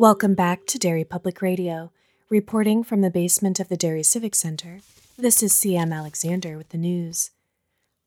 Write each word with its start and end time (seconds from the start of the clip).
Welcome 0.00 0.34
back 0.34 0.64
to 0.68 0.78
Derry 0.78 1.04
Public 1.04 1.42
Radio. 1.42 1.92
Reporting 2.30 2.82
from 2.82 3.02
the 3.02 3.10
basement 3.10 3.60
of 3.60 3.68
the 3.68 3.76
Derry 3.76 4.02
Civic 4.02 4.34
Center, 4.34 4.80
this 5.18 5.42
is 5.42 5.52
CM 5.52 5.94
Alexander 5.94 6.56
with 6.56 6.70
the 6.70 6.78
news. 6.78 7.32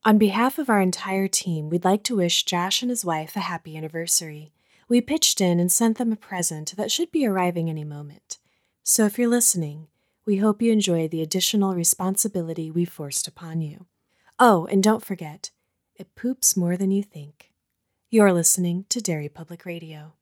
On 0.04 0.18
behalf 0.18 0.58
of 0.58 0.72
our 0.72 0.82
entire 0.82 1.28
team, 1.28 1.70
we'd 1.70 1.86
like 1.86 2.02
to 2.06 2.16
wish 2.16 2.46
Josh 2.46 2.82
and 2.82 2.90
his 2.90 3.06
wife 3.06 3.36
a 3.36 3.42
happy 3.42 3.78
anniversary. 3.78 4.52
We 4.90 5.02
pitched 5.02 5.40
in 5.40 5.60
and 5.60 5.72
sent 5.72 6.00
them 6.00 6.12
a 6.12 6.16
present 6.16 6.76
that 6.78 6.92
should 6.92 7.12
be 7.12 7.28
arriving 7.28 7.70
any 7.70 7.84
moment. 7.84 8.40
So 8.82 9.06
if 9.06 9.20
you're 9.20 9.28
listening, 9.28 9.88
we 10.26 10.38
hope 10.38 10.64
you 10.64 10.72
enjoy 10.72 11.08
the 11.08 11.22
additional 11.22 11.76
responsibility 11.76 12.72
we 12.72 12.86
forced 12.86 13.28
upon 13.28 13.62
you. 13.62 13.86
Oh, 14.40 14.66
and 14.72 14.82
don't 14.82 15.06
forget, 15.06 15.52
it 15.96 16.16
poops 16.16 16.58
more 16.58 16.76
than 16.76 16.90
you 16.90 17.04
think. 17.04 17.52
You're 18.10 18.34
listening 18.34 18.86
to 18.90 19.00
Derry 19.00 19.30
Public 19.30 19.64
Radio. 19.64 20.14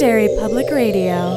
Derry 0.00 0.34
Public 0.38 0.70
Radio. 0.70 1.36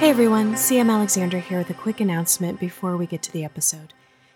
Hey 0.00 0.10
everyone, 0.10 0.54
CM 0.54 0.90
Alexander 0.90 1.38
here 1.38 1.58
with 1.58 1.70
a 1.70 1.74
quick 1.74 2.00
announcement 2.00 2.58
before 2.58 2.96
we 2.96 3.06
get 3.06 3.22
to 3.22 3.30
the 3.30 3.44
episode. 3.44 3.94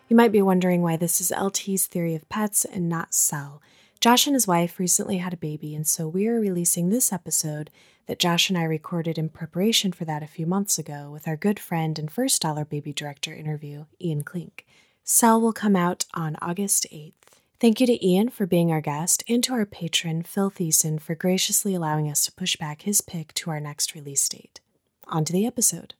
You 0.08 0.14
might 0.14 0.30
be 0.30 0.40
wondering 0.40 0.82
why 0.82 0.96
this 0.96 1.20
is 1.20 1.32
LT's 1.32 1.86
theory 1.86 2.14
of 2.14 2.28
pets 2.28 2.64
and 2.64 2.88
not 2.88 3.12
Cell. 3.12 3.60
Josh 3.98 4.28
and 4.28 4.34
his 4.34 4.46
wife 4.46 4.78
recently 4.78 5.16
had 5.16 5.32
a 5.32 5.36
baby, 5.36 5.74
and 5.74 5.88
so 5.88 6.06
we 6.06 6.28
are 6.28 6.38
releasing 6.38 6.90
this 6.90 7.12
episode 7.12 7.70
that 8.06 8.20
Josh 8.20 8.50
and 8.50 8.56
I 8.56 8.62
recorded 8.62 9.18
in 9.18 9.30
preparation 9.30 9.90
for 9.90 10.04
that 10.04 10.22
a 10.22 10.28
few 10.28 10.46
months 10.46 10.78
ago 10.78 11.10
with 11.10 11.26
our 11.26 11.36
good 11.36 11.58
friend 11.58 11.98
and 11.98 12.08
first 12.08 12.40
Dollar 12.40 12.64
Baby 12.64 12.92
Director 12.92 13.34
interview, 13.34 13.86
Ian 14.00 14.22
Klink. 14.22 14.64
Cell 15.06 15.38
will 15.38 15.52
come 15.52 15.76
out 15.76 16.06
on 16.14 16.34
August 16.40 16.86
8th. 16.90 17.12
Thank 17.60 17.78
you 17.78 17.86
to 17.86 18.06
Ian 18.06 18.30
for 18.30 18.46
being 18.46 18.72
our 18.72 18.80
guest 18.80 19.22
and 19.28 19.44
to 19.44 19.52
our 19.52 19.66
patron, 19.66 20.22
Phil 20.22 20.50
Thiessen, 20.50 20.98
for 20.98 21.14
graciously 21.14 21.74
allowing 21.74 22.10
us 22.10 22.24
to 22.24 22.32
push 22.32 22.56
back 22.56 22.82
his 22.82 23.02
pick 23.02 23.34
to 23.34 23.50
our 23.50 23.60
next 23.60 23.94
release 23.94 24.26
date. 24.26 24.62
On 25.08 25.22
to 25.26 25.32
the 25.34 25.44
episode. 25.44 25.92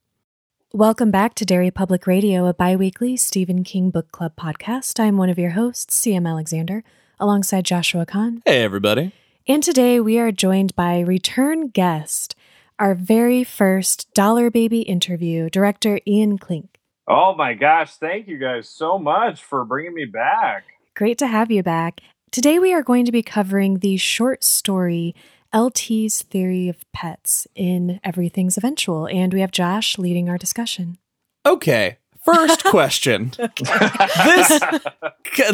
Welcome 0.72 1.10
back 1.10 1.34
to 1.34 1.44
Derry 1.44 1.70
Public 1.70 2.06
Radio, 2.06 2.46
a 2.46 2.54
bi 2.54 2.76
weekly 2.76 3.14
Stephen 3.18 3.62
King 3.62 3.90
Book 3.90 4.10
Club 4.10 4.36
podcast. 4.36 4.98
I'm 4.98 5.18
one 5.18 5.28
of 5.28 5.38
your 5.38 5.50
hosts, 5.50 6.00
CM 6.00 6.26
Alexander, 6.26 6.82
alongside 7.20 7.66
Joshua 7.66 8.06
Kahn. 8.06 8.40
Hey, 8.46 8.64
everybody. 8.64 9.12
And 9.46 9.62
today 9.62 10.00
we 10.00 10.18
are 10.18 10.32
joined 10.32 10.74
by 10.74 11.00
return 11.00 11.68
guest, 11.68 12.34
our 12.78 12.94
very 12.94 13.44
first 13.44 14.14
Dollar 14.14 14.50
Baby 14.50 14.80
interview, 14.80 15.50
director 15.50 16.00
Ian 16.06 16.38
Klink. 16.38 16.73
Oh 17.06 17.34
my 17.34 17.52
gosh, 17.52 17.96
thank 17.96 18.28
you 18.28 18.38
guys 18.38 18.66
so 18.66 18.98
much 18.98 19.42
for 19.42 19.64
bringing 19.64 19.92
me 19.92 20.06
back. 20.06 20.64
Great 20.94 21.18
to 21.18 21.26
have 21.26 21.50
you 21.50 21.62
back. 21.62 22.00
Today 22.30 22.58
we 22.58 22.72
are 22.72 22.82
going 22.82 23.04
to 23.04 23.12
be 23.12 23.22
covering 23.22 23.80
the 23.80 23.98
short 23.98 24.42
story 24.42 25.14
LT's 25.52 26.22
Theory 26.22 26.68
of 26.70 26.78
Pets 26.92 27.46
in 27.54 28.00
Everything's 28.02 28.56
Eventual, 28.56 29.06
and 29.06 29.34
we 29.34 29.40
have 29.40 29.50
Josh 29.50 29.98
leading 29.98 30.30
our 30.30 30.38
discussion. 30.38 30.96
Okay, 31.44 31.98
first 32.24 32.64
question. 32.64 33.32
this 33.38 34.62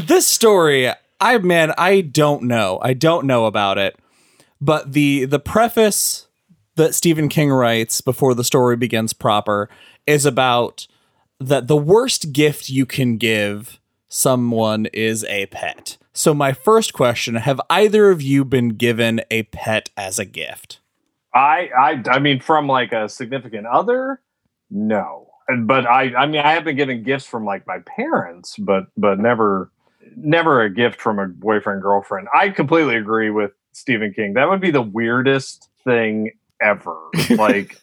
this 0.07 0.27
story 0.29 0.93
I 1.21 1.39
man, 1.39 1.75
I 1.77 2.01
don't 2.01 2.45
know. 2.45 2.79
I 2.81 2.95
don't 2.95 3.27
know 3.27 3.47
about 3.47 3.77
it. 3.77 3.99
But 4.61 4.93
the 4.93 5.25
the 5.25 5.41
preface 5.41 6.29
that 6.77 6.95
Stephen 6.95 7.29
King 7.29 7.51
writes 7.51 8.01
before 8.01 8.35
the 8.35 8.45
story 8.45 8.77
begins 8.77 9.13
proper 9.13 9.69
is 10.07 10.25
about 10.25 10.87
that 11.41 11.67
the 11.67 11.77
worst 11.77 12.33
gift 12.33 12.69
you 12.69 12.87
can 12.87 13.17
give 13.17 13.81
someone 14.09 14.87
is 14.87 15.25
a 15.25 15.47
pet. 15.47 15.97
So 16.13 16.35
my 16.35 16.53
first 16.53 16.93
question, 16.93 17.37
have 17.37 17.61
either 17.71 18.11
of 18.11 18.21
you 18.21 18.45
been 18.45 18.71
given 18.71 19.23
a 19.31 19.45
pet 19.45 19.91
as 19.97 20.19
a 20.19 20.25
gift? 20.25 20.81
I 21.35 21.71
I 21.79 22.03
I 22.11 22.19
mean 22.19 22.41
from 22.41 22.67
like 22.67 22.93
a 22.93 23.09
significant 23.09 23.67
other? 23.67 24.21
No. 24.71 25.29
But 25.65 25.87
I 25.87 26.15
I 26.15 26.27
mean 26.27 26.41
I 26.41 26.53
have 26.53 26.65
been 26.65 26.77
given 26.77 27.03
gifts 27.03 27.27
from 27.27 27.45
like 27.45 27.67
my 27.67 27.79
parents, 27.81 28.57
but 28.59 28.85
but 28.97 29.19
never 29.19 29.71
never 30.17 30.63
a 30.63 30.71
gift 30.71 31.01
from 31.01 31.19
a 31.19 31.29
boyfriend 31.29 31.83
girlfriend. 31.83 32.29
I 32.35 32.51
completely 32.51 32.97
agree 32.97 33.31
with 33.31 33.53
Stephen 33.73 34.13
King. 34.13 34.35
That 34.35 34.49
would 34.49 34.61
be 34.61 34.71
the 34.71 34.83
weirdest 34.83 35.69
thing 35.85 36.33
ever. 36.61 36.97
like, 37.31 37.81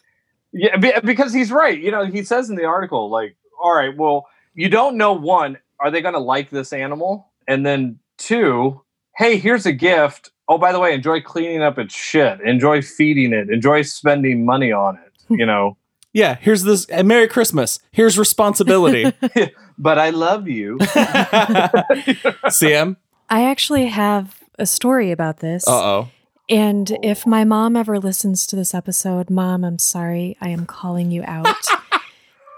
yeah, 0.52 0.76
because 1.00 1.32
he's 1.32 1.50
right. 1.50 1.78
You 1.78 1.90
know, 1.90 2.04
he 2.04 2.22
says 2.22 2.50
in 2.50 2.56
the 2.56 2.64
article, 2.64 3.10
like, 3.10 3.36
all 3.60 3.74
right, 3.74 3.96
well, 3.96 4.28
you 4.54 4.68
don't 4.68 4.96
know 4.96 5.12
one, 5.12 5.58
are 5.80 5.90
they 5.90 6.00
going 6.00 6.14
to 6.14 6.20
like 6.20 6.50
this 6.50 6.72
animal? 6.72 7.30
And 7.46 7.64
then 7.64 7.98
two, 8.18 8.82
hey, 9.16 9.38
here's 9.38 9.66
a 9.66 9.72
gift. 9.72 10.30
Oh, 10.48 10.58
by 10.58 10.72
the 10.72 10.80
way, 10.80 10.94
enjoy 10.94 11.20
cleaning 11.20 11.62
up 11.62 11.78
its 11.78 11.94
shit. 11.94 12.40
Enjoy 12.40 12.82
feeding 12.82 13.32
it. 13.32 13.50
Enjoy 13.50 13.82
spending 13.82 14.44
money 14.44 14.72
on 14.72 14.96
it. 14.96 15.12
You 15.30 15.44
know. 15.44 15.76
yeah, 16.14 16.36
here's 16.40 16.62
this. 16.62 16.86
And 16.86 17.06
Merry 17.06 17.28
Christmas. 17.28 17.80
Here's 17.92 18.18
responsibility. 18.18 19.12
but 19.78 19.98
I 19.98 20.10
love 20.10 20.48
you. 20.48 20.78
Sam, 22.48 22.96
I 23.28 23.44
actually 23.44 23.86
have 23.86 24.42
a 24.58 24.64
story 24.64 25.10
about 25.10 25.40
this. 25.40 25.68
Uh 25.68 25.84
oh. 25.84 26.10
And 26.50 26.96
if 27.02 27.26
my 27.26 27.44
mom 27.44 27.76
ever 27.76 27.98
listens 27.98 28.46
to 28.46 28.56
this 28.56 28.74
episode, 28.74 29.28
mom, 29.28 29.64
I'm 29.64 29.78
sorry. 29.78 30.38
I 30.40 30.48
am 30.48 30.64
calling 30.64 31.10
you 31.10 31.22
out. 31.26 31.46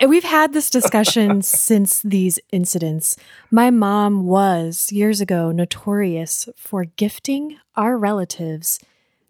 And 0.00 0.08
we've 0.08 0.24
had 0.24 0.52
this 0.54 0.70
discussion 0.70 1.42
since 1.42 2.00
these 2.00 2.40
incidents. 2.50 3.16
My 3.50 3.70
mom 3.70 4.24
was 4.24 4.90
years 4.90 5.20
ago 5.20 5.52
notorious 5.52 6.48
for 6.56 6.86
gifting 6.86 7.58
our 7.76 7.98
relatives, 7.98 8.80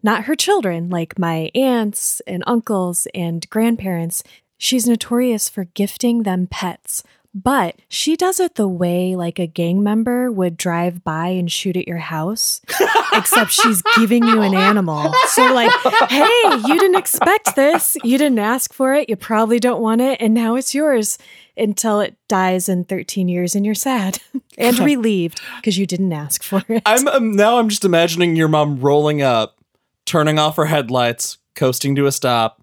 not 0.01 0.23
her 0.23 0.35
children, 0.35 0.89
like 0.89 1.19
my 1.19 1.51
aunts 1.53 2.21
and 2.21 2.43
uncles 2.47 3.05
and 3.13 3.47
grandparents. 3.49 4.23
She's 4.57 4.87
notorious 4.87 5.49
for 5.49 5.65
gifting 5.65 6.23
them 6.23 6.47
pets 6.47 7.03
but 7.33 7.79
she 7.87 8.15
does 8.15 8.39
it 8.39 8.55
the 8.55 8.67
way 8.67 9.15
like 9.15 9.39
a 9.39 9.47
gang 9.47 9.81
member 9.83 10.31
would 10.31 10.57
drive 10.57 11.03
by 11.03 11.27
and 11.27 11.51
shoot 11.51 11.77
at 11.77 11.87
your 11.87 11.97
house, 11.97 12.61
except 13.13 13.51
she's 13.51 13.81
giving 13.95 14.23
you 14.25 14.41
an 14.41 14.53
animal. 14.53 15.13
So, 15.27 15.53
like, 15.53 15.71
hey, 16.09 16.57
you 16.67 16.79
didn't 16.79 16.97
expect 16.97 17.55
this. 17.55 17.95
You 18.03 18.17
didn't 18.17 18.39
ask 18.39 18.73
for 18.73 18.93
it. 18.93 19.09
You 19.09 19.15
probably 19.15 19.59
don't 19.59 19.81
want 19.81 20.01
it. 20.01 20.21
And 20.21 20.33
now 20.33 20.55
it's 20.55 20.75
yours 20.75 21.17
until 21.55 22.01
it 22.01 22.17
dies 22.27 22.67
in 22.67 22.83
13 22.83 23.27
years 23.27 23.55
and 23.55 23.65
you're 23.65 23.75
sad 23.75 24.19
and 24.57 24.79
relieved 24.79 25.41
because 25.57 25.77
you 25.77 25.85
didn't 25.85 26.13
ask 26.13 26.43
for 26.43 26.63
it. 26.67 26.81
I'm 26.85 27.07
um, 27.07 27.31
now 27.31 27.59
I'm 27.59 27.69
just 27.69 27.85
imagining 27.85 28.35
your 28.35 28.47
mom 28.47 28.79
rolling 28.79 29.21
up, 29.21 29.57
turning 30.05 30.37
off 30.37 30.57
her 30.57 30.65
headlights, 30.65 31.37
coasting 31.55 31.95
to 31.95 32.07
a 32.07 32.11
stop, 32.11 32.60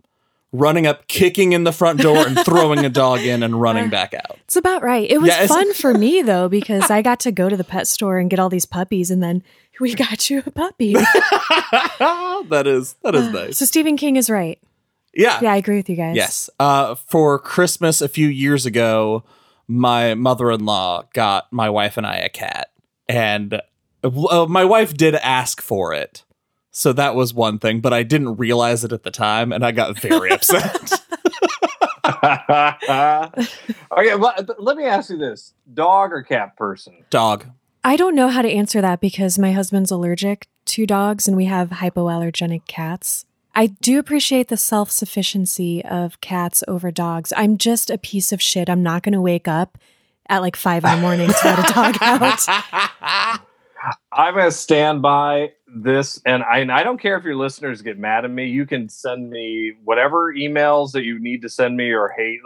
running 0.52 0.86
up, 0.86 1.06
kicking 1.08 1.52
in 1.52 1.64
the 1.64 1.72
front 1.72 2.00
door, 2.00 2.26
and 2.26 2.38
throwing 2.44 2.84
a 2.84 2.88
dog 2.88 3.20
in 3.20 3.42
and 3.42 3.60
running 3.60 3.90
back 3.90 4.14
out. 4.14 4.38
It's 4.44 4.56
about 4.56 4.82
right. 4.82 5.08
It 5.10 5.20
was 5.20 5.34
fun 5.46 5.74
for 5.74 5.94
me 5.94 6.22
though 6.22 6.48
because 6.58 6.90
I 6.90 7.02
got 7.02 7.20
to 7.20 7.32
go 7.32 7.48
to 7.48 7.56
the 7.56 7.64
pet 7.64 7.86
store 7.86 8.18
and 8.18 8.30
get 8.30 8.38
all 8.38 8.48
these 8.48 8.66
puppies, 8.66 9.10
and 9.10 9.22
then 9.22 9.42
we 9.80 9.94
got 9.94 10.30
you 10.30 10.42
a 10.44 10.50
puppy. 10.50 10.92
that 10.94 12.64
is 12.66 12.94
that 13.02 13.14
is 13.14 13.28
nice. 13.32 13.58
So 13.58 13.64
Stephen 13.64 13.96
King 13.96 14.16
is 14.16 14.30
right. 14.30 14.58
Yeah, 15.14 15.38
yeah, 15.42 15.52
I 15.52 15.56
agree 15.56 15.76
with 15.76 15.88
you 15.88 15.96
guys. 15.96 16.16
Yes. 16.16 16.50
Uh, 16.60 16.94
for 16.94 17.38
Christmas 17.38 18.00
a 18.00 18.08
few 18.08 18.28
years 18.28 18.66
ago, 18.66 19.24
my 19.66 20.14
mother-in-law 20.14 21.04
got 21.12 21.52
my 21.52 21.68
wife 21.70 21.96
and 21.96 22.06
I 22.06 22.16
a 22.16 22.28
cat, 22.28 22.68
and 23.08 23.60
uh, 24.04 24.46
my 24.48 24.64
wife 24.64 24.94
did 24.94 25.14
ask 25.16 25.60
for 25.60 25.92
it. 25.92 26.22
So 26.78 26.92
that 26.92 27.16
was 27.16 27.34
one 27.34 27.58
thing, 27.58 27.80
but 27.80 27.92
I 27.92 28.04
didn't 28.04 28.36
realize 28.36 28.84
it 28.84 28.92
at 28.92 29.02
the 29.02 29.10
time, 29.10 29.50
and 29.50 29.66
I 29.66 29.72
got 29.72 29.98
very 29.98 30.30
upset. 30.32 30.92
okay, 33.98 34.14
let, 34.14 34.62
let 34.62 34.76
me 34.76 34.84
ask 34.84 35.10
you 35.10 35.18
this: 35.18 35.54
dog 35.74 36.12
or 36.12 36.22
cat 36.22 36.56
person? 36.56 37.04
Dog. 37.10 37.46
I 37.82 37.96
don't 37.96 38.14
know 38.14 38.28
how 38.28 38.42
to 38.42 38.48
answer 38.48 38.80
that 38.80 39.00
because 39.00 39.40
my 39.40 39.50
husband's 39.50 39.90
allergic 39.90 40.46
to 40.66 40.86
dogs, 40.86 41.26
and 41.26 41.36
we 41.36 41.46
have 41.46 41.70
hypoallergenic 41.70 42.64
cats. 42.68 43.24
I 43.56 43.66
do 43.66 43.98
appreciate 43.98 44.46
the 44.46 44.56
self 44.56 44.92
sufficiency 44.92 45.84
of 45.84 46.20
cats 46.20 46.62
over 46.68 46.92
dogs. 46.92 47.32
I'm 47.36 47.58
just 47.58 47.90
a 47.90 47.98
piece 47.98 48.30
of 48.30 48.40
shit. 48.40 48.70
I'm 48.70 48.84
not 48.84 49.02
going 49.02 49.14
to 49.14 49.20
wake 49.20 49.48
up 49.48 49.78
at 50.28 50.42
like 50.42 50.54
five 50.54 50.84
in 50.84 50.92
the 50.92 51.00
morning 51.00 51.26
to 51.26 51.40
let 51.42 51.58
a 51.58 51.72
dog 51.72 51.98
out. 52.02 53.40
I'm 54.12 54.34
going 54.34 54.44
to 54.44 54.52
stand 54.52 55.02
by 55.02 55.54
this, 55.74 56.20
and 56.24 56.42
I, 56.42 56.58
and 56.58 56.72
I 56.72 56.82
don't 56.82 57.00
care 57.00 57.16
if 57.16 57.24
your 57.24 57.36
listeners 57.36 57.82
get 57.82 57.98
mad 57.98 58.24
at 58.24 58.30
me. 58.30 58.46
You 58.46 58.66
can 58.66 58.88
send 58.88 59.30
me 59.30 59.74
whatever 59.84 60.32
emails 60.32 60.92
that 60.92 61.04
you 61.04 61.18
need 61.18 61.42
to 61.42 61.48
send 61.48 61.76
me 61.76 61.90
or 61.90 62.08
hate. 62.08 62.40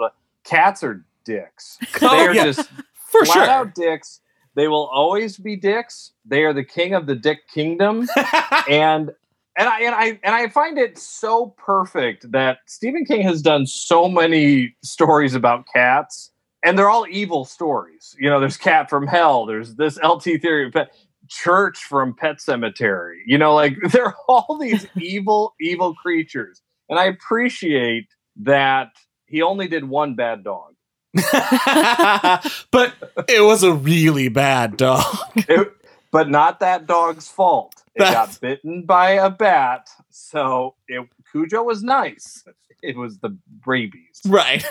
Cats 0.45 0.83
are 0.83 1.05
dicks. 1.25 1.79
Oh, 2.03 2.17
they 2.17 2.27
are 2.27 2.35
yeah. 2.35 2.45
just 2.45 2.69
for 3.11 3.25
flat 3.25 3.35
sure 3.35 3.45
out 3.45 3.75
dicks. 3.75 4.21
They 4.55 4.69
will 4.69 4.87
always 4.87 5.39
be 5.39 5.57
dicks. 5.57 6.13
They 6.25 6.43
are 6.43 6.53
the 6.53 6.65
king 6.65 6.95
of 6.95 7.07
the 7.07 7.15
dick 7.15 7.49
kingdom, 7.49 8.09
and 8.69 9.13
and 9.57 9.69
I 9.69 9.81
and 9.81 9.95
I 9.95 10.21
and 10.23 10.35
I 10.35 10.49
find 10.49 10.79
it 10.79 10.99
so 10.99 11.55
perfect 11.57 12.31
that 12.33 12.59
Stephen 12.67 13.05
King 13.05 13.23
has 13.23 13.41
done 13.41 13.67
so 13.67 14.09
many 14.09 14.75
stories 14.83 15.35
about 15.35 15.65
cats 15.73 16.33
and 16.63 16.79
they're 16.79 16.91
all 16.91 17.07
evil 17.11 17.45
stories. 17.45 18.15
You 18.19 18.31
know, 18.31 18.41
there's 18.41 18.57
Cat 18.57 18.89
from 18.89 19.07
Hell, 19.07 19.47
there's 19.47 19.75
this 19.75 19.99
LT 20.03 20.41
theory 20.41 20.71
pet, 20.71 20.95
Church 21.33 21.79
from 21.79 22.15
Pet 22.15 22.37
Sematary. 22.39 23.19
You 23.27 23.39
know, 23.39 23.55
like 23.55 23.77
there 23.93 24.07
are 24.07 24.17
all 24.29 24.59
these 24.61 24.87
evil, 24.97 25.55
evil 25.61 25.95
creatures. 25.95 26.61
And 26.89 26.99
I 26.99 27.05
appreciate 27.07 28.07
that 28.43 28.89
he 29.27 29.43
only 29.43 29.69
did 29.69 29.89
one 29.89 30.15
bad 30.15 30.45
dog. 30.45 30.75
but 31.15 32.95
it 33.29 33.43
was 33.43 33.63
a 33.63 33.73
really 33.73 34.29
bad 34.29 34.77
dog. 34.77 35.05
It- 35.37 35.73
but 36.11 36.29
not 36.29 36.61
that 36.61 36.87
dog's 36.87 37.29
fault. 37.29 37.83
It 37.95 38.01
That's- 38.01 38.15
got 38.37 38.41
bitten 38.43 38.85
by 38.85 39.13
a 39.13 39.31
bat, 39.31 39.89
so 40.11 40.75
it, 40.87 41.09
Cujo 41.31 41.63
was 41.63 41.83
nice. 41.83 42.45
It 42.83 42.99
was 42.99 43.19
the 43.21 43.39
rabies. 43.65 44.21
Right. 44.27 44.63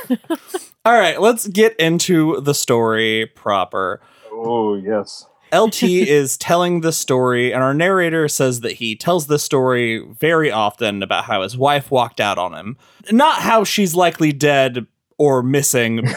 All 0.86 0.94
right, 0.94 1.20
let's 1.20 1.48
get 1.48 1.76
into 1.78 2.42
the 2.42 2.54
story 2.54 3.26
proper. 3.36 4.02
Oh 4.32 4.76
yes. 4.76 5.26
LT 5.54 5.84
is 5.84 6.38
telling 6.38 6.82
the 6.82 6.92
story, 6.92 7.54
and 7.54 7.64
our 7.64 7.74
narrator 7.74 8.28
says 8.28 8.62
that 8.62 8.74
he 8.74 8.96
tells 8.96 9.28
this 9.28 9.44
story 9.44 10.06
very 10.20 10.52
often 10.52 11.04
about 11.04 11.26
how 11.26 11.42
his 11.42 11.58
wife 11.58 11.92
walked 11.92 12.20
out 12.20 12.38
on 12.38 12.54
him. 12.54 12.78
Not 13.12 13.42
how 13.42 13.64
she's 13.64 13.96
likely 13.96 14.32
dead 14.32 14.86
or 15.18 15.44
missing, 15.44 16.08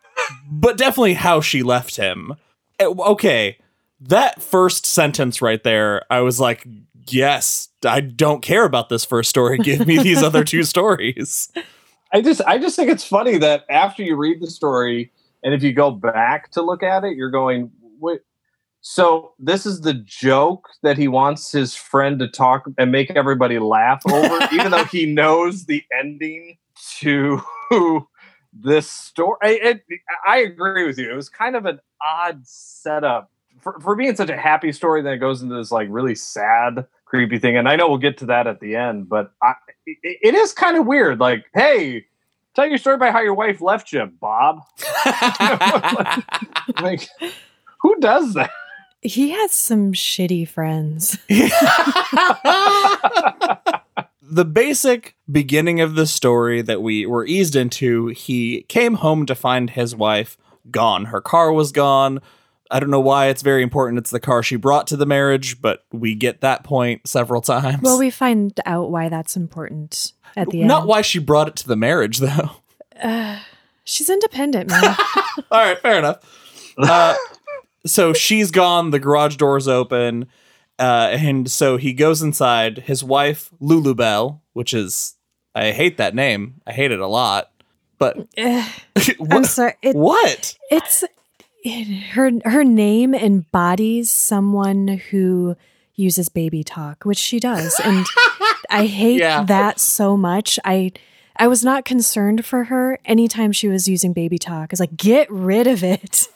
but 0.50 0.76
definitely 0.78 1.14
how 1.14 1.40
she 1.40 1.62
left 1.62 1.96
him. 1.96 2.34
Eh, 2.78 2.86
Okay, 2.86 3.58
that 4.00 4.42
first 4.42 4.86
sentence 4.86 5.40
right 5.42 5.62
there, 5.62 6.02
I 6.10 6.20
was 6.20 6.40
like, 6.40 6.66
yes, 7.08 7.68
I 7.84 8.00
don't 8.00 8.42
care 8.42 8.64
about 8.64 8.88
this 8.88 9.04
first 9.04 9.30
story. 9.30 9.58
Give 9.58 9.86
me 9.86 9.98
these 9.98 10.22
other 10.22 10.44
two 10.44 10.62
stories. 10.64 11.50
I 12.12 12.20
just 12.20 12.40
I 12.46 12.58
just 12.58 12.76
think 12.76 12.90
it's 12.90 13.04
funny 13.04 13.38
that 13.38 13.64
after 13.68 14.02
you 14.02 14.16
read 14.16 14.40
the 14.40 14.50
story 14.50 15.12
and 15.42 15.52
if 15.52 15.62
you 15.62 15.72
go 15.72 15.90
back 15.90 16.50
to 16.52 16.62
look 16.62 16.82
at 16.82 17.04
it, 17.04 17.16
you're 17.16 17.30
going, 17.30 17.70
wait. 17.98 18.20
So 18.86 19.32
this 19.38 19.64
is 19.64 19.80
the 19.80 19.94
joke 19.94 20.68
that 20.82 20.98
he 20.98 21.08
wants 21.08 21.50
his 21.50 21.74
friend 21.74 22.18
to 22.18 22.28
talk 22.28 22.66
and 22.76 22.92
make 22.92 23.10
everybody 23.12 23.58
laugh 23.58 24.02
over, 24.06 24.46
even 24.52 24.72
though 24.72 24.84
he 24.84 25.06
knows 25.06 25.64
the 25.64 25.82
ending 25.98 26.58
to 26.98 27.40
this 28.52 28.90
story. 28.90 29.38
I, 29.42 29.48
it, 29.48 29.84
I 30.26 30.38
agree 30.40 30.86
with 30.86 30.98
you. 30.98 31.10
It 31.10 31.16
was 31.16 31.30
kind 31.30 31.56
of 31.56 31.64
an 31.64 31.80
odd 32.06 32.46
setup 32.46 33.30
for, 33.62 33.80
for 33.80 33.96
being 33.96 34.14
such 34.16 34.28
a 34.28 34.36
happy 34.36 34.70
story. 34.70 35.00
Then 35.00 35.14
it 35.14 35.18
goes 35.18 35.40
into 35.40 35.54
this 35.54 35.70
like 35.72 35.88
really 35.90 36.14
sad, 36.14 36.86
creepy 37.06 37.38
thing. 37.38 37.56
And 37.56 37.70
I 37.70 37.76
know 37.76 37.88
we'll 37.88 37.96
get 37.96 38.18
to 38.18 38.26
that 38.26 38.46
at 38.46 38.60
the 38.60 38.76
end, 38.76 39.08
but 39.08 39.32
I, 39.42 39.54
it, 39.86 40.18
it 40.20 40.34
is 40.34 40.52
kind 40.52 40.76
of 40.76 40.84
weird. 40.86 41.20
Like, 41.20 41.46
hey, 41.54 42.04
tell 42.54 42.66
your 42.66 42.76
story 42.76 42.96
about 42.96 43.14
how 43.14 43.22
your 43.22 43.32
wife 43.32 43.62
left 43.62 43.94
you, 43.94 44.04
Bob. 44.20 44.60
like, 46.82 47.08
who 47.80 47.98
does 47.98 48.34
that? 48.34 48.50
He 49.04 49.30
has 49.30 49.52
some 49.52 49.92
shitty 49.92 50.48
friends. 50.48 51.18
the 54.22 54.44
basic 54.44 55.14
beginning 55.30 55.80
of 55.80 55.94
the 55.94 56.06
story 56.06 56.62
that 56.62 56.80
we 56.82 57.04
were 57.04 57.26
eased 57.26 57.54
into, 57.54 58.08
he 58.08 58.62
came 58.62 58.94
home 58.94 59.26
to 59.26 59.34
find 59.34 59.70
his 59.70 59.94
wife 59.94 60.38
gone. 60.70 61.06
Her 61.06 61.20
car 61.20 61.52
was 61.52 61.70
gone. 61.70 62.20
I 62.70 62.80
don't 62.80 62.90
know 62.90 63.00
why 63.00 63.26
it's 63.26 63.42
very 63.42 63.62
important. 63.62 63.98
It's 63.98 64.10
the 64.10 64.20
car 64.20 64.42
she 64.42 64.56
brought 64.56 64.86
to 64.88 64.96
the 64.96 65.06
marriage, 65.06 65.60
but 65.60 65.84
we 65.92 66.14
get 66.14 66.40
that 66.40 66.64
point 66.64 67.06
several 67.06 67.42
times. 67.42 67.82
Well, 67.82 67.98
we 67.98 68.10
find 68.10 68.58
out 68.64 68.90
why 68.90 69.10
that's 69.10 69.36
important 69.36 70.12
at 70.34 70.48
the 70.48 70.58
Not 70.58 70.62
end. 70.62 70.68
Not 70.68 70.86
why 70.86 71.02
she 71.02 71.18
brought 71.18 71.48
it 71.48 71.56
to 71.56 71.68
the 71.68 71.76
marriage, 71.76 72.18
though. 72.18 72.50
Uh, 73.00 73.38
she's 73.84 74.08
independent, 74.08 74.70
man. 74.70 74.82
All 75.50 75.60
right, 75.60 75.78
fair 75.78 75.98
enough. 75.98 76.40
Uh, 76.76 77.14
so 77.86 78.12
she's 78.12 78.50
gone. 78.50 78.90
The 78.90 78.98
garage 78.98 79.36
door's 79.36 79.68
open, 79.68 80.26
uh, 80.78 81.08
and 81.12 81.50
so 81.50 81.76
he 81.76 81.92
goes 81.92 82.22
inside. 82.22 82.78
His 82.78 83.02
wife, 83.04 83.50
Lulubelle, 83.60 84.40
which 84.52 84.72
is 84.74 85.14
I 85.54 85.72
hate 85.72 85.96
that 85.98 86.14
name. 86.14 86.60
I 86.66 86.72
hate 86.72 86.90
it 86.92 87.00
a 87.00 87.06
lot. 87.06 87.50
But 87.98 88.26
I'm 88.38 88.64
what? 89.18 89.46
sorry. 89.46 89.74
It, 89.82 89.94
what? 89.96 90.56
it's 90.70 91.04
it, 91.64 91.84
her 92.12 92.30
her 92.44 92.64
name 92.64 93.14
embodies 93.14 94.10
someone 94.10 94.88
who 95.10 95.56
uses 95.94 96.28
baby 96.28 96.64
talk, 96.64 97.04
which 97.04 97.18
she 97.18 97.38
does, 97.38 97.80
and 97.84 98.04
I 98.68 98.86
hate 99.00 99.20
Yeah. 99.20 99.44
that 99.44 99.78
so 99.78 100.16
much. 100.16 100.58
I 100.64 100.90
I 101.36 101.46
was 101.46 101.64
not 101.64 101.84
concerned 101.84 102.44
for 102.44 102.64
her 102.64 102.98
anytime 103.04 103.52
she 103.52 103.68
was 103.68 103.88
using 103.88 104.12
baby 104.12 104.38
talk. 104.38 104.70
I 104.70 104.72
was 104.72 104.80
like, 104.80 104.96
get 104.96 105.30
rid 105.30 105.66
of 105.68 105.82
it. 105.84 106.28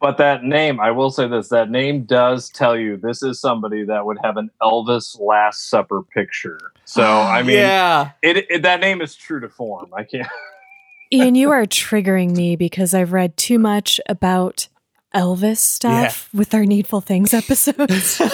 But 0.00 0.16
that 0.16 0.44
name, 0.44 0.80
I 0.80 0.90
will 0.90 1.10
say 1.10 1.28
this: 1.28 1.48
that 1.48 1.70
name 1.70 2.04
does 2.04 2.48
tell 2.48 2.76
you 2.76 2.96
this 2.96 3.22
is 3.22 3.38
somebody 3.38 3.84
that 3.84 4.06
would 4.06 4.18
have 4.22 4.38
an 4.38 4.50
Elvis 4.62 5.20
Last 5.20 5.68
Supper 5.68 6.02
picture. 6.02 6.72
So 6.84 7.02
I 7.04 7.42
mean, 7.42 7.56
yeah. 7.56 8.12
it, 8.22 8.46
it 8.50 8.62
that 8.62 8.80
name 8.80 9.02
is 9.02 9.14
true 9.14 9.40
to 9.40 9.48
form. 9.48 9.92
I 9.94 10.04
can't. 10.04 10.26
Ian, 11.12 11.34
you 11.34 11.50
are 11.50 11.66
triggering 11.66 12.36
me 12.36 12.54
because 12.54 12.94
I've 12.94 13.12
read 13.12 13.36
too 13.36 13.58
much 13.58 14.00
about 14.08 14.68
Elvis 15.14 15.58
stuff 15.58 16.32
with 16.32 16.54
our 16.54 16.64
Needful 16.64 17.00
Things 17.00 17.34
episodes. 17.34 18.20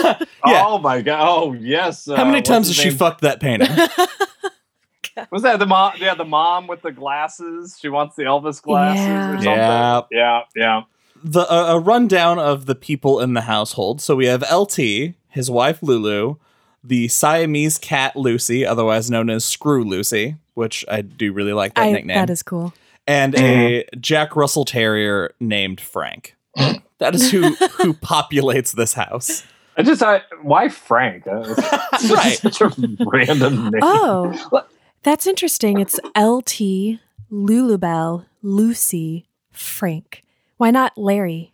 Yeah. 0.46 0.64
Oh 0.64 0.78
my 0.78 1.02
god! 1.02 1.26
Oh 1.28 1.54
yes. 1.54 2.06
How 2.06 2.14
uh, 2.14 2.18
many 2.18 2.36
what's 2.36 2.48
times 2.48 2.66
has 2.68 2.76
she 2.76 2.90
fucked 2.90 3.22
that 3.22 3.40
painting? 3.40 3.68
Was 5.32 5.42
that 5.42 5.58
the 5.58 5.66
mom? 5.66 5.94
Yeah, 5.98 6.14
the 6.14 6.24
mom 6.24 6.68
with 6.68 6.82
the 6.82 6.92
glasses. 6.92 7.76
She 7.80 7.88
wants 7.88 8.14
the 8.14 8.22
Elvis 8.22 8.62
glasses 8.62 9.04
Yeah. 9.04 9.30
or 9.30 9.32
something. 9.32 9.48
Yeah. 9.48 10.02
yeah, 10.12 10.40
yeah. 10.54 10.82
The 11.26 11.50
uh, 11.52 11.74
a 11.74 11.80
rundown 11.80 12.38
of 12.38 12.66
the 12.66 12.74
people 12.74 13.20
in 13.20 13.34
the 13.34 13.42
household. 13.42 14.00
So 14.00 14.14
we 14.14 14.26
have 14.26 14.44
LT, 14.50 14.78
his 15.28 15.50
wife 15.50 15.82
Lulu, 15.82 16.36
the 16.84 17.08
Siamese 17.08 17.78
cat 17.78 18.16
Lucy, 18.16 18.64
otherwise 18.64 19.10
known 19.10 19.28
as 19.28 19.44
Screw 19.44 19.82
Lucy, 19.84 20.36
which 20.54 20.84
I 20.88 21.02
do 21.02 21.32
really 21.32 21.52
like 21.52 21.74
that 21.74 21.82
I, 21.82 21.92
nickname, 21.92 22.16
that 22.16 22.30
is 22.30 22.42
cool. 22.42 22.72
and 23.06 23.34
a 23.34 23.84
Jack 24.00 24.36
Russell 24.36 24.64
Terrier 24.64 25.34
named 25.40 25.80
Frank. 25.80 26.36
that 26.98 27.14
is 27.14 27.30
who 27.30 27.54
who 27.54 27.92
populates 27.92 28.72
this 28.72 28.94
house. 28.94 29.44
I 29.78 29.82
just, 29.82 30.02
I, 30.02 30.22
why 30.40 30.68
Frank? 30.70 31.26
Uh, 31.26 31.54
Right. 32.10 32.38
Such 32.38 32.62
a 32.62 32.72
random 33.06 33.70
name. 33.70 33.80
Oh, 33.82 34.62
that's 35.02 35.26
interesting. 35.26 35.80
It's 35.80 35.98
LT, 36.16 36.98
Lulubelle, 37.30 38.24
Lucy, 38.42 39.26
Frank. 39.52 40.22
Why 40.56 40.70
not 40.70 40.96
Larry? 40.96 41.52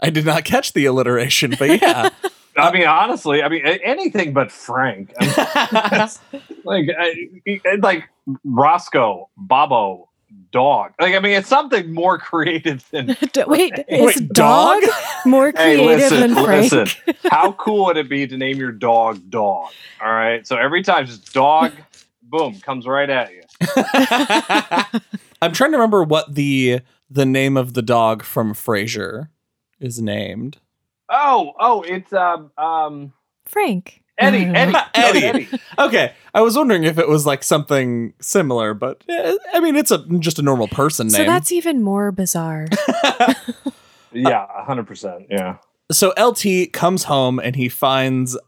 I 0.00 0.10
did 0.10 0.26
not 0.26 0.44
catch 0.44 0.72
the 0.72 0.84
alliteration, 0.86 1.54
but 1.58 1.80
yeah. 1.80 2.08
I 2.56 2.70
mean, 2.72 2.86
honestly, 2.86 3.42
I 3.42 3.48
mean, 3.48 3.64
anything 3.64 4.32
but 4.34 4.52
Frank. 4.52 5.12
I 5.18 5.24
mean, 5.24 6.54
like, 6.64 6.88
I, 6.98 7.76
like 7.80 8.08
Roscoe, 8.44 9.30
Bobo, 9.38 10.10
dog. 10.50 10.92
Like, 11.00 11.14
I 11.14 11.20
mean, 11.20 11.32
it's 11.32 11.48
something 11.48 11.92
more 11.94 12.18
creative 12.18 12.86
than. 12.90 13.06
D- 13.32 13.44
Wait, 13.46 13.72
is 13.88 14.06
Wait, 14.20 14.28
dog, 14.32 14.82
dog? 14.82 14.90
more 15.24 15.46
Hey, 15.56 15.76
creative 15.76 16.10
listen, 16.10 16.20
than 16.20 16.34
Frank? 16.34 16.72
listen. 16.72 17.14
How 17.30 17.52
cool 17.52 17.86
would 17.86 17.96
it 17.96 18.10
be 18.10 18.26
to 18.26 18.36
name 18.36 18.58
your 18.58 18.72
dog 18.72 19.30
Dog? 19.30 19.70
All 20.02 20.12
right, 20.12 20.46
so 20.46 20.56
every 20.56 20.82
time 20.82 21.06
just 21.06 21.32
dog, 21.32 21.72
boom, 22.22 22.60
comes 22.60 22.86
right 22.86 23.08
at 23.08 23.32
you. 23.32 23.42
I'm 25.40 25.52
trying 25.52 25.70
to 25.72 25.78
remember 25.78 26.04
what 26.04 26.34
the 26.34 26.80
the 27.12 27.26
name 27.26 27.56
of 27.56 27.74
the 27.74 27.82
dog 27.82 28.22
from 28.22 28.54
Frasier 28.54 29.28
is 29.80 30.00
named. 30.00 30.58
Oh, 31.08 31.52
oh, 31.58 31.82
it's 31.82 32.12
um, 32.12 32.50
um, 32.56 33.12
Frank. 33.44 34.02
Eddie, 34.18 34.44
Eddie, 34.54 34.74
Eddie. 34.94 35.24
Eddie. 35.24 35.48
Okay, 35.78 36.12
I 36.34 36.40
was 36.42 36.56
wondering 36.56 36.84
if 36.84 36.98
it 36.98 37.08
was 37.08 37.26
like 37.26 37.42
something 37.42 38.14
similar, 38.20 38.74
but 38.74 39.02
eh, 39.08 39.36
I 39.52 39.60
mean, 39.60 39.76
it's 39.76 39.90
a 39.90 39.98
just 40.18 40.38
a 40.38 40.42
normal 40.42 40.68
person 40.68 41.08
name. 41.08 41.16
So 41.16 41.24
that's 41.24 41.52
even 41.52 41.82
more 41.82 42.12
bizarre. 42.12 42.68
Yeah, 44.14 44.46
hundred 44.64 44.86
percent. 44.86 45.26
Yeah. 45.30 45.56
So 45.90 46.12
LT 46.18 46.72
comes 46.72 47.04
home 47.04 47.38
and 47.38 47.56
he 47.56 47.68
finds 47.68 48.38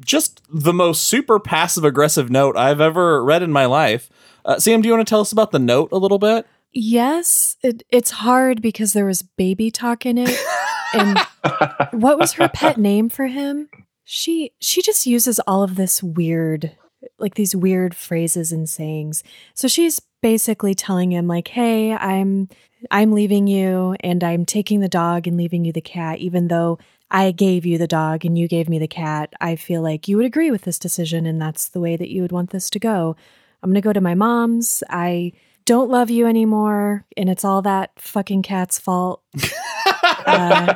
just 0.00 0.42
the 0.48 0.72
most 0.72 1.04
super 1.04 1.38
passive 1.38 1.84
aggressive 1.84 2.30
note 2.30 2.56
I've 2.56 2.80
ever 2.80 3.24
read 3.24 3.42
in 3.42 3.52
my 3.52 3.66
life. 3.66 4.10
Uh, 4.44 4.58
Sam, 4.58 4.80
do 4.80 4.88
you 4.88 4.94
want 4.94 5.06
to 5.06 5.10
tell 5.10 5.20
us 5.20 5.32
about 5.32 5.50
the 5.50 5.58
note 5.58 5.90
a 5.92 5.98
little 5.98 6.18
bit? 6.18 6.46
Yes, 6.80 7.56
it, 7.64 7.82
it's 7.90 8.12
hard 8.12 8.62
because 8.62 8.92
there 8.92 9.04
was 9.04 9.22
baby 9.22 9.68
talk 9.68 10.06
in 10.06 10.16
it. 10.16 10.38
And 10.94 11.18
what 11.90 12.20
was 12.20 12.34
her 12.34 12.48
pet 12.48 12.78
name 12.78 13.08
for 13.08 13.26
him? 13.26 13.68
She 14.04 14.52
she 14.60 14.80
just 14.80 15.04
uses 15.04 15.40
all 15.40 15.64
of 15.64 15.74
this 15.74 16.04
weird 16.04 16.76
like 17.18 17.34
these 17.34 17.56
weird 17.56 17.96
phrases 17.96 18.52
and 18.52 18.70
sayings. 18.70 19.24
So 19.54 19.66
she's 19.66 20.00
basically 20.22 20.72
telling 20.72 21.10
him 21.10 21.26
like, 21.26 21.48
"Hey, 21.48 21.94
I'm 21.94 22.48
I'm 22.92 23.10
leaving 23.10 23.48
you 23.48 23.96
and 23.98 24.22
I'm 24.22 24.46
taking 24.46 24.78
the 24.78 24.88
dog 24.88 25.26
and 25.26 25.36
leaving 25.36 25.64
you 25.64 25.72
the 25.72 25.80
cat 25.80 26.18
even 26.18 26.46
though 26.46 26.78
I 27.10 27.32
gave 27.32 27.66
you 27.66 27.76
the 27.76 27.88
dog 27.88 28.24
and 28.24 28.38
you 28.38 28.46
gave 28.46 28.68
me 28.68 28.78
the 28.78 28.86
cat. 28.86 29.32
I 29.40 29.56
feel 29.56 29.82
like 29.82 30.06
you 30.06 30.16
would 30.16 30.26
agree 30.26 30.52
with 30.52 30.62
this 30.62 30.78
decision 30.78 31.26
and 31.26 31.42
that's 31.42 31.70
the 31.70 31.80
way 31.80 31.96
that 31.96 32.10
you 32.10 32.22
would 32.22 32.30
want 32.30 32.50
this 32.50 32.70
to 32.70 32.78
go. 32.78 33.16
I'm 33.64 33.70
going 33.70 33.74
to 33.74 33.80
go 33.80 33.92
to 33.92 34.00
my 34.00 34.14
mom's. 34.14 34.84
I 34.88 35.32
don't 35.68 35.90
love 35.90 36.08
you 36.08 36.26
anymore, 36.26 37.04
and 37.14 37.28
it's 37.28 37.44
all 37.44 37.60
that 37.60 37.90
fucking 38.00 38.42
cat's 38.42 38.78
fault. 38.78 39.22
Uh, 40.26 40.74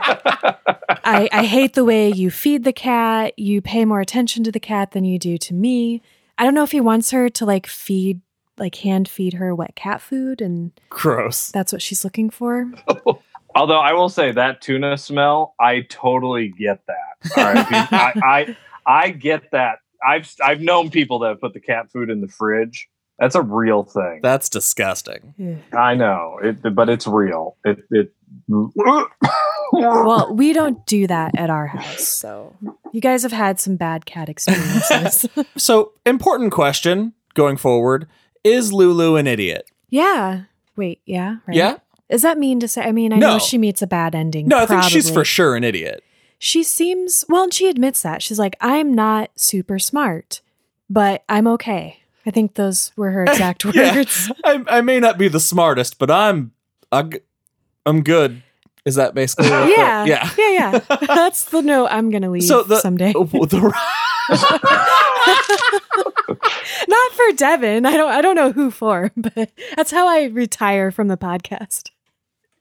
I, 1.05 1.29
I 1.31 1.45
hate 1.45 1.75
the 1.75 1.85
way 1.85 2.11
you 2.11 2.31
feed 2.31 2.65
the 2.65 2.73
cat. 2.73 3.39
You 3.39 3.61
pay 3.61 3.85
more 3.85 4.01
attention 4.01 4.45
to 4.45 4.53
the 4.53 4.61
cat 4.61 4.93
than 4.93 5.05
you 5.05 5.19
do 5.19 5.37
to 5.39 5.55
me. 5.55 6.01
I 6.39 6.45
don't 6.45 6.55
know 6.55 6.63
if 6.63 6.73
he 6.73 6.81
wants 6.81 7.11
her 7.11 7.29
to 7.29 7.45
like 7.45 7.67
feed, 7.67 8.23
like 8.57 8.77
hand 8.77 9.09
feed 9.09 9.35
her 9.35 9.55
wet 9.55 9.77
cat 9.77 10.01
food, 10.01 10.41
and 10.41 10.73
Gross. 10.89 11.51
that's 11.51 11.73
what 11.73 11.83
she's 11.83 12.03
looking 12.05 12.31
for. 12.31 12.73
Although 13.55 13.81
I 13.81 13.93
will 13.93 14.09
say 14.09 14.33
that 14.33 14.63
tuna 14.63 14.97
smell, 14.97 15.55
I 15.61 15.83
totally 15.89 16.49
get 16.49 16.81
that. 16.87 17.37
All 17.37 17.53
right, 17.53 17.67
I, 17.93 18.13
I 18.25 18.57
I 18.87 19.11
get 19.11 19.51
that. 19.53 19.79
I've 20.07 20.33
I've 20.43 20.61
known 20.61 20.91
people 20.91 21.19
that 21.21 21.29
have 21.29 21.41
put 21.41 21.53
the 21.53 21.61
cat 21.61 21.91
food 21.93 22.09
in 22.09 22.21
the 22.23 22.29
fridge. 22.29 22.89
That's 23.19 23.35
a 23.35 23.43
real 23.43 23.85
thing. 23.85 24.21
That's 24.23 24.49
disgusting. 24.49 25.35
Ugh. 25.41 25.79
I 25.79 25.95
know 25.95 26.39
it, 26.43 26.75
but 26.75 26.89
it's 26.89 27.07
real. 27.07 27.57
It 27.65 27.79
it. 27.91 28.13
Well, 29.73 30.35
we 30.35 30.53
don't 30.53 30.85
do 30.87 31.07
that 31.07 31.33
at 31.37 31.49
our 31.51 31.67
house, 31.67 32.07
so 32.07 32.55
you 32.93 33.01
guys 33.01 33.23
have 33.23 33.33
had 33.33 33.59
some 33.59 33.77
bad 33.77 34.05
cat 34.07 34.29
experiences. 34.29 35.27
So, 35.57 35.93
important 36.05 36.53
question 36.53 37.13
going 37.35 37.57
forward 37.57 38.07
is 38.45 38.73
Lulu 38.73 39.17
an 39.17 39.27
idiot? 39.27 39.71
yeah. 39.89 40.43
Wait. 40.75 41.01
Yeah. 41.05 41.37
Right. 41.47 41.57
Yeah? 41.57 41.77
Is 42.09 42.23
that 42.23 42.39
mean 42.39 42.59
to 42.61 42.67
say? 42.69 42.83
I 42.83 42.93
mean, 42.93 43.13
I 43.13 43.17
No. 43.19 43.33
know 43.35 43.39
she 43.39 43.59
meets 43.59 43.83
a 43.83 43.87
bad 43.87 44.15
ending. 44.15 44.49
No, 44.49 44.59
I 44.59 44.67
think 44.67 44.83
she's 44.85 45.11
for 45.11 45.23
sure 45.25 45.55
an 45.55 45.65
idiot. 45.65 46.03
She 46.39 46.63
seems 46.63 47.25
well, 47.29 47.45
and 47.45 47.53
she 47.55 47.69
admits 47.69 48.01
that. 48.03 48.23
She's 48.23 48.39
like, 48.39 48.57
I'm 48.61 48.95
not 48.95 49.31
super 49.37 49.79
smart, 49.79 50.41
but 50.89 51.25
I'm 51.29 51.47
okay. 51.47 51.99
I 52.27 52.31
think 52.31 52.55
those 52.55 52.93
were 52.97 53.11
her 53.11 53.25
exact 53.29 53.65
Yeah. 53.75 53.95
words. 53.97 54.31
I, 54.45 54.63
I 54.69 54.81
may 54.81 55.01
not 55.01 55.19
be 55.19 55.29
the 55.29 55.41
smartest, 55.41 55.99
but 55.99 56.11
I'm 56.11 56.53
I, 56.91 57.09
I'm 57.87 58.03
good. 58.03 58.43
Is 58.85 58.97
that 58.97 59.15
basically 59.15 59.49
what- 59.51 59.69
Yeah. 59.77 60.05
yeah. 60.05 60.29
Yeah, 60.37 60.51
yeah. 60.51 60.79
That's 61.07 61.45
the 61.47 61.63
note 61.63 61.87
I'm 61.91 62.11
gonna 62.11 62.31
leave 62.31 62.45
So 62.45 62.63
the 62.65 62.81
someday. 62.81 63.13
the 63.13 63.73
Not 66.89 67.13
for 67.13 67.33
Devin. 67.37 67.87
I 67.87 67.97
don't 67.97 68.11
I 68.11 68.21
don't 68.21 68.35
know 68.37 68.53
who 68.53 68.71
for, 68.71 69.11
but 69.17 69.51
that's 69.77 69.91
how 69.91 70.07
I 70.09 70.25
retire 70.25 70.91
from 70.91 71.09
the 71.09 71.17
podcast. 71.17 71.91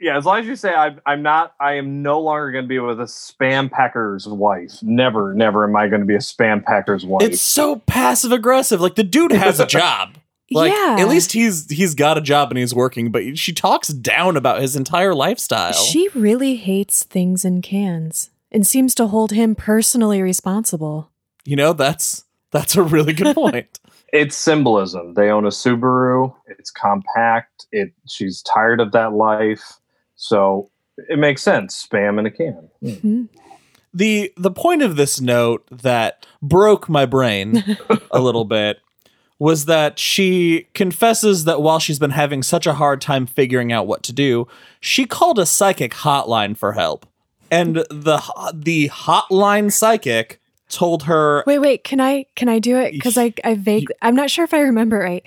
Yeah, 0.01 0.17
as 0.17 0.25
long 0.25 0.39
as 0.39 0.47
you 0.47 0.55
say 0.55 0.73
I'm, 0.73 0.99
I'm 1.05 1.21
not, 1.21 1.53
I 1.59 1.73
am 1.73 2.01
no 2.01 2.19
longer 2.19 2.51
going 2.51 2.65
to 2.65 2.67
be 2.67 2.79
with 2.79 2.99
a 2.99 3.03
spam 3.03 3.69
packer's 3.69 4.27
wife. 4.27 4.81
Never, 4.81 5.33
never 5.35 5.63
am 5.63 5.75
I 5.75 5.87
going 5.87 6.01
to 6.01 6.07
be 6.07 6.15
a 6.15 6.19
spam 6.19 6.63
packer's 6.63 7.05
wife. 7.05 7.21
it's 7.21 7.41
so 7.41 7.77
passive 7.77 8.31
aggressive. 8.31 8.81
Like 8.81 8.95
the 8.95 9.03
dude 9.03 9.31
has 9.31 9.59
a 9.59 9.65
job. 9.67 10.17
Like 10.49 10.73
yeah. 10.73 10.97
at 10.99 11.07
least 11.07 11.31
he's 11.31 11.69
he's 11.69 11.95
got 11.95 12.17
a 12.17 12.21
job 12.21 12.49
and 12.51 12.57
he's 12.57 12.75
working, 12.75 13.09
but 13.09 13.37
she 13.37 13.53
talks 13.53 13.87
down 13.87 14.35
about 14.35 14.59
his 14.59 14.75
entire 14.75 15.15
lifestyle. 15.15 15.71
she 15.71 16.09
really 16.09 16.57
hates 16.57 17.03
things 17.03 17.45
in 17.45 17.61
cans 17.61 18.31
and 18.51 18.67
seems 18.67 18.93
to 18.95 19.07
hold 19.07 19.31
him 19.31 19.55
personally 19.55 20.21
responsible. 20.21 21.09
you 21.45 21.55
know, 21.55 21.71
that's 21.71 22.25
that's 22.51 22.75
a 22.75 22.83
really 22.83 23.13
good 23.13 23.33
point. 23.35 23.79
it's 24.11 24.35
symbolism. 24.35 25.13
They 25.13 25.29
own 25.29 25.45
a 25.45 25.49
Subaru. 25.49 26.35
It's 26.47 26.69
compact. 26.69 27.65
It. 27.71 27.93
She's 28.07 28.41
tired 28.41 28.81
of 28.81 28.91
that 28.91 29.13
life, 29.13 29.79
so 30.21 30.69
it 31.09 31.17
makes 31.17 31.41
sense. 31.41 31.87
Spam 31.87 32.19
in 32.19 32.25
a 32.27 32.31
can. 32.31 32.69
Hmm. 33.01 33.23
the 33.93 34.31
the 34.37 34.51
point 34.51 34.81
of 34.83 34.95
this 34.95 35.19
note 35.19 35.65
that 35.71 36.25
broke 36.41 36.87
my 36.87 37.05
brain 37.05 37.77
a 38.11 38.19
little 38.19 38.45
bit 38.45 38.77
was 39.39 39.65
that 39.65 39.97
she 39.97 40.67
confesses 40.75 41.45
that 41.45 41.63
while 41.63 41.79
she's 41.79 41.97
been 41.97 42.11
having 42.11 42.43
such 42.43 42.67
a 42.67 42.73
hard 42.75 43.01
time 43.01 43.25
figuring 43.25 43.71
out 43.71 43.87
what 43.87 44.03
to 44.03 44.13
do, 44.13 44.47
she 44.79 45.05
called 45.07 45.39
a 45.39 45.45
psychic 45.47 45.91
hotline 45.93 46.55
for 46.55 46.73
help. 46.73 47.07
And 47.49 47.77
the 47.77 48.21
the 48.53 48.89
hotline 48.89 49.71
psychic 49.71 50.39
told 50.69 51.03
her 51.03 51.43
Wait, 51.47 51.59
wait, 51.59 51.83
can 51.83 51.99
I 51.99 52.27
can 52.35 52.47
I 52.47 52.59
do 52.59 52.77
it? 52.77 52.91
Because 52.91 53.17
I 53.17 53.33
I 53.43 53.55
vague 53.55 53.87
I'm 54.03 54.15
not 54.15 54.29
sure 54.29 54.45
if 54.45 54.53
I 54.53 54.59
remember 54.61 54.99
right. 54.99 55.23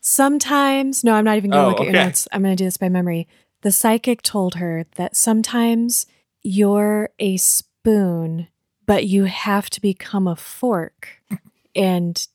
Sometimes 0.00 1.04
no, 1.04 1.14
I'm 1.14 1.24
not 1.24 1.36
even 1.36 1.50
gonna 1.52 1.64
Oh, 1.66 1.70
look 1.70 1.80
at 1.80 1.84
your 1.84 1.92
notes. 1.92 2.26
I'm 2.32 2.42
gonna 2.42 2.56
do 2.56 2.64
this 2.64 2.76
by 2.76 2.88
memory. 2.88 3.28
The 3.62 3.72
psychic 3.72 4.22
told 4.22 4.56
her 4.56 4.84
that 4.96 5.16
sometimes 5.16 6.06
you're 6.42 7.10
a 7.18 7.36
spoon, 7.36 8.48
but 8.86 9.06
you 9.06 9.24
have 9.24 9.70
to 9.70 9.80
become 9.80 10.26
a 10.26 10.36
fork 10.36 11.20
and 11.74 12.26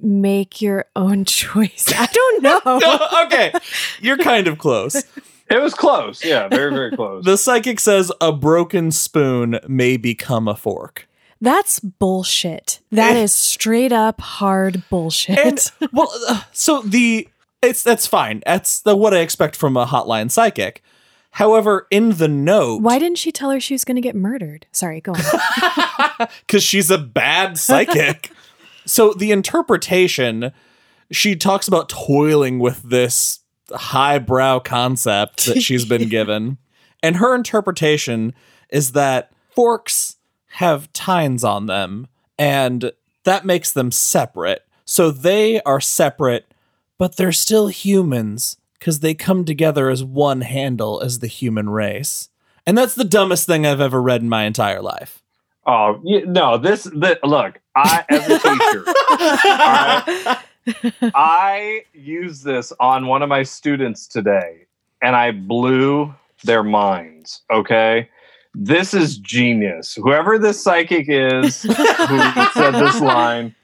make 0.00 0.60
your 0.60 0.86
own 0.96 1.24
choice. 1.24 1.92
I 1.96 2.06
don't 2.06 2.42
know. 2.42 2.60
okay, 3.26 3.52
you're 4.00 4.18
kind 4.18 4.48
of 4.48 4.58
close. 4.58 4.96
It 5.50 5.60
was 5.60 5.74
close. 5.74 6.24
Yeah, 6.24 6.48
very 6.48 6.72
very 6.72 6.90
close. 6.96 7.24
The 7.24 7.36
psychic 7.36 7.78
says 7.78 8.10
a 8.20 8.32
broken 8.32 8.90
spoon 8.90 9.60
may 9.68 9.96
become 9.96 10.48
a 10.48 10.56
fork. 10.56 11.08
That's 11.40 11.80
bullshit. 11.80 12.78
That 12.92 13.16
is 13.16 13.34
straight 13.34 13.92
up 13.92 14.20
hard 14.20 14.84
bullshit. 14.88 15.38
And 15.38 15.72
well, 15.92 16.08
uh, 16.28 16.42
so 16.52 16.82
the 16.82 17.28
it's 17.62 17.82
that's 17.82 18.06
fine. 18.06 18.42
That's 18.46 18.80
the 18.80 18.96
what 18.96 19.14
I 19.14 19.18
expect 19.18 19.56
from 19.56 19.76
a 19.76 19.86
hotline 19.86 20.30
psychic. 20.30 20.82
However, 21.32 21.86
in 21.90 22.10
the 22.16 22.28
note, 22.28 22.82
Why 22.82 22.98
didn't 22.98 23.18
she 23.18 23.32
tell 23.32 23.50
her 23.50 23.60
she 23.60 23.74
was 23.74 23.84
going 23.84 23.94
to 23.96 24.02
get 24.02 24.14
murdered? 24.14 24.66
Sorry, 24.70 25.00
go 25.00 25.12
on. 25.12 26.28
because 26.46 26.62
she's 26.62 26.90
a 26.90 26.98
bad 26.98 27.58
psychic. 27.58 28.30
so 28.84 29.14
the 29.14 29.32
interpretation, 29.32 30.52
she 31.10 31.34
talks 31.34 31.68
about 31.68 31.88
toiling 31.88 32.58
with 32.58 32.82
this 32.82 33.40
highbrow 33.70 34.58
concept 34.58 35.46
that 35.46 35.62
she's 35.62 35.86
been 35.86 36.08
given, 36.08 36.58
and 37.02 37.16
her 37.16 37.34
interpretation 37.34 38.34
is 38.68 38.92
that 38.92 39.32
forks 39.54 40.16
have 40.48 40.92
tines 40.92 41.44
on 41.44 41.64
them, 41.64 42.08
and 42.38 42.92
that 43.24 43.46
makes 43.46 43.72
them 43.72 43.90
separate. 43.90 44.66
So 44.84 45.10
they 45.10 45.62
are 45.62 45.80
separate, 45.80 46.51
but 47.02 47.16
they're 47.16 47.32
still 47.32 47.66
humans 47.66 48.58
because 48.78 49.00
they 49.00 49.12
come 49.12 49.44
together 49.44 49.90
as 49.90 50.04
one 50.04 50.42
handle 50.42 51.00
as 51.00 51.18
the 51.18 51.26
human 51.26 51.68
race. 51.68 52.28
And 52.64 52.78
that's 52.78 52.94
the 52.94 53.02
dumbest 53.02 53.44
thing 53.44 53.66
I've 53.66 53.80
ever 53.80 54.00
read 54.00 54.22
in 54.22 54.28
my 54.28 54.44
entire 54.44 54.80
life. 54.80 55.20
Oh 55.66 56.00
you, 56.04 56.24
no! 56.26 56.58
This, 56.58 56.86
look. 56.86 57.58
I 57.74 58.04
as 58.08 58.30
a 58.30 58.38
teacher, 58.38 58.84
I 61.16 61.82
used 61.92 62.44
this 62.44 62.72
on 62.78 63.08
one 63.08 63.20
of 63.22 63.28
my 63.28 63.42
students 63.42 64.06
today, 64.06 64.66
and 65.02 65.16
I 65.16 65.32
blew 65.32 66.14
their 66.44 66.62
minds. 66.62 67.42
Okay, 67.50 68.08
this 68.54 68.94
is 68.94 69.18
genius. 69.18 69.96
Whoever 69.96 70.38
this 70.38 70.62
psychic 70.62 71.06
is 71.08 71.62
who 71.62 71.74
said 71.74 72.70
this 72.74 73.00
line 73.00 73.56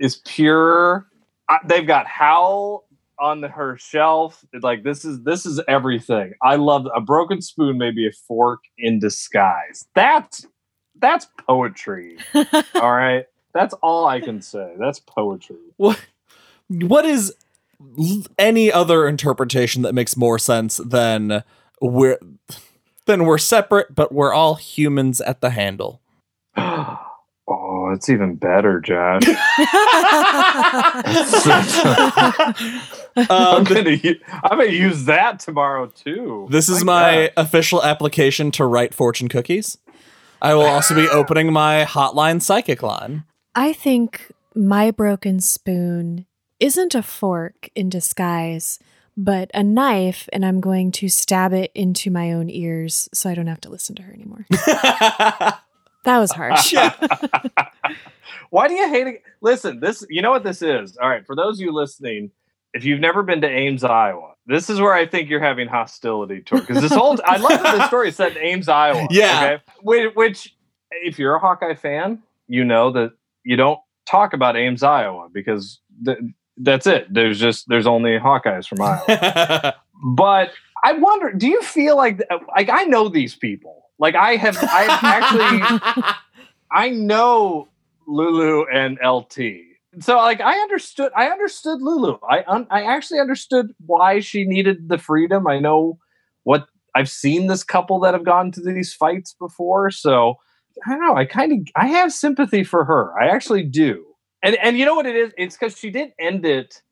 is 0.00 0.16
pure. 0.24 1.06
I, 1.52 1.58
they've 1.66 1.86
got 1.86 2.06
Howl 2.06 2.86
on 3.18 3.42
the, 3.42 3.48
her 3.48 3.76
shelf. 3.76 4.44
Like 4.62 4.82
this 4.84 5.04
is 5.04 5.22
this 5.22 5.44
is 5.44 5.60
everything. 5.68 6.32
I 6.42 6.56
love 6.56 6.86
a 6.94 7.00
broken 7.00 7.42
spoon. 7.42 7.78
Maybe 7.78 8.06
a 8.06 8.12
fork 8.12 8.60
in 8.78 8.98
disguise. 8.98 9.86
That's 9.94 10.46
that's 10.98 11.26
poetry. 11.46 12.16
all 12.74 12.92
right, 12.92 13.26
that's 13.52 13.74
all 13.74 14.06
I 14.06 14.20
can 14.20 14.40
say. 14.40 14.74
That's 14.78 14.98
poetry. 14.98 15.56
What 15.76 16.00
what 16.68 17.04
is 17.04 17.34
any 18.38 18.72
other 18.72 19.06
interpretation 19.06 19.82
that 19.82 19.94
makes 19.94 20.16
more 20.16 20.38
sense 20.38 20.78
than 20.78 21.42
we're 21.82 22.18
than 23.06 23.26
we're 23.26 23.38
separate 23.38 23.94
but 23.94 24.12
we're 24.12 24.32
all 24.32 24.54
humans 24.54 25.20
at 25.20 25.42
the 25.42 25.50
handle? 25.50 26.00
Oh, 27.92 27.94
it's 27.94 28.08
even 28.08 28.34
better, 28.36 28.80
Josh. 28.80 29.22
Um, 33.14 33.26
I'm 33.28 33.64
gonna, 33.64 33.90
u- 33.90 34.18
I'm 34.42 34.58
gonna 34.58 34.70
use 34.70 35.04
that 35.04 35.38
tomorrow 35.38 35.88
too. 35.88 36.46
this 36.50 36.70
is 36.70 36.82
My 36.82 37.02
my 37.02 37.12
God. 37.26 37.30
official 37.36 37.84
application 37.84 38.50
to 38.52 38.64
write 38.64 38.94
fortune 38.94 39.28
cookies. 39.28 39.76
I 40.40 40.54
will 40.54 40.62
also 40.64 40.94
be 40.94 41.06
opening 41.10 41.52
my 41.52 41.84
hotline 41.86 42.40
psychic 42.40 42.82
line. 42.82 43.24
I 43.54 43.74
think 43.74 44.32
my 44.54 44.90
broken 44.90 45.40
spoon 45.40 46.24
isn't 46.58 46.94
a 46.94 47.02
fork 47.02 47.68
in 47.74 47.90
disguise, 47.90 48.78
but 49.14 49.50
a 49.52 49.62
knife, 49.62 50.26
and 50.32 50.42
I'm 50.42 50.62
going 50.62 50.90
to 50.92 51.10
stab 51.10 51.52
it 51.52 51.70
into 51.74 52.10
my 52.10 52.32
own 52.32 52.48
ears 52.48 53.10
so 53.12 53.28
I 53.28 53.34
don't 53.34 53.46
have 53.46 53.60
to 53.60 53.68
listen 53.70 53.94
to 53.96 54.02
her 54.04 54.12
anymore. 54.14 54.46
That 56.04 56.18
was 56.18 56.32
harsh. 56.32 56.74
Why 58.50 58.68
do 58.68 58.74
you 58.74 58.88
hate 58.88 59.06
it? 59.06 59.22
Listen, 59.40 59.80
this 59.80 60.04
you 60.08 60.20
know 60.20 60.30
what 60.30 60.44
this 60.44 60.62
is. 60.62 60.96
All 60.96 61.08
right, 61.08 61.26
for 61.26 61.36
those 61.36 61.58
of 61.58 61.60
you 61.60 61.72
listening, 61.72 62.30
if 62.74 62.84
you've 62.84 63.00
never 63.00 63.22
been 63.22 63.40
to 63.42 63.48
Ames, 63.48 63.84
Iowa, 63.84 64.34
this 64.46 64.68
is 64.68 64.80
where 64.80 64.92
I 64.92 65.06
think 65.06 65.30
you're 65.30 65.40
having 65.40 65.68
hostility 65.68 66.40
toward 66.40 66.66
because 66.66 66.82
this 66.82 66.92
whole 66.92 67.18
I 67.24 67.36
love 67.36 67.62
that 67.62 67.78
this 67.78 67.86
story 67.86 68.08
is 68.08 68.16
set 68.16 68.36
in 68.36 68.42
Ames, 68.42 68.68
Iowa. 68.68 69.06
Yeah. 69.10 69.42
Okay? 69.44 69.62
Which, 69.82 70.14
which, 70.14 70.56
if 70.90 71.18
you're 71.18 71.36
a 71.36 71.38
Hawkeye 71.38 71.74
fan, 71.74 72.22
you 72.48 72.64
know 72.64 72.90
that 72.92 73.12
you 73.44 73.56
don't 73.56 73.78
talk 74.06 74.32
about 74.32 74.56
Ames, 74.56 74.82
Iowa 74.82 75.28
because 75.32 75.80
the, 76.00 76.32
that's 76.56 76.86
it. 76.86 77.12
There's 77.12 77.38
just 77.38 77.68
there's 77.68 77.86
only 77.86 78.18
Hawkeyes 78.18 78.66
from 78.66 78.82
Iowa. 78.82 79.74
but 80.14 80.50
I 80.84 80.92
wonder, 80.94 81.32
do 81.32 81.46
you 81.46 81.62
feel 81.62 81.96
like 81.96 82.20
like 82.56 82.68
I 82.68 82.84
know 82.84 83.08
these 83.08 83.36
people? 83.36 83.82
Like 84.02 84.16
I 84.16 84.34
have 84.34 84.58
I 84.60 84.98
actually 85.00 86.02
I 86.72 86.90
know 86.90 87.68
Lulu 88.08 88.64
and 88.66 88.98
LT. 89.00 89.38
So 90.00 90.16
like 90.16 90.40
I 90.40 90.58
understood 90.58 91.12
I 91.16 91.26
understood 91.28 91.80
Lulu. 91.80 92.18
I 92.28 92.42
un, 92.48 92.66
I 92.68 92.82
actually 92.82 93.20
understood 93.20 93.68
why 93.86 94.18
she 94.18 94.44
needed 94.44 94.88
the 94.88 94.98
freedom. 94.98 95.46
I 95.46 95.60
know 95.60 96.00
what 96.42 96.66
I've 96.96 97.08
seen 97.08 97.46
this 97.46 97.62
couple 97.62 98.00
that 98.00 98.12
have 98.12 98.24
gone 98.24 98.50
to 98.50 98.60
these 98.60 98.92
fights 98.92 99.36
before. 99.38 99.92
So 99.92 100.34
I 100.84 100.90
don't 100.90 101.00
know. 101.00 101.14
I 101.14 101.24
kind 101.24 101.52
of 101.52 101.58
I 101.76 101.86
have 101.86 102.12
sympathy 102.12 102.64
for 102.64 102.84
her. 102.84 103.16
I 103.16 103.28
actually 103.28 103.62
do. 103.62 104.04
And 104.42 104.56
and 104.56 104.76
you 104.76 104.84
know 104.84 104.96
what 104.96 105.06
it 105.06 105.14
is? 105.14 105.32
It's 105.38 105.56
because 105.56 105.78
she 105.78 105.90
didn't 105.90 106.14
end 106.18 106.44
it 106.44 106.82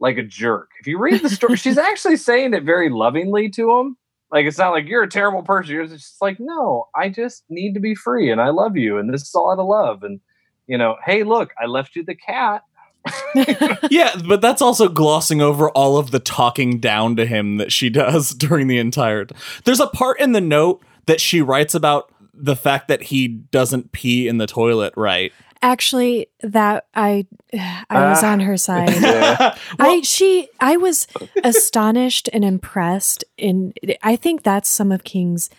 like 0.00 0.18
a 0.18 0.22
jerk. 0.22 0.68
If 0.80 0.86
you 0.86 0.98
read 0.98 1.22
the 1.22 1.30
story, 1.30 1.56
she's 1.56 1.78
actually 1.90 2.18
saying 2.18 2.52
it 2.52 2.64
very 2.64 2.90
lovingly 2.90 3.48
to 3.52 3.70
him. 3.70 3.96
Like 4.30 4.46
it's 4.46 4.58
not 4.58 4.70
like 4.70 4.86
you're 4.86 5.02
a 5.02 5.08
terrible 5.08 5.42
person. 5.42 5.74
You're 5.74 5.86
just 5.86 6.20
like, 6.20 6.38
no, 6.38 6.88
I 6.94 7.08
just 7.08 7.44
need 7.48 7.74
to 7.74 7.80
be 7.80 7.94
free, 7.94 8.30
and 8.30 8.40
I 8.40 8.50
love 8.50 8.76
you, 8.76 8.98
and 8.98 9.12
this 9.12 9.22
is 9.22 9.34
all 9.34 9.50
out 9.50 9.58
of 9.58 9.66
love. 9.66 10.02
And 10.02 10.20
you 10.66 10.76
know, 10.76 10.96
hey, 11.04 11.24
look, 11.24 11.52
I 11.60 11.66
left 11.66 11.96
you 11.96 12.04
the 12.04 12.14
cat. 12.14 12.62
yeah, 13.90 14.14
but 14.26 14.40
that's 14.40 14.60
also 14.60 14.88
glossing 14.88 15.40
over 15.40 15.70
all 15.70 15.96
of 15.96 16.10
the 16.10 16.18
talking 16.18 16.78
down 16.78 17.16
to 17.16 17.24
him 17.24 17.56
that 17.56 17.72
she 17.72 17.88
does 17.90 18.30
during 18.30 18.66
the 18.66 18.78
entire. 18.78 19.26
There's 19.64 19.80
a 19.80 19.86
part 19.86 20.20
in 20.20 20.32
the 20.32 20.40
note 20.40 20.82
that 21.06 21.20
she 21.20 21.40
writes 21.40 21.74
about 21.74 22.12
the 22.34 22.56
fact 22.56 22.88
that 22.88 23.04
he 23.04 23.28
doesn't 23.28 23.92
pee 23.92 24.28
in 24.28 24.38
the 24.38 24.46
toilet 24.46 24.92
right. 24.96 25.32
Actually, 25.60 26.28
that 26.42 26.86
I 26.94 27.26
I 27.90 28.08
was 28.10 28.22
Ah. 28.22 28.32
on 28.32 28.40
her 28.40 28.56
side. 28.56 28.90
Yeah. 29.00 29.56
I 29.78 30.00
she 30.02 30.48
I 30.60 30.76
was 30.76 31.06
astonished 31.44 32.28
and 32.32 32.44
impressed 32.44 33.24
in 33.36 33.72
I 34.02 34.16
think 34.16 34.42
that's 34.42 34.68
some 34.68 34.92
of 34.92 35.04
King's 35.04 35.50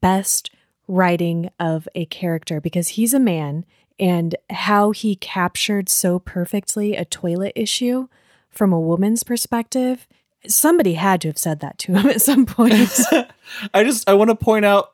best 0.00 0.50
writing 0.88 1.50
of 1.60 1.88
a 1.94 2.04
character 2.06 2.60
because 2.60 2.88
he's 2.88 3.14
a 3.14 3.20
man 3.20 3.64
and 3.98 4.34
how 4.50 4.90
he 4.90 5.16
captured 5.16 5.88
so 5.88 6.18
perfectly 6.18 6.94
a 6.96 7.04
toilet 7.04 7.52
issue 7.54 8.08
from 8.50 8.72
a 8.72 8.80
woman's 8.80 9.22
perspective. 9.22 10.06
Somebody 10.46 10.94
had 10.94 11.20
to 11.22 11.28
have 11.28 11.38
said 11.38 11.60
that 11.60 11.78
to 11.78 11.94
him 11.94 12.06
at 12.10 12.20
some 12.22 12.44
point. 12.46 12.74
I 13.74 13.84
just 13.84 14.08
I 14.08 14.14
want 14.14 14.30
to 14.30 14.36
point 14.36 14.64
out 14.64 14.92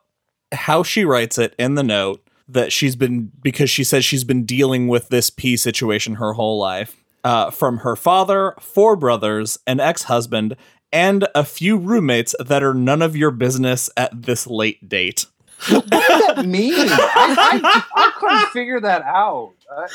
how 0.51 0.83
she 0.83 1.03
writes 1.05 1.37
it 1.37 1.55
in 1.57 1.75
the 1.75 1.83
note 1.83 2.21
that 2.51 2.71
she's 2.71 2.95
been 2.95 3.31
because 3.41 3.69
she 3.69 3.83
says 3.83 4.05
she's 4.05 4.23
been 4.23 4.45
dealing 4.45 4.87
with 4.87 5.09
this 5.09 5.29
pee 5.29 5.57
situation 5.57 6.15
her 6.15 6.33
whole 6.33 6.59
life. 6.59 6.97
Uh, 7.23 7.51
from 7.51 7.79
her 7.79 7.95
father, 7.95 8.55
four 8.59 8.95
brothers, 8.95 9.59
an 9.67 9.79
ex-husband, 9.79 10.55
and 10.91 11.27
a 11.35 11.43
few 11.43 11.77
roommates 11.77 12.33
that 12.39 12.63
are 12.63 12.73
none 12.73 13.03
of 13.03 13.15
your 13.15 13.29
business 13.29 13.91
at 13.95 14.23
this 14.23 14.47
late 14.47 14.89
date. 14.89 15.27
what 15.69 15.87
does 15.87 16.35
that 16.35 16.45
mean? 16.45 16.73
I, 16.73 17.61
I, 17.63 17.83
I 17.95 18.11
couldn't 18.19 18.49
figure 18.49 18.79
that 18.79 19.03
out. 19.03 19.53
Uh, 19.69 19.87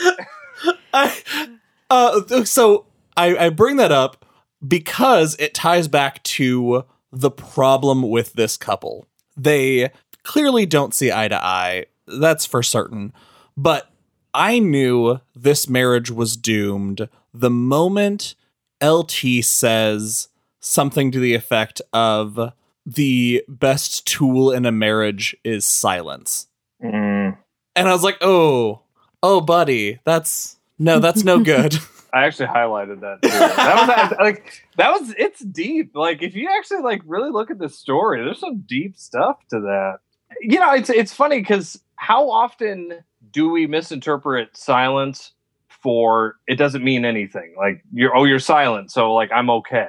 I, 0.95 1.49
uh, 1.91 2.45
so 2.45 2.87
I, 3.17 3.37
I 3.37 3.49
bring 3.49 3.77
that 3.77 3.93
up 3.93 4.25
because 4.67 5.37
it 5.39 5.55
ties 5.55 5.89
back 5.89 6.23
to 6.23 6.85
the 7.13 7.31
problem 7.31 8.09
with 8.09 8.35
this 8.35 8.57
couple. 8.57 9.07
They 9.37 9.91
clearly 10.23 10.67
don't 10.67 10.95
see 10.95 11.13
eye 11.13 11.29
to 11.29 11.45
eye. 11.45 11.87
That's 12.07 12.47
for 12.47 12.63
certain. 12.63 13.13
But 13.57 13.91
I 14.35 14.59
knew 14.59 15.21
this 15.35 15.69
marriage 15.69 16.11
was 16.11 16.37
doomed 16.37 17.09
the 17.33 17.51
moment 17.51 18.35
LT 18.83 19.43
says 19.43 20.29
something 20.61 21.11
to 21.13 21.21
the 21.21 21.35
effect 21.35 21.83
of 21.93 22.53
the 22.85 23.45
best 23.49 24.07
tool 24.07 24.51
in 24.51 24.65
a 24.65 24.73
marriage 24.73 25.37
is 25.45 25.67
silence. 25.67 26.47
mm. 26.83 27.37
And 27.75 27.89
I 27.89 27.93
was 27.93 28.03
like, 28.03 28.17
oh, 28.23 28.81
oh, 29.23 29.43
buddy, 29.43 29.99
that's 30.05 30.57
no, 30.79 30.99
that's 30.99 31.25
no 31.25 31.41
good. 31.41 31.77
I 32.15 32.25
actually 32.25 32.47
highlighted 32.47 33.01
that 33.01 33.21
too. 33.21 33.29
That 33.29 34.09
was 34.11 34.19
like 34.19 34.65
that 34.79 34.91
was 34.91 35.15
it's 35.19 35.41
deep. 35.41 35.95
Like 35.95 36.23
if 36.23 36.35
you 36.35 36.49
actually 36.57 36.81
like 36.81 37.03
really 37.05 37.31
look 37.31 37.51
at 37.51 37.59
the 37.59 37.69
story, 37.69 38.25
there's 38.25 38.41
some 38.41 38.65
deep 38.67 38.97
stuff 38.97 39.37
to 39.51 39.61
that. 39.61 39.99
You 40.41 40.59
know, 40.59 40.73
it's 40.73 40.89
it's 40.89 41.13
funny 41.13 41.41
because 41.41 41.79
how 41.97 42.31
often 42.31 43.05
do 43.33 43.51
we 43.51 43.67
misinterpret 43.67 44.57
silence 44.57 45.33
for 45.69 46.37
it 46.47 46.57
doesn't 46.57 46.85
mean 46.85 47.05
anything? 47.05 47.55
Like 47.57 47.83
you're 47.93 48.17
oh 48.17 48.25
you're 48.25 48.39
silent, 48.39 48.91
so 48.91 49.13
like 49.13 49.31
I'm 49.33 49.51
okay. 49.51 49.89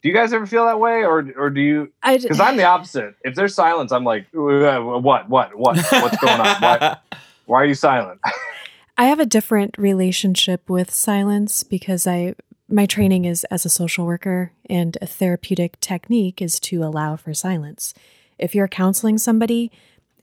Do 0.00 0.08
you 0.08 0.14
guys 0.14 0.32
ever 0.32 0.46
feel 0.46 0.66
that 0.66 0.78
way, 0.78 1.04
or 1.04 1.28
or 1.36 1.50
do 1.50 1.60
you? 1.60 1.92
I 2.02 2.18
Because 2.18 2.40
I'm 2.40 2.56
the 2.56 2.64
opposite. 2.64 3.14
If 3.22 3.34
there's 3.34 3.54
silence, 3.54 3.92
I'm 3.92 4.04
like, 4.04 4.26
"Uh, 4.34 4.80
what, 4.80 5.28
what, 5.28 5.56
what, 5.56 5.76
what's 5.76 6.16
going 6.18 6.40
on? 6.40 6.62
Why, 6.62 6.96
why 7.46 7.62
are 7.62 7.66
you 7.66 7.74
silent? 7.74 8.20
I 8.98 9.04
have 9.04 9.20
a 9.20 9.26
different 9.26 9.76
relationship 9.78 10.68
with 10.68 10.92
silence 10.92 11.62
because 11.62 12.06
I 12.06 12.34
my 12.68 12.84
training 12.84 13.24
is 13.24 13.44
as 13.44 13.64
a 13.64 13.70
social 13.70 14.04
worker 14.04 14.52
and 14.68 14.98
a 15.00 15.06
therapeutic 15.06 15.80
technique 15.80 16.42
is 16.42 16.60
to 16.60 16.82
allow 16.82 17.16
for 17.16 17.32
silence. 17.32 17.94
If 18.38 18.54
you're 18.54 18.68
counseling 18.68 19.18
somebody 19.18 19.72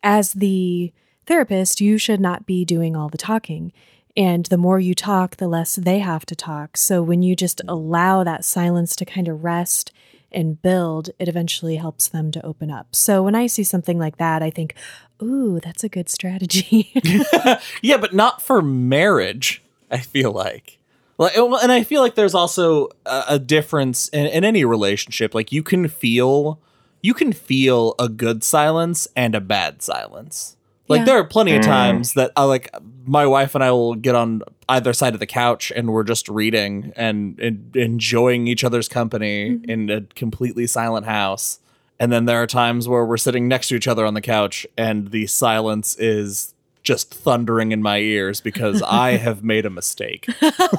as 0.03 0.33
the 0.33 0.93
therapist, 1.27 1.81
you 1.81 1.97
should 1.97 2.19
not 2.19 2.45
be 2.45 2.65
doing 2.65 2.95
all 2.95 3.09
the 3.09 3.17
talking. 3.17 3.71
And 4.17 4.45
the 4.45 4.57
more 4.57 4.79
you 4.79 4.95
talk, 4.95 5.37
the 5.37 5.47
less 5.47 5.75
they 5.75 5.99
have 5.99 6.25
to 6.27 6.35
talk. 6.35 6.77
So 6.77 7.03
when 7.03 7.21
you 7.21 7.35
just 7.35 7.59
mm. 7.65 7.69
allow 7.69 8.23
that 8.23 8.45
silence 8.45 8.95
to 8.97 9.05
kind 9.05 9.27
of 9.27 9.43
rest 9.43 9.91
and 10.31 10.61
build, 10.61 11.09
it 11.19 11.27
eventually 11.27 11.77
helps 11.77 12.07
them 12.07 12.31
to 12.31 12.45
open 12.45 12.71
up. 12.71 12.95
So 12.95 13.23
when 13.23 13.35
I 13.35 13.47
see 13.47 13.63
something 13.63 13.99
like 13.99 14.17
that, 14.17 14.41
I 14.41 14.49
think, 14.49 14.75
ooh, 15.21 15.59
that's 15.61 15.83
a 15.83 15.89
good 15.89 16.09
strategy. 16.09 16.93
yeah, 17.81 17.97
but 17.97 18.13
not 18.13 18.41
for 18.41 18.61
marriage. 18.61 19.63
I 19.91 19.99
feel 19.99 20.31
like, 20.31 20.79
like, 21.17 21.33
oh, 21.37 21.57
and 21.57 21.71
I 21.71 21.83
feel 21.83 22.01
like 22.01 22.15
there's 22.15 22.33
also 22.33 22.89
a, 23.05 23.23
a 23.29 23.39
difference 23.39 24.09
in, 24.09 24.25
in 24.25 24.43
any 24.43 24.65
relationship. 24.65 25.33
Like, 25.33 25.51
you 25.51 25.63
can 25.63 25.87
feel, 25.87 26.59
you 27.01 27.13
can 27.13 27.31
feel 27.31 27.95
a 27.97 28.09
good 28.09 28.43
silence 28.43 29.07
and 29.15 29.35
a 29.35 29.41
bad 29.41 29.81
silence. 29.81 30.54
Like, 30.87 30.99
Yeah. 30.99 31.05
there 31.05 31.17
are 31.19 31.23
plenty 31.23 31.55
of 31.55 31.61
Mm. 31.61 31.65
times 31.65 32.13
that 32.13 32.31
I 32.35 32.43
like 32.43 32.69
my 33.05 33.25
wife 33.25 33.55
and 33.55 33.63
I 33.63 33.71
will 33.71 33.95
get 33.95 34.15
on 34.15 34.41
either 34.69 34.93
side 34.93 35.13
of 35.13 35.19
the 35.19 35.25
couch 35.25 35.71
and 35.75 35.91
we're 35.91 36.03
just 36.03 36.27
reading 36.29 36.91
and, 36.95 37.39
and 37.39 37.75
enjoying 37.75 38.47
each 38.47 38.63
other's 38.63 38.87
company 38.87 39.59
in 39.67 39.89
a 39.89 40.01
completely 40.15 40.67
silent 40.67 41.05
house. 41.05 41.59
And 41.99 42.11
then 42.11 42.25
there 42.25 42.41
are 42.41 42.47
times 42.47 42.87
where 42.87 43.05
we're 43.05 43.17
sitting 43.17 43.47
next 43.47 43.69
to 43.69 43.75
each 43.75 43.87
other 43.87 44.05
on 44.05 44.13
the 44.15 44.21
couch 44.21 44.67
and 44.77 45.11
the 45.11 45.27
silence 45.27 45.95
is 45.97 46.53
just 46.83 47.13
thundering 47.13 47.71
in 47.71 47.81
my 47.81 47.97
ears 47.99 48.41
because 48.41 48.81
I 48.87 49.11
have 49.17 49.43
made 49.43 49.65
a 49.65 49.69
mistake. 49.71 50.27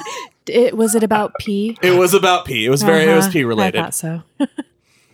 it 0.47 0.77
was 0.77 0.95
it 0.95 1.03
about 1.03 1.33
pee? 1.40 1.77
It 1.83 1.99
was 1.99 2.14
about 2.14 2.45
pee. 2.45 2.64
It 2.66 2.71
was 2.71 2.83
very 2.83 3.05
it 3.11 3.14
was 3.14 3.25
Uh-huh. 3.27 3.33
pee 3.33 3.45
related. 3.45 3.81
I 3.81 3.85
thought 3.85 3.95
so. 3.95 4.23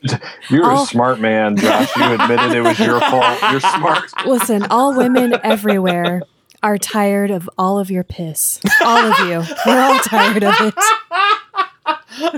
You're 0.50 0.64
Oh. 0.70 0.82
a 0.82 0.86
smart 0.86 1.20
man, 1.20 1.56
Josh. 1.56 1.94
You 1.96 2.04
admitted 2.14 2.52
it 2.52 2.62
was 2.62 2.78
your 2.78 3.00
fault. 3.10 3.40
You're 3.50 3.60
smart. 3.60 4.10
Listen, 4.26 4.64
all 4.64 4.96
women 4.96 5.34
everywhere 5.42 6.22
are 6.62 6.78
tired 6.78 7.30
of 7.30 7.48
all 7.58 7.78
of 7.78 7.90
your 7.90 8.04
piss. 8.04 8.60
All 8.84 8.98
of 9.12 9.18
you. 9.28 9.42
We're 9.66 9.80
all 9.80 9.98
tired 10.00 10.44
of 10.44 10.54
it. 10.60 10.74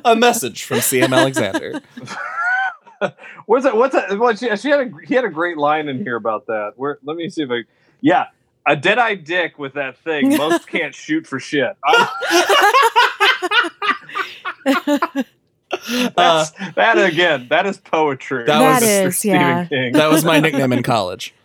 A 0.05 0.15
message 0.17 0.65
from 0.65 0.79
CM 0.79 1.15
Alexander. 1.15 1.81
What's 3.47 3.65
that? 3.65 3.77
What's 3.77 3.95
that? 3.95 4.19
Well, 4.19 4.35
she, 4.35 4.55
she 4.57 4.71
had 4.71 4.81
a 4.81 4.91
he 5.07 5.15
had 5.15 5.25
a 5.25 5.29
great 5.29 5.59
line 5.59 5.89
in 5.89 5.99
here 6.03 6.17
about 6.17 6.47
that. 6.47 6.73
Where 6.77 6.99
let 7.05 7.17
me 7.17 7.29
see 7.29 7.43
if 7.43 7.51
I. 7.51 7.65
Yeah, 8.01 8.27
a 8.67 8.77
dead-eye 8.77 9.17
dick 9.17 9.59
with 9.59 9.75
that 9.75 9.99
thing. 9.99 10.37
Most 10.39 10.67
can't 10.69 10.95
shoot 10.95 11.27
for 11.27 11.39
shit. 11.39 11.77
That's, 16.17 16.51
that 16.75 16.99
again. 16.99 17.49
That 17.51 17.67
is 17.67 17.79
poetry. 17.79 18.45
That 18.47 18.59
That 18.59 18.81
was 18.81 18.85
for 18.89 19.09
is, 19.09 19.19
Stephen 19.19 19.41
yeah. 19.41 19.65
King. 19.67 19.93
That 19.95 20.11
was 20.11 20.25
my 20.25 20.41
nickname 20.41 20.73
in 20.73 20.83
college. 20.83 21.35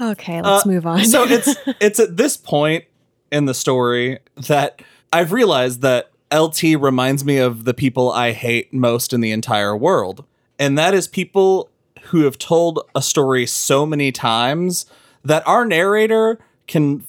Okay, 0.00 0.42
let's 0.42 0.66
Uh, 0.66 0.68
move 0.68 0.86
on. 0.86 1.04
So 1.04 1.22
it's 1.22 1.54
it's 1.80 2.00
at 2.00 2.16
this 2.16 2.36
point 2.36 2.84
in 3.30 3.44
the 3.44 3.54
story 3.54 4.18
that 4.48 4.82
I've 5.12 5.30
realized 5.32 5.80
that 5.82 6.10
LT 6.34 6.62
reminds 6.78 7.24
me 7.24 7.38
of 7.38 7.64
the 7.64 7.72
people 7.74 8.10
I 8.10 8.32
hate 8.32 8.74
most 8.74 9.12
in 9.12 9.20
the 9.20 9.30
entire 9.30 9.76
world. 9.76 10.24
And 10.58 10.76
that 10.76 10.92
is 10.92 11.06
people 11.06 11.70
who 12.06 12.24
have 12.24 12.36
told 12.36 12.80
a 12.96 13.02
story 13.02 13.46
so 13.46 13.86
many 13.86 14.10
times 14.10 14.86
that 15.24 15.46
our 15.46 15.64
narrator 15.64 16.38
can 16.66 17.06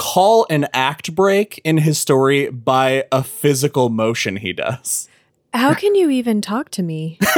call 0.00 0.46
an 0.48 0.66
act 0.72 1.14
break 1.14 1.60
in 1.62 1.76
his 1.76 1.98
story 1.98 2.48
by 2.48 3.04
a 3.12 3.22
physical 3.22 3.90
motion 3.90 4.36
he 4.36 4.50
does. 4.50 5.10
How 5.52 5.74
can 5.74 5.94
you 5.94 6.08
even 6.08 6.40
talk 6.40 6.70
to 6.70 6.82
me? 6.82 7.18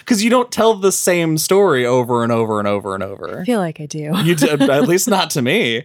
Because 0.00 0.24
you 0.24 0.30
don't 0.30 0.50
tell 0.50 0.74
the 0.74 0.90
same 0.90 1.38
story 1.38 1.86
over 1.86 2.24
and 2.24 2.32
over 2.32 2.58
and 2.58 2.66
over 2.66 2.94
and 2.94 3.02
over. 3.02 3.42
I 3.42 3.44
feel 3.44 3.60
like 3.60 3.80
I 3.80 3.86
do. 3.86 4.12
You 4.24 4.34
d- 4.34 4.48
at 4.48 4.88
least 4.88 5.08
not 5.08 5.30
to 5.30 5.42
me. 5.42 5.84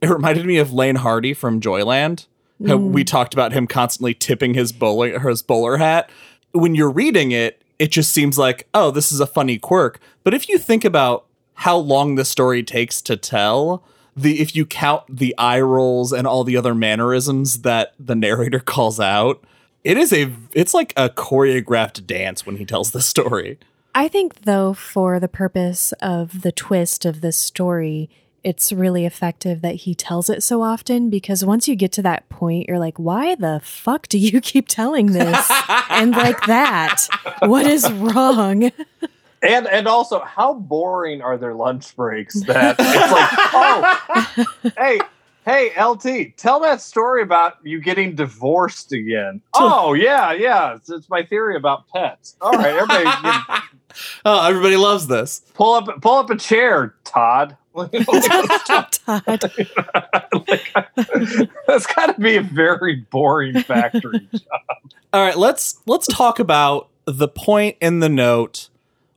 it 0.00 0.08
reminded 0.08 0.46
me 0.46 0.56
of 0.56 0.72
Lane 0.72 0.96
Hardy 0.96 1.34
from 1.34 1.60
Joyland. 1.60 2.26
Mm. 2.62 2.92
we 2.92 3.04
talked 3.04 3.34
about 3.34 3.52
him 3.52 3.66
constantly 3.66 4.14
tipping 4.14 4.54
his 4.54 4.72
bowling 4.72 5.20
his 5.20 5.42
bowler 5.42 5.76
hat. 5.76 6.08
When 6.52 6.74
you're 6.74 6.90
reading 6.90 7.32
it, 7.32 7.60
it 7.78 7.90
just 7.90 8.12
seems 8.12 8.38
like, 8.38 8.66
oh, 8.72 8.90
this 8.90 9.12
is 9.12 9.20
a 9.20 9.26
funny 9.26 9.58
quirk. 9.58 10.00
But 10.24 10.32
if 10.32 10.48
you 10.48 10.56
think 10.58 10.84
about 10.84 11.25
how 11.56 11.76
long 11.76 12.14
the 12.14 12.24
story 12.24 12.62
takes 12.62 13.02
to 13.02 13.16
tell, 13.16 13.82
the 14.16 14.40
if 14.40 14.56
you 14.56 14.64
count 14.64 15.04
the 15.08 15.34
eye 15.36 15.60
rolls 15.60 16.12
and 16.12 16.26
all 16.26 16.44
the 16.44 16.56
other 16.56 16.74
mannerisms 16.74 17.62
that 17.62 17.94
the 17.98 18.14
narrator 18.14 18.60
calls 18.64 19.00
out, 19.00 19.44
it 19.84 19.96
is 19.96 20.12
a 20.12 20.32
it's 20.52 20.74
like 20.74 20.92
a 20.96 21.08
choreographed 21.08 22.06
dance 22.06 22.46
when 22.46 22.56
he 22.56 22.64
tells 22.64 22.92
the 22.92 23.02
story. 23.02 23.58
I 23.94 24.08
think, 24.08 24.42
though, 24.42 24.74
for 24.74 25.18
the 25.18 25.28
purpose 25.28 25.92
of 26.02 26.42
the 26.42 26.52
twist 26.52 27.06
of 27.06 27.22
this 27.22 27.38
story, 27.38 28.10
it's 28.44 28.70
really 28.70 29.06
effective 29.06 29.62
that 29.62 29.74
he 29.74 29.94
tells 29.94 30.28
it 30.28 30.42
so 30.42 30.60
often 30.60 31.08
because 31.08 31.44
once 31.44 31.66
you 31.66 31.74
get 31.74 31.92
to 31.92 32.02
that 32.02 32.28
point, 32.28 32.68
you're 32.68 32.78
like, 32.78 32.98
why 32.98 33.34
the 33.34 33.60
fuck 33.64 34.06
do 34.08 34.18
you 34.18 34.40
keep 34.42 34.68
telling 34.68 35.12
this? 35.12 35.50
and 35.88 36.12
like 36.12 36.44
that, 36.46 37.06
what 37.40 37.66
is 37.66 37.90
wrong? 37.92 38.70
And 39.42 39.66
and 39.66 39.86
also, 39.86 40.20
how 40.20 40.54
boring 40.54 41.20
are 41.22 41.36
their 41.36 41.54
lunch 41.54 41.94
breaks? 41.94 42.40
That 42.46 42.76
it's 42.78 43.12
like, 43.12 44.46
oh, 44.72 44.72
hey, 44.76 45.00
hey, 45.44 45.70
LT, 45.82 46.36
tell 46.36 46.60
that 46.60 46.80
story 46.80 47.22
about 47.22 47.54
you 47.62 47.80
getting 47.80 48.14
divorced 48.14 48.92
again. 48.92 49.40
Oh 49.54 49.92
yeah, 49.94 50.32
yeah, 50.32 50.74
it's, 50.74 50.90
it's 50.90 51.08
my 51.08 51.22
theory 51.22 51.56
about 51.56 51.88
pets. 51.88 52.36
All 52.40 52.52
right, 52.52 52.74
everybody, 52.74 53.04
you 53.04 53.32
Oh, 54.24 54.46
everybody 54.46 54.76
loves 54.76 55.06
this. 55.06 55.42
pull 55.54 55.74
up 55.74 56.00
pull 56.02 56.18
up 56.18 56.30
a 56.30 56.36
chair, 56.36 56.94
Todd. 57.04 57.56
Todd. 57.76 57.90
That's 61.66 61.86
got 61.94 62.06
to 62.06 62.14
be 62.18 62.36
a 62.36 62.42
very 62.42 62.96
boring 63.10 63.60
factory 63.62 64.26
job. 64.32 64.78
All 65.12 65.22
right, 65.24 65.36
let's 65.36 65.80
let's 65.86 66.06
talk 66.06 66.38
about 66.38 66.88
the 67.04 67.28
point 67.28 67.76
in 67.80 68.00
the 68.00 68.08
note 68.08 68.68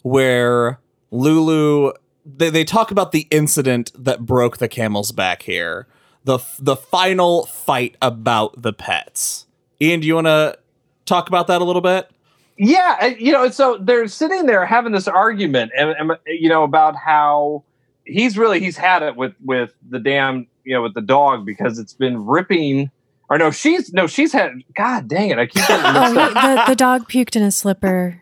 where 0.03 0.79
Lulu 1.11 1.91
they, 2.25 2.49
they 2.49 2.63
talk 2.63 2.91
about 2.91 3.11
the 3.11 3.27
incident 3.31 3.91
that 3.95 4.25
broke 4.25 4.57
the 4.57 4.67
camel's 4.67 5.11
back 5.11 5.43
here. 5.43 5.87
The 6.25 6.39
the 6.59 6.75
final 6.75 7.45
fight 7.45 7.95
about 8.01 8.61
the 8.61 8.73
pets. 8.73 9.47
Ian, 9.81 10.01
do 10.01 10.07
you 10.07 10.15
want 10.15 10.27
to 10.27 10.57
talk 11.05 11.27
about 11.29 11.47
that 11.47 11.61
a 11.61 11.63
little 11.63 11.81
bit? 11.81 12.09
Yeah, 12.57 13.05
you 13.05 13.31
know, 13.31 13.49
so 13.49 13.77
they're 13.77 14.07
sitting 14.09 14.45
there 14.45 14.65
having 14.65 14.91
this 14.91 15.07
argument, 15.07 15.71
and, 15.77 15.91
and 15.91 16.11
you 16.27 16.49
know 16.49 16.63
about 16.63 16.95
how 16.97 17.63
he's 18.05 18.37
really 18.37 18.59
he's 18.59 18.75
had 18.75 19.01
it 19.01 19.15
with 19.15 19.33
with 19.43 19.73
the 19.89 19.97
damn 19.99 20.45
you 20.65 20.75
know 20.75 20.81
with 20.81 20.93
the 20.93 21.01
dog 21.01 21.45
because 21.45 21.79
it's 21.79 21.93
been 21.93 22.25
ripping. 22.25 22.91
Or 23.29 23.37
no, 23.37 23.49
she's 23.51 23.93
no, 23.93 24.07
she's 24.07 24.33
had. 24.33 24.51
God 24.75 25.07
dang 25.07 25.29
it! 25.29 25.39
I 25.39 25.45
keep 25.45 25.65
getting 25.67 25.85
Oh, 25.85 26.13
mixed 26.13 26.17
up. 26.17 26.29
he- 26.43 26.55
the, 26.55 26.63
the 26.71 26.75
dog 26.75 27.07
puked 27.07 27.35
in 27.37 27.43
a 27.43 27.51
slipper. 27.51 28.21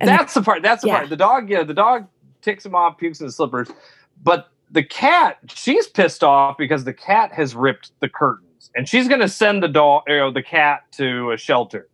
And 0.00 0.08
That's 0.08 0.34
the 0.34 0.42
part. 0.42 0.62
That's 0.62 0.82
the 0.82 0.88
Yeah. 0.88 0.96
part. 0.98 1.10
The 1.10 1.16
dog, 1.16 1.48
yeah, 1.50 1.62
the 1.62 1.74
dog 1.74 2.06
ticks 2.42 2.64
him 2.66 2.74
off, 2.74 2.98
pukes 2.98 3.20
in 3.20 3.26
the 3.26 3.32
slippers. 3.32 3.68
But 4.22 4.48
the 4.70 4.82
cat, 4.82 5.38
she's 5.48 5.86
pissed 5.86 6.22
off 6.24 6.56
because 6.58 6.84
the 6.84 6.92
cat 6.92 7.32
has 7.32 7.54
ripped 7.54 7.92
the 8.00 8.08
curtains, 8.08 8.70
and 8.74 8.88
she's 8.88 9.08
going 9.08 9.20
to 9.20 9.28
send 9.28 9.62
the 9.62 9.68
dog, 9.68 10.02
you 10.08 10.16
know, 10.16 10.30
the 10.30 10.42
cat 10.42 10.80
to 10.92 11.30
a 11.32 11.36
shelter. 11.36 11.88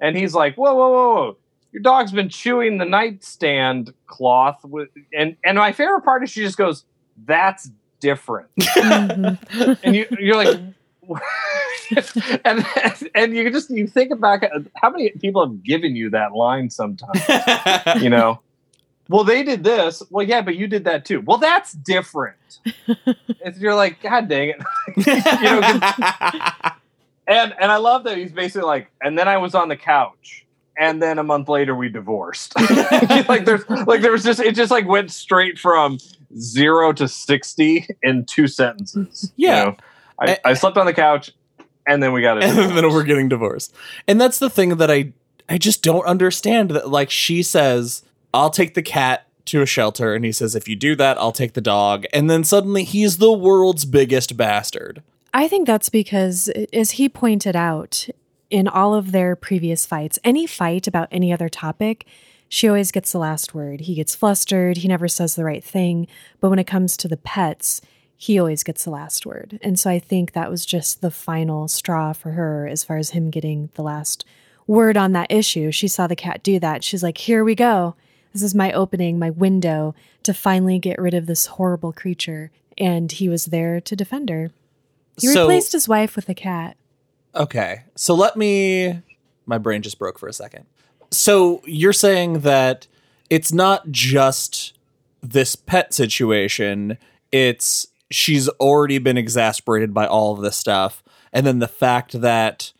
And 0.00 0.16
he's 0.16 0.34
like, 0.34 0.56
"Whoa, 0.56 0.74
whoa, 0.74 0.88
whoa, 0.90 1.14
whoa! 1.14 1.36
Your 1.72 1.82
dog's 1.82 2.12
been 2.12 2.28
chewing 2.28 2.78
the 2.78 2.84
nightstand 2.84 3.94
cloth." 4.06 4.58
With 4.64 4.88
and 5.16 5.36
and 5.44 5.56
my 5.56 5.72
favorite 5.72 6.02
part 6.02 6.22
is 6.22 6.30
she 6.30 6.42
just 6.42 6.58
goes, 6.58 6.84
"That's 7.24 7.70
different," 8.00 8.50
Mhm. 8.58 9.78
and 9.82 9.96
you 9.96 10.06
you're 10.18 10.36
like. 10.36 10.60
and 12.44 12.64
and 13.14 13.34
you 13.36 13.50
just 13.50 13.70
you 13.70 13.86
think 13.86 14.10
about 14.10 14.42
how 14.76 14.90
many 14.90 15.10
people 15.10 15.44
have 15.46 15.62
given 15.62 15.94
you 15.96 16.10
that 16.10 16.32
line 16.32 16.70
sometimes? 16.70 17.20
You 18.02 18.10
know? 18.10 18.40
Well 19.08 19.22
they 19.24 19.42
did 19.44 19.62
this. 19.62 20.02
Well 20.10 20.26
yeah 20.26 20.42
but 20.42 20.56
you 20.56 20.66
did 20.66 20.84
that 20.84 21.04
too. 21.04 21.20
Well 21.20 21.38
that's 21.38 21.72
different. 21.72 22.36
If 23.44 23.58
you're 23.58 23.74
like 23.74 24.02
god 24.02 24.28
dang 24.28 24.50
it. 24.50 24.62
You 24.96 25.60
know 25.60 26.70
and 27.28 27.54
and 27.60 27.72
i 27.72 27.76
love 27.76 28.04
that 28.04 28.16
he's 28.16 28.30
basically 28.32 28.66
like 28.66 28.88
and 29.02 29.18
then 29.18 29.26
i 29.26 29.36
was 29.36 29.52
on 29.56 29.68
the 29.68 29.76
couch 29.76 30.46
and 30.78 31.02
then 31.02 31.18
a 31.18 31.24
month 31.24 31.48
later 31.48 31.74
we 31.74 31.88
divorced. 31.88 32.54
Like 33.28 33.44
there's 33.46 33.68
like 33.68 34.00
there 34.02 34.12
was 34.12 34.22
just 34.22 34.38
it 34.40 34.54
just 34.54 34.70
like 34.70 34.86
went 34.86 35.10
straight 35.10 35.58
from 35.58 35.98
zero 36.38 36.92
to 36.92 37.08
60 37.08 37.88
in 38.02 38.24
two 38.26 38.46
sentences 38.46 39.32
you 39.36 39.48
Yeah. 39.48 39.64
know? 39.64 39.76
I, 40.18 40.32
eh. 40.32 40.36
I 40.44 40.54
slept 40.54 40.76
on 40.76 40.86
the 40.86 40.94
couch 40.94 41.32
and 41.86 42.02
then 42.02 42.12
we 42.12 42.22
got 42.22 42.38
a 42.38 42.40
and 42.44 42.56
divorce. 42.56 42.74
then 42.74 42.92
we're 42.92 43.04
getting 43.04 43.28
divorced. 43.28 43.74
And 44.06 44.20
that's 44.20 44.38
the 44.38 44.50
thing 44.50 44.76
that 44.76 44.90
I 44.90 45.12
I 45.48 45.58
just 45.58 45.82
don't 45.82 46.04
understand 46.06 46.70
that 46.70 46.88
like 46.90 47.10
she 47.10 47.42
says, 47.42 48.02
"I'll 48.34 48.50
take 48.50 48.74
the 48.74 48.82
cat 48.82 49.26
to 49.46 49.62
a 49.62 49.66
shelter." 49.66 50.14
And 50.14 50.24
he 50.24 50.32
says, 50.32 50.54
"If 50.54 50.68
you 50.68 50.76
do 50.76 50.96
that, 50.96 51.18
I'll 51.18 51.32
take 51.32 51.52
the 51.54 51.60
dog." 51.60 52.04
And 52.12 52.28
then 52.28 52.42
suddenly 52.44 52.84
he's 52.84 53.18
the 53.18 53.32
world's 53.32 53.84
biggest 53.84 54.36
bastard. 54.36 55.02
I 55.32 55.48
think 55.48 55.66
that's 55.66 55.88
because, 55.88 56.48
as 56.72 56.92
he 56.92 57.08
pointed 57.08 57.54
out, 57.54 58.08
in 58.50 58.68
all 58.68 58.94
of 58.94 59.12
their 59.12 59.36
previous 59.36 59.86
fights, 59.86 60.18
any 60.24 60.46
fight 60.46 60.86
about 60.86 61.08
any 61.10 61.32
other 61.32 61.48
topic, 61.48 62.06
she 62.48 62.68
always 62.68 62.92
gets 62.92 63.12
the 63.12 63.18
last 63.18 63.54
word. 63.54 63.82
He 63.82 63.94
gets 63.94 64.14
flustered, 64.14 64.78
he 64.78 64.88
never 64.88 65.08
says 65.08 65.34
the 65.34 65.44
right 65.44 65.62
thing. 65.62 66.06
But 66.40 66.50
when 66.50 66.58
it 66.58 66.66
comes 66.66 66.96
to 66.98 67.08
the 67.08 67.16
pets, 67.16 67.80
he 68.16 68.38
always 68.38 68.62
gets 68.62 68.84
the 68.84 68.90
last 68.90 69.26
word. 69.26 69.58
And 69.62 69.78
so 69.78 69.90
I 69.90 69.98
think 69.98 70.32
that 70.32 70.50
was 70.50 70.64
just 70.64 71.00
the 71.00 71.10
final 71.10 71.68
straw 71.68 72.12
for 72.12 72.30
her 72.32 72.66
as 72.66 72.82
far 72.82 72.96
as 72.96 73.10
him 73.10 73.30
getting 73.30 73.68
the 73.74 73.82
last 73.82 74.24
word 74.66 74.96
on 74.96 75.12
that 75.12 75.30
issue. 75.30 75.70
She 75.70 75.86
saw 75.88 76.06
the 76.06 76.16
cat 76.16 76.42
do 76.42 76.58
that. 76.60 76.82
She's 76.82 77.02
like, 77.02 77.18
here 77.18 77.44
we 77.44 77.54
go. 77.54 77.94
This 78.32 78.42
is 78.42 78.54
my 78.54 78.72
opening, 78.72 79.18
my 79.18 79.30
window 79.30 79.94
to 80.22 80.34
finally 80.34 80.78
get 80.78 80.98
rid 80.98 81.14
of 81.14 81.26
this 81.26 81.46
horrible 81.46 81.92
creature. 81.92 82.50
And 82.78 83.12
he 83.12 83.28
was 83.28 83.46
there 83.46 83.80
to 83.82 83.96
defend 83.96 84.28
her. 84.30 84.50
He 85.20 85.28
So- 85.28 85.42
replaced 85.42 85.72
his 85.72 85.88
wife 85.88 86.16
with 86.16 86.28
a 86.28 86.34
cat. 86.34 86.76
Okay. 87.34 87.82
So 87.96 88.14
let 88.14 88.36
me 88.36 89.02
my 89.46 89.58
brain 89.58 89.80
just 89.82 89.98
broke 89.98 90.18
for 90.18 90.28
a 90.28 90.32
second. 90.32 90.64
So 91.10 91.62
you're 91.64 91.92
saying 91.92 92.40
that 92.40 92.88
it's 93.30 93.52
not 93.52 93.90
just 93.90 94.76
this 95.22 95.54
pet 95.54 95.94
situation, 95.94 96.98
it's 97.30 97.86
she's 98.10 98.48
already 98.48 98.98
been 98.98 99.16
exasperated 99.16 99.92
by 99.92 100.06
all 100.06 100.34
of 100.34 100.40
this 100.40 100.56
stuff 100.56 101.02
and 101.32 101.46
then 101.46 101.58
the 101.58 101.68
fact 101.68 102.20
that 102.20 102.72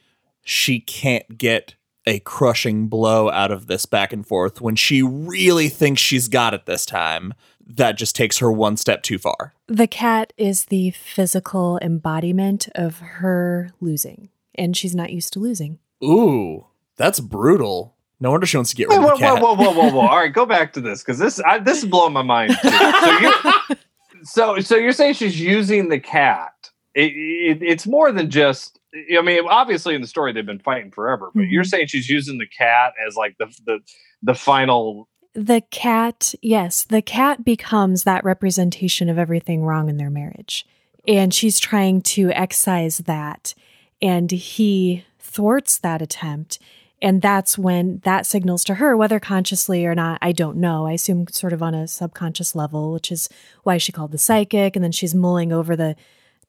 she 0.43 0.81
can't 0.81 1.37
get 1.37 1.75
a 2.07 2.21
crushing 2.21 2.87
blow 2.87 3.31
out 3.31 3.51
of 3.51 3.67
this 3.67 3.85
back 3.85 4.13
and 4.13 4.27
forth 4.27 4.61
when 4.61 4.77
she 4.77 5.03
really 5.03 5.69
thinks 5.69 6.01
she's 6.01 6.29
got 6.29 6.55
it 6.55 6.65
this 6.67 6.87
time, 6.87 7.35
that 7.67 7.99
just 7.99 8.15
takes 8.15 8.39
her 8.39 8.51
one 8.51 8.77
step 8.77 9.03
too 9.03 9.19
far. 9.19 9.53
The 9.67 9.89
cat 9.89 10.33
is 10.37 10.67
the 10.67 10.93
physical 10.93 11.79
embodiment 11.83 12.69
of 12.77 13.01
her 13.01 13.73
losing, 13.81 14.29
and 14.55 14.77
she's 14.77 14.95
not 14.95 15.13
used 15.13 15.33
to 15.33 15.41
losing. 15.41 15.81
Ooh, 16.03 16.67
that's 16.97 17.19
brutal. 17.19 17.97
No 18.21 18.31
wonder 18.31 18.47
she 18.47 18.57
wants 18.57 18.71
to 18.71 18.77
get 18.77 18.89
rid 18.89 18.99
Whoa, 19.01 19.13
of 19.13 19.19
the 19.19 19.25
whoa, 19.27 19.35
cat. 19.35 19.43
whoa, 19.43 19.55
whoa, 19.55 19.73
whoa, 19.73 19.91
whoa! 19.91 20.01
All 20.07 20.17
right, 20.17 20.33
go 20.33 20.47
back 20.47 20.73
to 20.75 20.81
this 20.81 21.03
because 21.03 21.19
this 21.19 21.41
I, 21.41 21.59
this 21.59 21.83
is 21.83 21.87
blowing 21.91 22.13
my 22.13 22.23
mind. 22.23 22.57
Too. 22.63 22.69
So, 22.71 23.19
you're, 23.19 23.33
so, 24.27 24.61
so 24.61 24.77
you're 24.77 24.93
saying 24.93 25.15
she's 25.15 25.41
using 25.41 25.89
the 25.89 25.99
cat? 26.01 26.53
It, 26.95 27.13
it, 27.13 27.63
it's 27.63 27.87
more 27.87 28.11
than 28.13 28.31
just. 28.31 28.79
I 29.17 29.21
mean, 29.21 29.47
obviously 29.49 29.95
in 29.95 30.01
the 30.01 30.07
story 30.07 30.33
they've 30.33 30.47
been 30.47 30.59
fighting 30.59 30.91
forever, 30.91 31.31
but 31.35 31.43
you're 31.43 31.65
Mhm. 31.65 31.69
saying 31.69 31.87
she's 31.89 32.09
using 32.09 32.39
the 32.39 32.47
cat 32.47 32.95
as 33.07 33.15
like 33.15 33.37
the 33.39 33.47
the 33.67 33.79
the 34.23 34.35
final. 34.35 35.09
The 35.35 35.61
cat, 35.71 36.35
yes, 36.41 36.85
the 36.85 37.03
cat 37.03 37.45
becomes 37.45 38.05
that 38.05 38.25
representation 38.25 39.11
of 39.11 39.19
everything 39.19 39.63
wrong 39.65 39.91
in 39.91 39.99
their 39.99 40.09
marriage. 40.09 40.65
And 41.07 41.35
she's 41.35 41.59
trying 41.61 42.01
to 42.03 42.31
excise 42.31 42.99
that. 42.99 43.53
And 44.01 44.31
he 44.31 45.05
thwarts 45.19 45.77
that 45.81 46.01
attempt. 46.01 46.59
And 47.03 47.21
that's 47.21 47.59
when 47.59 48.01
that 48.05 48.25
signals 48.25 48.65
to 48.65 48.75
her, 48.75 48.97
whether 48.97 49.21
consciously 49.21 49.85
or 49.85 49.95
not, 49.95 50.19
I 50.23 50.33
don't 50.33 50.57
know. 50.57 50.87
I 50.87 50.93
assume 50.93 51.27
sort 51.29 51.53
of 51.53 51.63
on 51.63 51.75
a 51.75 51.87
subconscious 51.87 52.55
level, 52.55 52.93
which 52.93 53.13
is 53.13 53.29
why 53.65 53.77
she 53.77 53.93
called 53.93 54.13
the 54.13 54.19
psychic. 54.19 54.77
And 54.77 54.83
then 54.83 54.93
she's 54.93 55.15
mulling 55.15 55.53
over 55.53 55.77
the 55.77 55.95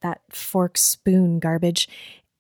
that 0.01 0.21
fork 0.29 0.77
spoon 0.77 1.39
garbage. 1.39 1.89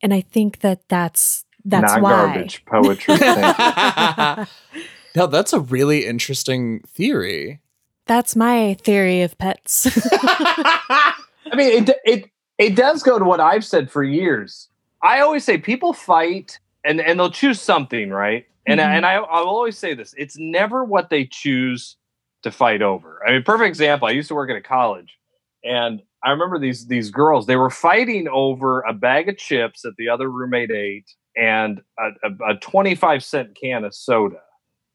And 0.01 0.13
I 0.13 0.21
think 0.21 0.59
that 0.59 0.87
that's 0.87 1.45
that's 1.65 1.93
not 1.93 2.01
why. 2.01 2.11
garbage 2.11 2.65
poetry. 2.65 3.17
Thank 3.17 4.47
you. 4.73 4.81
no, 5.15 5.27
that's 5.27 5.51
a 5.51 5.59
really 5.59 6.05
interesting 6.05 6.81
theory. 6.87 7.59
That's 8.05 8.37
my 8.37 8.75
theory 8.75 9.21
of 9.21 9.37
pets. 9.37 9.87
I 10.13 11.15
mean, 11.55 11.83
it 11.83 11.99
it 12.05 12.31
it 12.57 12.75
does 12.75 13.03
go 13.03 13.19
to 13.19 13.25
what 13.25 13.41
I've 13.41 13.65
said 13.65 13.91
for 13.91 14.01
years. 14.01 14.69
I 15.01 15.19
always 15.19 15.43
say 15.43 15.57
people 15.57 15.91
fight 15.93 16.59
and 16.83 17.01
and 17.01 17.19
they'll 17.19 17.31
choose 17.31 17.61
something, 17.61 18.09
right? 18.09 18.45
And 18.67 18.79
Mhm. 18.79 18.83
and 18.97 19.05
I 19.05 19.15
I 19.15 19.39
will 19.41 19.49
always 19.49 19.77
say 19.77 19.93
this: 19.93 20.13
it's 20.17 20.37
never 20.37 20.83
what 20.83 21.09
they 21.09 21.25
choose 21.25 21.97
to 22.43 22.51
fight 22.51 22.81
over. 22.81 23.21
I 23.27 23.31
mean, 23.33 23.43
perfect 23.43 23.67
example. 23.69 24.07
I 24.07 24.11
used 24.11 24.27
to 24.29 24.35
work 24.35 24.49
at 24.49 24.55
a 24.55 24.61
college, 24.61 25.17
and 25.63 26.01
I 26.23 26.31
remember 26.31 26.59
these 26.59 26.87
these 26.87 27.09
girls. 27.11 27.45
They 27.45 27.55
were 27.55 27.69
fighting 27.69 28.27
over 28.27 28.81
a 28.81 28.93
bag 28.93 29.29
of 29.29 29.37
chips 29.37 29.81
that 29.83 29.95
the 29.97 30.09
other 30.09 30.29
roommate 30.29 30.71
ate 30.71 31.09
and 31.35 31.81
a, 31.99 32.09
a, 32.29 32.51
a 32.51 32.55
twenty 32.59 32.95
five 32.95 33.23
cent 33.23 33.57
can 33.61 33.83
of 33.83 33.93
soda. 33.95 34.41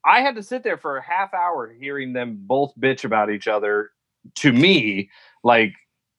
I 0.05 0.21
had 0.21 0.35
to 0.37 0.42
sit 0.42 0.64
there 0.64 0.79
for 0.79 0.97
a 0.97 1.03
half 1.03 1.33
hour 1.35 1.73
hearing 1.73 2.12
them 2.12 2.38
both 2.40 2.73
bitch 2.81 3.05
about 3.05 3.31
each 3.31 3.47
other 3.49 3.90
to 4.37 4.53
me, 4.53 5.11
like 5.45 5.73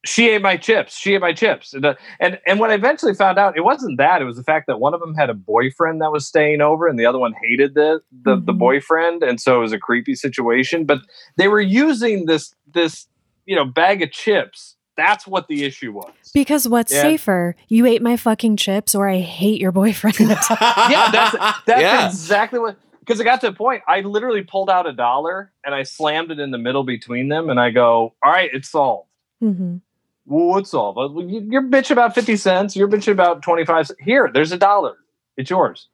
she 0.06 0.30
ate 0.30 0.42
my 0.42 0.58
chips. 0.58 0.98
She 0.98 1.14
ate 1.16 1.22
my 1.22 1.32
chips. 1.34 1.74
And, 1.74 1.86
uh, 1.86 1.96
and 2.20 2.40
and 2.46 2.60
when 2.60 2.72
I 2.72 2.74
eventually 2.74 3.14
found 3.14 3.38
out, 3.40 3.56
it 3.58 3.62
wasn't 3.62 3.98
that. 3.98 4.22
It 4.22 4.26
was 4.26 4.36
the 4.38 4.44
fact 4.44 4.68
that 4.68 4.80
one 4.80 4.94
of 4.94 5.00
them 5.00 5.16
had 5.16 5.30
a 5.30 5.34
boyfriend 5.34 6.02
that 6.02 6.12
was 6.12 6.28
staying 6.28 6.62
over, 6.62 6.88
and 6.88 7.00
the 7.00 7.06
other 7.06 7.20
one 7.20 7.34
hated 7.42 7.74
the 7.76 8.02
the, 8.24 8.36
the 8.36 8.54
Mhm. 8.54 8.58
boyfriend, 8.60 9.24
and 9.24 9.40
so 9.40 9.56
it 9.58 9.60
was 9.60 9.72
a 9.74 9.80
creepy 9.80 10.16
situation. 10.16 10.86
But 10.86 11.00
they 11.38 11.48
were 11.48 11.62
using 11.62 12.26
this 12.26 12.54
this 12.74 13.08
you 13.46 13.56
know 13.56 13.66
bag 13.66 14.02
of 14.02 14.12
chips. 14.12 14.76
That's 14.96 15.26
what 15.26 15.48
the 15.48 15.64
issue 15.64 15.92
was. 15.92 16.14
Because 16.36 16.68
what's 16.68 16.92
Yeah. 16.94 17.02
safer? 17.02 17.56
You 17.68 17.86
ate 17.88 18.02
my 18.02 18.16
fucking 18.18 18.58
chips, 18.58 18.94
or 18.94 19.08
I 19.10 19.20
hate 19.20 19.60
your 19.60 19.72
boyfriend. 19.72 20.20
yeah, 20.20 21.10
that's 21.12 21.32
that's 21.66 21.82
Yeah. 21.82 22.06
exactly 22.10 22.60
what. 22.60 22.78
Because 23.00 23.20
it 23.20 23.24
got 23.26 23.42
to 23.42 23.48
the 23.50 23.56
point, 23.56 23.84
I 23.88 24.00
literally 24.02 24.44
pulled 24.44 24.70
out 24.70 24.88
a 24.88 24.94
dollar 24.94 25.52
and 25.66 25.76
I 25.76 25.84
slammed 25.84 26.32
it 26.32 26.40
in 26.40 26.52
the 26.52 26.58
middle 26.58 26.84
between 26.86 27.28
them, 27.30 27.50
and 27.50 27.60
I 27.60 27.70
go, 27.72 28.14
"All 28.24 28.32
right, 28.32 28.50
it's 28.54 28.70
solved." 28.70 29.10
hmm 29.40 29.78
Well, 30.26 30.48
what's 30.48 30.72
solved? 30.72 30.98
Well, 30.98 31.26
you- 31.26 31.46
You're 31.50 31.64
bitching 31.64 31.92
about 31.92 32.16
fifty 32.16 32.36
cents. 32.38 32.76
You're 32.76 32.88
bitching 32.88 33.12
about 33.12 33.42
twenty 33.42 33.66
five. 33.66 33.88
cents. 33.88 34.00
Here, 34.02 34.30
there's 34.34 34.52
a 34.52 34.58
dollar. 34.58 34.96
It's 35.38 35.50
yours. 35.50 35.90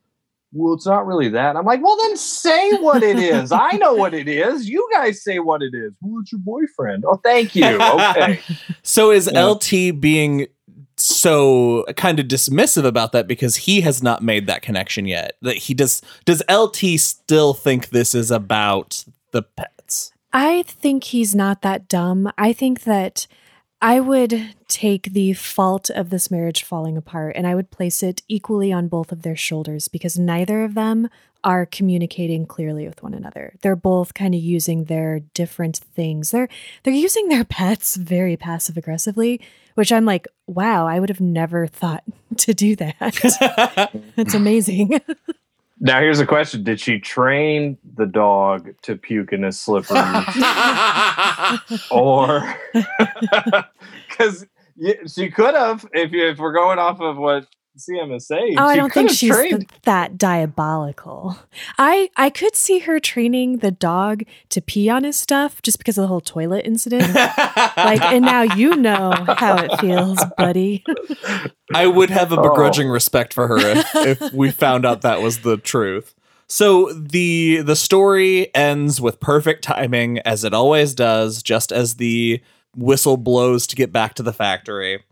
Well, 0.51 0.73
it's 0.73 0.85
not 0.87 1.05
really 1.05 1.29
that. 1.29 1.55
I'm 1.55 1.65
like, 1.65 1.83
well, 1.83 1.95
then 1.97 2.17
say 2.17 2.71
what 2.77 3.03
it 3.03 3.19
is. 3.19 3.51
I 3.51 3.73
know 3.73 3.93
what 3.93 4.15
it 4.15 4.27
is. 4.27 4.67
You 4.67 4.87
guys 4.91 5.23
say 5.23 5.37
what 5.37 5.61
it 5.61 5.75
is. 5.75 5.93
Well, 6.01 6.21
it's 6.21 6.31
your 6.31 6.41
boyfriend. 6.41 7.05
Oh, 7.07 7.19
thank 7.23 7.55
you. 7.55 7.65
Okay. 7.65 8.39
So 8.81 9.11
is 9.11 9.29
Yeah. 9.31 9.45
LT 9.45 9.99
being 10.01 10.47
so 10.97 11.85
kind 11.95 12.19
of 12.19 12.27
dismissive 12.27 12.83
about 12.85 13.11
that 13.11 13.27
because 13.27 13.55
he 13.57 13.81
has 13.81 14.01
not 14.03 14.23
made 14.23 14.47
that 14.47 14.61
connection 14.61 15.05
yet? 15.05 15.33
That 15.41 15.55
he 15.57 15.73
does 15.73 16.01
does 16.25 16.41
LT 16.49 16.99
still 16.99 17.53
think 17.53 17.89
this 17.89 18.13
is 18.15 18.31
about 18.31 19.05
the 19.31 19.43
pets? 19.43 20.11
I 20.33 20.63
think 20.63 21.05
he's 21.05 21.33
not 21.35 21.61
that 21.61 21.87
dumb. 21.87 22.31
I 22.37 22.53
think 22.53 22.81
that 22.83 23.27
I 23.81 24.01
would 24.01 24.55
take 24.67 25.13
the 25.13 25.33
fault 25.33 25.89
of 25.89 26.09
this 26.09 26.29
marriage 26.29 26.63
falling 26.63 26.97
apart 26.97 27.35
and 27.35 27.47
I 27.47 27.55
would 27.55 27.71
place 27.71 28.03
it 28.03 28.21
equally 28.27 28.73
on 28.73 28.89
both 28.89 29.11
of 29.11 29.21
their 29.21 29.37
shoulders 29.37 29.87
because 29.87 30.19
neither 30.19 30.63
of 30.63 30.73
them 30.73 31.09
are 31.45 31.65
communicating 31.65 32.45
clearly 32.45 32.85
with 32.85 33.01
one 33.01 33.13
another. 33.13 33.53
They're 33.61 33.77
both 33.77 34.13
kind 34.13 34.35
of 34.35 34.41
using 34.41 34.85
their 34.85 35.21
different 35.33 35.77
things. 35.77 36.31
They're 36.31 36.49
they're 36.83 36.93
using 36.93 37.29
their 37.29 37.45
pets 37.45 37.95
very 37.95 38.35
passive 38.35 38.75
aggressively, 38.75 39.39
which 39.75 39.93
I'm 39.93 40.03
like, 40.03 40.27
wow, 40.47 40.85
I 40.85 40.99
would 40.99 41.09
have 41.09 41.21
never 41.21 41.65
thought 41.65 42.03
to 42.37 42.53
do 42.53 42.75
that. 42.75 43.91
It's 44.17 44.33
amazing. 44.33 44.99
now, 45.79 45.99
here's 45.99 46.19
a 46.19 46.25
question: 46.25 46.63
Did 46.63 46.79
she 46.79 46.99
train 46.99 47.77
the 47.95 48.05
dog 48.05 48.73
to 48.83 48.95
puke 48.95 49.31
in 49.31 49.43
his 49.43 49.59
slippers? 49.59 49.91
or 51.91 52.55
because 54.09 54.45
she 55.07 55.29
could 55.29 55.55
have 55.55 55.85
if 55.93 56.11
you, 56.11 56.27
if 56.27 56.37
we're 56.37 56.53
going 56.53 56.79
off 56.79 56.99
of 56.99 57.17
what 57.17 57.47
CM 57.79 58.15
is 58.15 58.27
saying. 58.27 58.55
Oh, 58.57 58.65
I 58.65 58.75
don't 58.75 58.93
think 58.93 59.09
she's 59.11 59.33
trained. 59.33 59.67
th- 59.69 59.81
that 59.83 60.17
diabolical. 60.17 61.37
I 61.77 62.09
I 62.15 62.29
could 62.29 62.55
see 62.55 62.79
her 62.79 62.99
training 62.99 63.57
the 63.57 63.71
dog 63.71 64.23
to 64.49 64.61
pee 64.61 64.89
on 64.89 65.03
his 65.03 65.15
stuff 65.17 65.61
just 65.61 65.77
because 65.77 65.97
of 65.97 66.03
the 66.03 66.07
whole 66.07 66.21
toilet 66.21 66.65
incident. 66.65 67.13
like, 67.15 68.01
and 68.01 68.25
now 68.25 68.41
you 68.41 68.75
know 68.75 69.11
how 69.37 69.57
it 69.57 69.79
feels, 69.79 70.19
buddy. 70.37 70.83
I 71.73 71.87
would 71.87 72.09
have 72.09 72.31
a 72.31 72.39
Oh. 72.39 72.43
begrudging 72.43 72.89
respect 72.89 73.33
for 73.33 73.47
her 73.47 73.57
if, 73.59 73.87
if 73.95 74.33
we 74.33 74.51
found 74.51 74.85
out 74.85 75.01
that 75.01 75.21
was 75.21 75.39
the 75.41 75.57
truth. 75.57 76.15
So 76.47 76.91
the 76.93 77.61
the 77.61 77.75
story 77.75 78.53
ends 78.55 78.99
with 78.99 79.19
perfect 79.19 79.63
timing, 79.63 80.19
as 80.19 80.43
it 80.43 80.53
always 80.53 80.95
does, 80.95 81.43
just 81.43 81.71
as 81.71 81.95
the 81.95 82.41
whistle 82.75 83.17
blows 83.17 83.67
to 83.67 83.75
get 83.75 83.91
back 83.91 84.13
to 84.15 84.23
the 84.23 84.33
factory. 84.33 85.03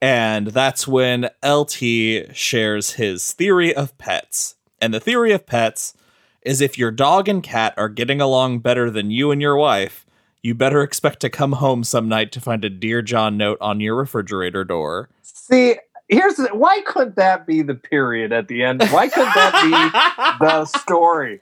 And 0.00 0.48
that's 0.48 0.86
when 0.86 1.30
LT 1.44 2.34
shares 2.36 2.92
his 2.92 3.32
theory 3.32 3.74
of 3.74 3.96
pets. 3.98 4.54
And 4.80 4.94
the 4.94 5.00
theory 5.00 5.32
of 5.32 5.46
pets 5.46 5.94
is 6.42 6.60
if 6.60 6.78
your 6.78 6.90
dog 6.90 7.28
and 7.28 7.42
cat 7.42 7.74
are 7.76 7.88
getting 7.88 8.20
along 8.20 8.60
better 8.60 8.90
than 8.90 9.10
you 9.10 9.30
and 9.30 9.42
your 9.42 9.56
wife, 9.56 10.06
you 10.42 10.54
better 10.54 10.82
expect 10.82 11.20
to 11.20 11.30
come 11.30 11.52
home 11.52 11.82
some 11.82 12.08
night 12.08 12.30
to 12.32 12.40
find 12.40 12.64
a 12.64 12.70
Dear 12.70 13.02
John 13.02 13.36
note 13.36 13.58
on 13.60 13.80
your 13.80 13.96
refrigerator 13.96 14.64
door. 14.64 15.08
See, 15.22 15.76
here's 16.08 16.36
the, 16.36 16.48
why 16.48 16.80
couldn't 16.82 17.16
that 17.16 17.46
be 17.46 17.62
the 17.62 17.74
period 17.74 18.32
at 18.32 18.46
the 18.46 18.62
end? 18.62 18.82
Why 18.90 19.08
couldn't 19.08 19.34
that 19.34 20.38
be 20.38 20.44
the 20.44 20.64
story? 20.64 21.40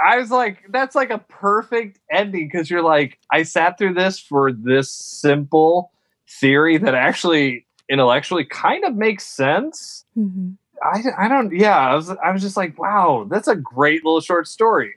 I 0.00 0.18
was 0.18 0.30
like, 0.32 0.64
that's 0.70 0.96
like 0.96 1.10
a 1.10 1.18
perfect 1.18 2.00
ending 2.10 2.48
because 2.48 2.68
you're 2.68 2.82
like, 2.82 3.18
I 3.30 3.44
sat 3.44 3.78
through 3.78 3.94
this 3.94 4.18
for 4.18 4.52
this 4.52 4.90
simple 4.90 5.92
theory 6.28 6.78
that 6.78 6.94
actually 6.94 7.66
intellectually 7.92 8.44
kind 8.44 8.84
of 8.84 8.94
makes 8.96 9.24
sense. 9.26 10.04
Mhm. 10.18 10.56
I, 10.82 11.02
I 11.16 11.28
don't, 11.28 11.54
yeah, 11.54 11.76
I 11.78 11.94
was, 11.94 12.10
I 12.10 12.32
was 12.32 12.42
just 12.42 12.56
like, 12.56 12.76
wow, 12.76 13.26
that's 13.30 13.46
a 13.46 13.54
great 13.54 14.04
little 14.04 14.20
short 14.20 14.48
story. 14.48 14.94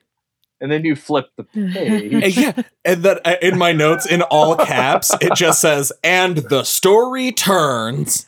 And 0.61 0.71
then 0.71 0.83
you 0.85 0.95
flip 0.95 1.29
the 1.35 1.43
page. 1.43 2.13
And 2.23 2.37
yeah, 2.37 2.53
and 2.85 3.03
that 3.03 3.21
uh, 3.27 3.35
in 3.41 3.57
my 3.59 3.71
notes 3.73 4.05
in 4.07 4.21
all 4.23 4.55
caps, 4.55 5.11
it 5.21 5.35
just 5.35 5.59
says, 5.59 5.91
"And 6.01 6.37
the 6.37 6.63
story 6.63 7.31
turns 7.33 8.25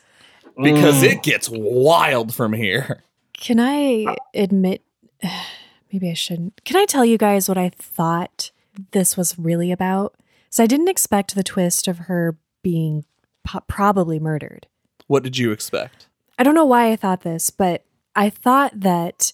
because 0.62 1.02
Mm. 1.02 1.10
it 1.12 1.22
gets 1.22 1.48
wild 1.50 2.34
from 2.34 2.52
here." 2.52 3.02
Can 3.32 3.58
I 3.58 4.14
admit? 4.34 4.82
Maybe 5.92 6.10
I 6.10 6.14
shouldn't. 6.14 6.62
Can 6.64 6.76
I 6.76 6.84
tell 6.84 7.04
you 7.04 7.16
guys 7.16 7.48
what 7.48 7.56
I 7.58 7.70
thought 7.70 8.50
this 8.92 9.16
was 9.16 9.38
really 9.38 9.72
about? 9.72 10.14
So 10.50 10.62
I 10.62 10.66
didn't 10.66 10.88
expect 10.88 11.34
the 11.34 11.42
twist 11.42 11.88
of 11.88 11.98
her 12.10 12.36
being 12.62 13.04
po- 13.48 13.64
probably 13.66 14.18
murdered. 14.18 14.66
What 15.06 15.22
did 15.22 15.38
you 15.38 15.52
expect? 15.52 16.06
I 16.38 16.42
don't 16.42 16.54
know 16.54 16.66
why 16.66 16.92
I 16.92 16.96
thought 16.96 17.22
this, 17.22 17.50
but 17.50 17.84
I 18.14 18.28
thought 18.28 18.78
that 18.78 19.32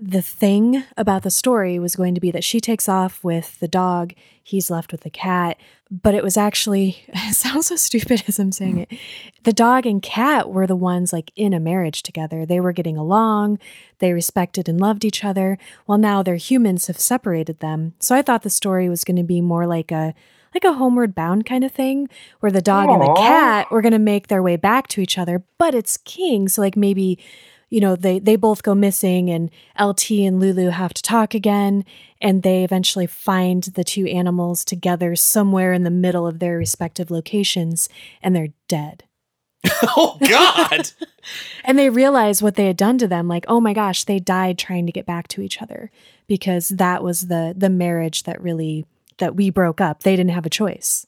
the 0.00 0.22
thing 0.22 0.84
about 0.96 1.24
the 1.24 1.30
story 1.30 1.76
was 1.80 1.96
going 1.96 2.14
to 2.14 2.20
be 2.20 2.30
that 2.30 2.44
she 2.44 2.60
takes 2.60 2.88
off 2.88 3.24
with 3.24 3.58
the 3.58 3.66
dog, 3.66 4.14
he's 4.40 4.70
left 4.70 4.92
with 4.92 5.00
the 5.00 5.10
cat, 5.10 5.58
but 5.90 6.14
it 6.14 6.22
was 6.22 6.36
actually 6.36 7.02
it 7.08 7.34
sounds 7.34 7.66
so 7.66 7.74
stupid 7.74 8.22
as 8.28 8.38
I'm 8.38 8.52
saying 8.52 8.78
it. 8.78 8.98
The 9.42 9.52
dog 9.52 9.86
and 9.86 10.00
cat 10.00 10.50
were 10.50 10.68
the 10.68 10.76
ones 10.76 11.12
like 11.12 11.32
in 11.34 11.52
a 11.52 11.58
marriage 11.58 12.04
together. 12.04 12.46
They 12.46 12.60
were 12.60 12.72
getting 12.72 12.96
along, 12.96 13.58
they 13.98 14.12
respected 14.12 14.68
and 14.68 14.80
loved 14.80 15.04
each 15.04 15.24
other. 15.24 15.58
Well, 15.88 15.98
now 15.98 16.22
their 16.22 16.36
humans 16.36 16.86
have 16.86 17.00
separated 17.00 17.58
them. 17.58 17.94
So 17.98 18.14
I 18.14 18.22
thought 18.22 18.44
the 18.44 18.50
story 18.50 18.88
was 18.88 19.02
going 19.02 19.16
to 19.16 19.24
be 19.24 19.40
more 19.40 19.66
like 19.66 19.90
a 19.90 20.14
like 20.54 20.64
a 20.64 20.72
homeward 20.72 21.14
bound 21.14 21.46
kind 21.46 21.64
of 21.64 21.72
thing 21.72 22.08
where 22.40 22.52
the 22.52 22.62
dog 22.62 22.88
and 22.88 23.02
the 23.02 23.14
cat 23.14 23.70
were 23.70 23.82
going 23.82 23.92
to 23.92 23.98
make 23.98 24.28
their 24.28 24.42
way 24.42 24.56
back 24.56 24.88
to 24.88 25.00
each 25.00 25.18
other, 25.18 25.42
but 25.58 25.74
it's 25.74 25.96
king, 25.98 26.48
so 26.48 26.60
like 26.60 26.76
maybe 26.76 27.18
you 27.70 27.80
know 27.80 27.96
they 27.96 28.18
they 28.18 28.36
both 28.36 28.62
go 28.62 28.74
missing 28.74 29.28
and 29.28 29.50
lt 29.78 30.10
and 30.10 30.40
lulu 30.40 30.70
have 30.70 30.94
to 30.94 31.02
talk 31.02 31.34
again 31.34 31.84
and 32.20 32.42
they 32.42 32.64
eventually 32.64 33.06
find 33.06 33.64
the 33.64 33.84
two 33.84 34.06
animals 34.06 34.64
together 34.64 35.14
somewhere 35.14 35.72
in 35.72 35.84
the 35.84 35.90
middle 35.90 36.26
of 36.26 36.38
their 36.38 36.56
respective 36.56 37.10
locations 37.10 37.88
and 38.22 38.34
they're 38.34 38.48
dead 38.68 39.04
oh 39.82 40.16
God! 40.20 40.92
and 41.64 41.76
they 41.76 41.90
realize 41.90 42.40
what 42.40 42.54
they 42.54 42.66
had 42.66 42.76
done 42.76 42.96
to 42.96 43.08
them 43.08 43.26
like 43.26 43.44
oh 43.48 43.60
my 43.60 43.72
gosh 43.72 44.04
they 44.04 44.18
died 44.18 44.56
trying 44.56 44.86
to 44.86 44.92
get 44.92 45.04
back 45.04 45.26
to 45.28 45.42
each 45.42 45.60
other 45.60 45.90
because 46.28 46.68
that 46.68 47.02
was 47.02 47.22
the 47.26 47.54
the 47.56 47.68
marriage 47.68 48.22
that 48.22 48.40
really 48.40 48.86
that 49.18 49.36
we 49.36 49.50
broke 49.50 49.80
up 49.80 50.02
they 50.02 50.16
didn't 50.16 50.30
have 50.32 50.46
a 50.46 50.50
choice 50.50 51.06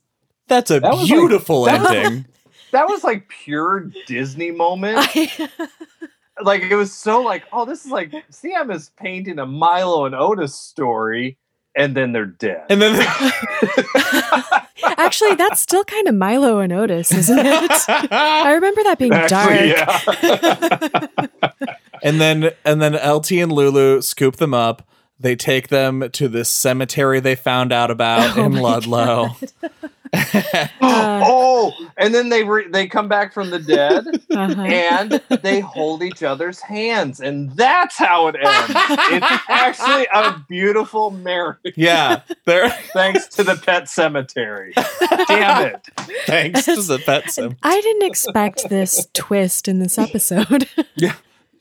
That's 0.48 0.70
a 0.70 0.80
That 0.80 0.90
was 0.92 1.00
like- 1.00 1.08
beautiful 1.08 1.64
that 1.64 1.80
was- 1.82 1.90
ending. 1.92 2.26
that 2.72 2.88
was 2.88 3.02
like 3.04 3.28
pure 3.28 3.90
Disney 4.06 4.50
moment. 4.52 4.96
like 6.42 6.62
it 6.62 6.74
was 6.76 6.92
so 6.92 7.20
like, 7.22 7.42
oh, 7.52 7.64
this 7.64 7.84
is 7.84 7.90
like 7.90 8.12
CM 8.30 8.72
is 8.74 8.90
painting 8.96 9.38
a 9.40 9.46
Milo 9.46 10.04
and 10.06 10.14
Otis 10.14 10.54
story, 10.54 11.36
and 11.76 11.96
then 11.96 12.12
they're 12.12 12.26
dead. 12.26 12.66
and 12.70 12.80
then 12.80 12.94
actually 14.84 15.34
that's 15.34 15.60
still 15.60 15.84
kind 15.84 16.08
of 16.08 16.14
milo 16.14 16.58
and 16.58 16.72
otis 16.72 17.12
isn't 17.12 17.38
it 17.46 17.70
i 18.10 18.52
remember 18.52 18.82
that 18.82 18.98
being 18.98 19.12
Actually, 19.12 19.72
dark 19.72 20.22
yeah. 20.22 21.06
and 22.02 22.20
then 22.20 22.50
and 22.64 22.80
then 22.82 22.94
LT 22.94 23.32
and 23.32 23.52
Lulu 23.52 24.00
scoop 24.02 24.36
them 24.36 24.54
up. 24.54 24.86
They 25.20 25.36
take 25.36 25.68
them 25.68 26.08
to 26.12 26.28
this 26.28 26.48
cemetery 26.48 27.20
they 27.20 27.34
found 27.34 27.72
out 27.72 27.90
about 27.90 28.38
Oh 28.38 28.44
in 28.46 28.52
my 28.54 28.60
Ludlow. 28.60 29.36
oh, 30.80 31.72
and 31.96 32.14
then 32.14 32.30
they 32.30 32.42
re- 32.44 32.68
they 32.68 32.86
come 32.86 33.06
back 33.08 33.32
from 33.32 33.50
the 33.50 33.58
dead 33.58 34.06
Uh-huh. 34.30 34.62
and 34.62 35.20
they 35.42 35.60
hold 35.60 36.02
each 36.02 36.22
other's 36.22 36.60
hands, 36.60 37.20
and 37.20 37.50
that's 37.52 37.96
how 37.96 38.28
it 38.28 38.36
ends. 38.36 38.70
It's 38.70 39.42
actually 39.48 40.06
a 40.12 40.44
beautiful 40.48 41.10
marriage, 41.10 41.74
yeah, 41.76 42.22
there. 42.44 42.70
thanks 42.92 43.28
to 43.28 43.44
the 43.44 43.56
pet 43.56 43.88
cemetery. 43.88 44.72
Damn 45.28 45.66
it! 45.74 45.88
Thanks 46.26 46.64
to 46.64 46.82
the 46.82 46.98
pet 46.98 47.30
sim. 47.30 47.56
I 47.62 47.80
didn't 47.80 48.08
expect 48.08 48.68
this 48.68 49.06
twist 49.12 49.68
in 49.68 49.78
this 49.80 49.98
episode. 49.98 50.68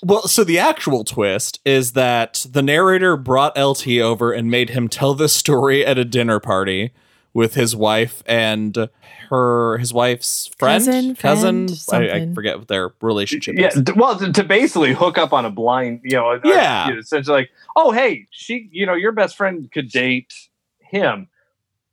Well, 0.03 0.27
so 0.27 0.43
the 0.43 0.59
actual 0.59 1.03
twist 1.03 1.59
is 1.65 1.91
that 1.93 2.45
the 2.49 2.61
narrator 2.61 3.17
brought 3.17 3.57
LT 3.57 3.87
over 3.99 4.31
and 4.31 4.49
made 4.49 4.69
him 4.69 4.87
tell 4.87 5.13
this 5.13 5.33
story 5.33 5.85
at 5.85 5.97
a 5.97 6.05
dinner 6.05 6.39
party 6.39 6.91
with 7.33 7.53
his 7.55 7.75
wife 7.75 8.23
and 8.25 8.89
her 9.29 9.77
his 9.77 9.93
wife's 9.93 10.47
friend, 10.57 10.83
Cousin, 10.85 11.15
cousin. 11.15 11.67
friend, 11.67 12.11
I, 12.11 12.31
I 12.31 12.33
forget 12.33 12.57
what 12.57 12.67
their 12.69 12.91
relationship 13.01 13.55
Yeah, 13.57 13.67
is. 13.67 13.81
d- 13.81 13.91
well, 13.95 14.17
to, 14.17 14.31
to 14.31 14.43
basically 14.43 14.93
hook 14.93 15.17
up 15.17 15.33
on 15.33 15.45
a 15.45 15.51
blind, 15.51 16.01
you 16.03 16.15
know, 16.17 16.39
Yeah. 16.43 16.87
you 16.87 16.93
know, 16.93 16.99
essentially 16.99 17.41
like, 17.41 17.49
oh, 17.75 17.91
hey, 17.91 18.25
she, 18.31 18.69
you 18.71 18.85
know, 18.85 18.95
your 18.95 19.11
best 19.11 19.35
friend 19.37 19.69
could 19.71 19.89
date 19.89 20.33
him, 20.79 21.27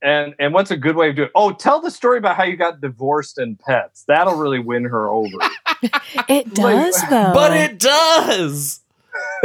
and 0.01 0.35
and 0.38 0.55
what's 0.55 0.71
a 0.71 0.77
good 0.77 0.97
way 0.97 1.11
of 1.11 1.16
doing? 1.16 1.27
it? 1.27 1.33
Oh, 1.35 1.53
tell 1.53 1.81
the 1.83 1.90
story 1.90 2.16
about 2.19 2.37
how 2.37 2.45
you 2.45 2.57
got 2.57 2.81
divorced 2.81 3.37
and 3.37 3.59
pets. 3.59 4.05
That'll 4.09 4.37
really 4.37 4.61
win 4.61 4.85
her 4.85 5.09
over. 5.11 5.37
it 6.29 6.55
does, 6.55 7.01
though. 7.11 7.33
But 7.35 7.53
it 7.57 7.79
does. 7.79 8.81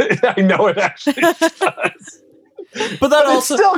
I 0.22 0.40
know 0.40 0.66
it 0.66 0.78
actually 0.78 1.14
does. 1.20 1.42
But 1.60 1.80
that 2.74 3.00
But 3.00 3.26
also, 3.26 3.56
still, 3.56 3.76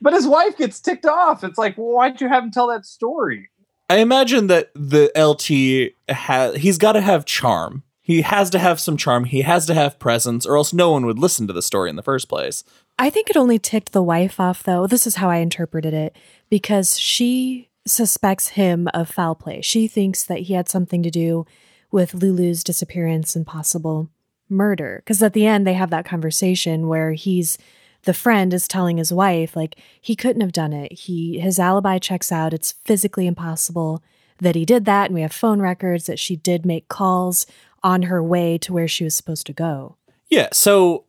but 0.00 0.12
his 0.12 0.26
wife 0.26 0.56
gets 0.56 0.80
ticked 0.80 1.06
off. 1.06 1.42
It's 1.44 1.58
like, 1.58 1.76
well, 1.76 1.88
why'd 1.88 2.20
you 2.20 2.28
have 2.28 2.44
him 2.44 2.50
tell 2.50 2.68
that 2.68 2.86
story? 2.86 3.50
I 3.90 3.96
imagine 3.96 4.48
that 4.48 4.70
the 4.74 5.10
LT 5.16 5.94
has 6.14 6.56
he's 6.56 6.78
got 6.78 6.92
to 6.92 7.00
have 7.00 7.24
charm. 7.24 7.82
He 8.02 8.22
has 8.22 8.48
to 8.50 8.58
have 8.58 8.80
some 8.80 8.96
charm. 8.96 9.24
He 9.24 9.42
has 9.42 9.66
to 9.66 9.74
have 9.74 9.98
presence, 9.98 10.46
or 10.46 10.56
else 10.56 10.72
no 10.72 10.90
one 10.92 11.04
would 11.04 11.18
listen 11.18 11.46
to 11.46 11.52
the 11.52 11.62
story 11.62 11.90
in 11.90 11.96
the 11.96 12.02
first 12.02 12.28
place. 12.28 12.64
I 12.98 13.10
think 13.10 13.30
it 13.30 13.36
only 13.36 13.58
ticked 13.58 13.92
the 13.92 14.02
wife 14.02 14.40
off, 14.40 14.62
though. 14.62 14.86
This 14.86 15.06
is 15.06 15.16
how 15.16 15.30
I 15.30 15.36
interpreted 15.36 15.94
it 15.94 16.16
because 16.48 16.98
she 16.98 17.68
suspects 17.86 18.48
him 18.48 18.88
of 18.94 19.08
foul 19.08 19.34
play. 19.34 19.60
She 19.62 19.88
thinks 19.88 20.24
that 20.24 20.40
he 20.40 20.54
had 20.54 20.68
something 20.68 21.02
to 21.02 21.10
do 21.10 21.46
with 21.90 22.14
Lulu's 22.14 22.62
disappearance 22.64 23.34
and 23.36 23.46
possible 23.46 24.10
murder. 24.48 25.02
Because 25.04 25.22
at 25.22 25.32
the 25.32 25.46
end, 25.46 25.66
they 25.66 25.74
have 25.74 25.90
that 25.90 26.04
conversation 26.04 26.88
where 26.88 27.12
he's 27.12 27.58
the 28.04 28.14
friend 28.14 28.54
is 28.54 28.68
telling 28.68 28.96
his 28.96 29.12
wife 29.12 29.56
like 29.56 29.76
he 30.00 30.14
couldn't 30.14 30.40
have 30.40 30.52
done 30.52 30.72
it. 30.72 30.92
He 30.92 31.38
his 31.40 31.58
alibi 31.58 31.98
checks 31.98 32.30
out. 32.32 32.54
It's 32.54 32.72
physically 32.84 33.26
impossible 33.26 34.02
that 34.40 34.54
he 34.54 34.64
did 34.64 34.84
that, 34.84 35.06
and 35.06 35.14
we 35.14 35.22
have 35.22 35.32
phone 35.32 35.60
records 35.60 36.06
that 36.06 36.18
she 36.18 36.36
did 36.36 36.64
make 36.64 36.88
calls 36.88 37.44
on 37.82 38.02
her 38.02 38.22
way 38.22 38.56
to 38.58 38.72
where 38.72 38.88
she 38.88 39.04
was 39.04 39.14
supposed 39.14 39.46
to 39.46 39.52
go. 39.52 39.96
Yeah. 40.28 40.48
So 40.52 41.04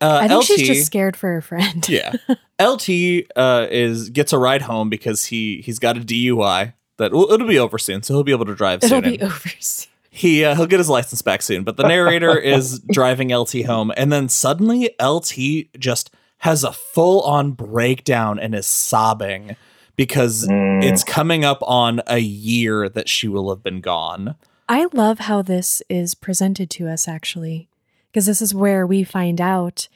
uh, 0.00 0.20
I 0.22 0.28
think 0.28 0.40
LT, 0.40 0.46
she's 0.46 0.66
just 0.66 0.86
scared 0.86 1.16
for 1.16 1.32
her 1.32 1.40
friend. 1.40 1.88
yeah, 1.88 2.12
LT 2.60 2.88
uh, 3.36 3.68
is 3.70 4.10
gets 4.10 4.32
a 4.32 4.38
ride 4.38 4.62
home 4.62 4.90
because 4.90 5.26
he 5.26 5.60
he's 5.62 5.78
got 5.78 5.96
a 5.96 6.00
DUI 6.00 6.74
that 6.96 7.12
well, 7.12 7.30
it'll 7.30 7.46
be 7.46 7.58
over 7.58 7.78
soon, 7.78 8.02
so 8.02 8.14
he'll 8.14 8.24
be 8.24 8.32
able 8.32 8.46
to 8.46 8.54
drive 8.54 8.82
It'll 8.82 9.00
soon. 9.00 9.10
be 9.16 9.22
over 9.22 9.48
soon. 9.60 9.91
He 10.14 10.44
uh, 10.44 10.54
he'll 10.54 10.66
get 10.66 10.78
his 10.78 10.90
license 10.90 11.22
back 11.22 11.40
soon. 11.40 11.64
But 11.64 11.78
the 11.78 11.88
narrator 11.88 12.38
is 12.56 12.80
driving 12.80 13.34
LT 13.34 13.64
home, 13.64 13.90
and 13.96 14.12
then 14.12 14.28
suddenly 14.28 14.94
LT 15.02 15.72
just 15.78 16.14
has 16.38 16.62
a 16.64 16.72
full 16.72 17.22
on 17.22 17.52
breakdown 17.52 18.38
and 18.38 18.54
is 18.54 18.66
sobbing 18.66 19.56
because 19.96 20.46
Mm. 20.48 20.84
it's 20.84 21.02
coming 21.04 21.44
up 21.44 21.58
on 21.62 22.02
a 22.06 22.18
year 22.18 22.88
that 22.90 23.08
she 23.08 23.26
will 23.28 23.48
have 23.50 23.62
been 23.62 23.80
gone. 23.80 24.34
I 24.68 24.86
love 24.92 25.20
how 25.20 25.40
this 25.42 25.82
is 25.88 26.14
presented 26.14 26.68
to 26.70 26.88
us, 26.88 27.08
actually, 27.08 27.68
because 28.10 28.26
this 28.26 28.42
is 28.42 28.54
where 28.54 28.86
we 28.86 29.04
find 29.04 29.40
out 29.40 29.88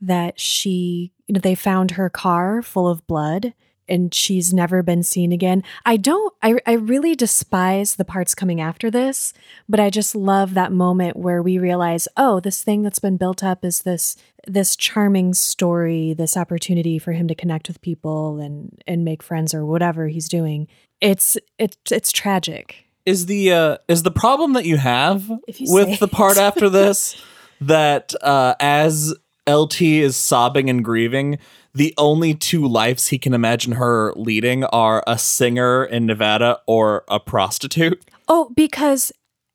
that 0.00 0.38
she, 0.38 1.12
you 1.26 1.32
know, 1.34 1.40
they 1.40 1.54
found 1.54 1.92
her 1.92 2.08
car 2.10 2.60
full 2.62 2.88
of 2.88 3.06
blood 3.06 3.52
and 3.88 4.12
she's 4.12 4.52
never 4.52 4.82
been 4.82 5.02
seen 5.02 5.32
again. 5.32 5.62
I 5.84 5.96
don't, 5.96 6.34
I, 6.42 6.58
I 6.66 6.72
really 6.72 7.14
despise 7.14 7.96
the 7.96 8.04
parts 8.04 8.34
coming 8.34 8.60
after 8.60 8.90
this, 8.90 9.32
but 9.68 9.80
I 9.80 9.90
just 9.90 10.14
love 10.14 10.54
that 10.54 10.72
moment 10.72 11.16
where 11.16 11.42
we 11.42 11.58
realize, 11.58 12.08
oh, 12.16 12.40
this 12.40 12.62
thing 12.62 12.82
that's 12.82 12.98
been 12.98 13.16
built 13.16 13.42
up 13.42 13.64
is 13.64 13.82
this 13.82 14.16
this 14.48 14.76
charming 14.76 15.34
story, 15.34 16.14
this 16.14 16.36
opportunity 16.36 16.98
for 16.98 17.12
him 17.12 17.26
to 17.28 17.34
connect 17.34 17.68
with 17.68 17.80
people 17.80 18.38
and 18.38 18.80
and 18.86 19.04
make 19.04 19.22
friends 19.22 19.54
or 19.54 19.66
whatever 19.66 20.08
he's 20.08 20.28
doing. 20.28 20.68
It's 21.00 21.36
it's 21.58 21.76
it's 21.90 22.12
tragic. 22.12 22.84
Is 23.04 23.26
the 23.26 23.52
uh, 23.52 23.78
is 23.88 24.02
the 24.02 24.10
problem 24.10 24.54
that 24.54 24.64
you 24.64 24.76
have 24.76 25.28
you 25.28 25.72
with 25.72 25.98
the 26.00 26.08
part 26.08 26.36
after 26.36 26.68
this 26.68 27.20
that 27.60 28.14
uh, 28.22 28.54
as 28.60 29.14
LT 29.48 29.82
is 29.82 30.16
sobbing 30.16 30.68
and 30.68 30.84
grieving, 30.84 31.38
the 31.76 31.92
only 31.98 32.34
two 32.34 32.66
lives 32.66 33.08
he 33.08 33.18
can 33.18 33.34
imagine 33.34 33.72
her 33.72 34.12
leading 34.16 34.64
are 34.64 35.04
a 35.06 35.18
singer 35.18 35.84
in 35.84 36.06
Nevada 36.06 36.60
or 36.66 37.04
a 37.08 37.20
prostitute. 37.20 38.02
Oh, 38.28 38.50
because 38.56 39.12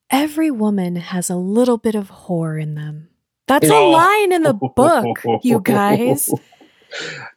every 0.09 0.51
woman 0.51 0.95
has 0.97 1.29
a 1.29 1.35
little 1.35 1.77
bit 1.77 1.95
of 1.95 2.09
whore 2.11 2.61
in 2.61 2.75
them. 2.75 3.09
That's 3.47 3.67
a 3.69 3.73
Oh. 3.75 3.89
line 3.89 4.31
in 4.31 4.43
the 4.43 4.53
book, 4.53 5.17
you 5.43 5.59
guys. 5.61 6.29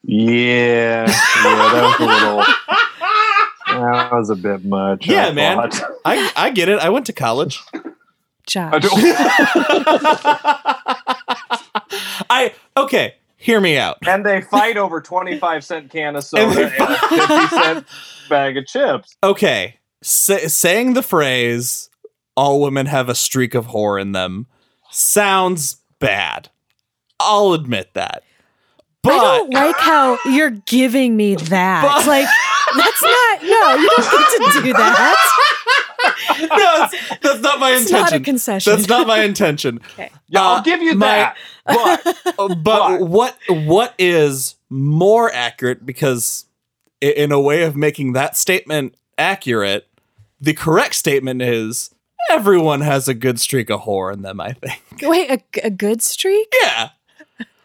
Yeah, 0.03 1.07
yeah, 1.07 1.07
that 1.07 1.83
was 1.85 2.01
a 2.01 2.05
little. 2.05 2.45
That 3.89 4.11
was 4.13 4.29
a 4.31 4.35
bit 4.35 4.65
much. 4.65 5.07
Yeah, 5.07 5.29
I 5.29 5.33
man. 5.33 5.71
I, 6.05 6.33
I 6.35 6.51
get 6.51 6.69
it. 6.69 6.81
I 6.81 6.89
went 6.89 7.07
to 7.07 7.13
college. 7.13 7.61
I 7.73 7.79
Josh. 8.49 8.83
don't- 8.83 8.93
I 12.31 12.53
okay. 12.77 13.15
Hear 13.45 13.61
me 13.61 13.77
out. 13.77 13.99
and 14.07 14.25
they 14.25 14.41
fight 14.41 14.79
over 14.79 15.01
twenty-five 15.03 15.63
cent 15.65 15.91
can 15.91 16.17
of 16.17 16.25
And 16.35 16.53
soda 16.53 16.65
and, 16.65 16.81
a 16.81 16.97
fifty 17.09 17.47
cent 17.57 17.87
bag 18.31 18.57
of 18.57 18.67
chips. 18.67 19.15
Okay, 19.23 19.79
Sa- 20.03 20.49
saying 20.49 20.95
the 20.95 21.03
phrase 21.03 21.91
"all 22.37 22.63
women 22.63 22.87
have 22.87 23.11
a 23.11 23.15
streak 23.15 23.55
of 23.55 23.67
whore 23.67 24.01
in 24.01 24.13
them" 24.13 24.47
sounds 24.91 25.77
bad. 25.99 26.49
I'll 27.21 27.53
admit 27.53 27.93
that. 27.95 28.23
But 29.03 29.13
I 29.13 29.37
don't 29.39 29.53
like 29.53 29.77
how 29.77 30.19
you're 30.25 30.51
giving 30.51 31.15
me 31.17 31.35
that. 31.37 31.83
But- 31.99 32.07
like, 32.07 32.29
that's 32.77 33.03
not, 33.03 33.43
no, 33.43 33.75
you 33.77 33.91
don't 33.97 34.39
get 34.43 34.53
to 34.53 34.63
do 34.63 34.73
that. 34.73 35.17
no, 36.41 36.49
that's, 36.49 37.19
that's 37.21 37.41
not 37.41 37.59
my 37.61 37.73
It's 37.73 37.91
not 37.91 38.01
a 38.13 38.17
intention. 38.17 38.25
concession. 38.25 38.73
That's 38.73 38.89
not 38.89 39.07
my 39.07 39.23
intention. 39.23 39.81
Okay. 39.95 40.11
Yeah, 40.29 40.41
Uh, 40.41 40.45
I'll 40.57 40.63
give 40.63 40.83
you 40.83 40.95
my- 40.95 41.07
that. 41.07 41.37
But 41.67 42.07
Uh, 42.39 42.49
But 42.49 42.63
But- 42.63 43.01
what 43.03 43.37
what 43.49 43.95
is 43.99 44.57
more 44.71 45.33
accurate? 45.33 45.85
Because 45.87 46.47
in 47.01 47.33
a 47.33 47.41
way 47.41 47.63
of 47.63 47.77
making 47.77 48.13
that 48.15 48.37
statement 48.37 48.95
accurate, 49.19 49.87
the 50.41 50.53
correct 50.55 50.95
statement 50.95 51.43
is 51.43 51.91
everyone 52.31 52.81
has 52.81 53.07
a 53.09 53.15
good 53.15 53.39
streak 53.41 53.71
of 53.71 53.83
whore 53.83 54.13
in 54.13 54.23
them. 54.23 54.41
I 54.41 54.53
think. 54.55 54.83
Wait, 55.03 55.31
a, 55.31 55.67
a 55.67 55.71
good 55.71 56.03
streak? 56.03 56.53
Yeah. 56.63 56.91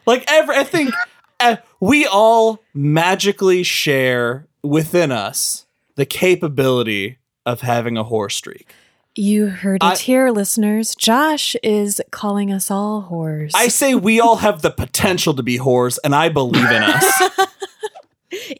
Like 0.05 0.23
every, 0.27 0.55
I 0.55 0.63
think 0.63 0.93
uh, 1.39 1.57
we 1.79 2.05
all 2.05 2.59
magically 2.73 3.63
share 3.63 4.47
within 4.63 5.11
us 5.11 5.65
the 5.95 6.05
capability 6.05 7.17
of 7.45 7.61
having 7.61 7.97
a 7.97 8.03
whore 8.03 8.31
streak. 8.31 8.73
You 9.15 9.47
heard 9.47 9.83
it 9.83 9.85
I- 9.85 9.95
here, 9.95 10.29
listeners. 10.31 10.95
Josh 10.95 11.55
is 11.63 11.99
calling 12.11 12.51
us 12.53 12.69
all 12.71 13.09
whores. 13.11 13.51
I 13.55 13.67
say 13.67 13.95
we 13.95 14.19
all 14.21 14.37
have 14.37 14.61
the 14.61 14.71
potential 14.71 15.33
to 15.33 15.43
be 15.43 15.57
whores, 15.57 15.97
and 16.03 16.13
I 16.15 16.29
believe 16.29 16.63
in 16.69 16.83
us. 16.83 17.21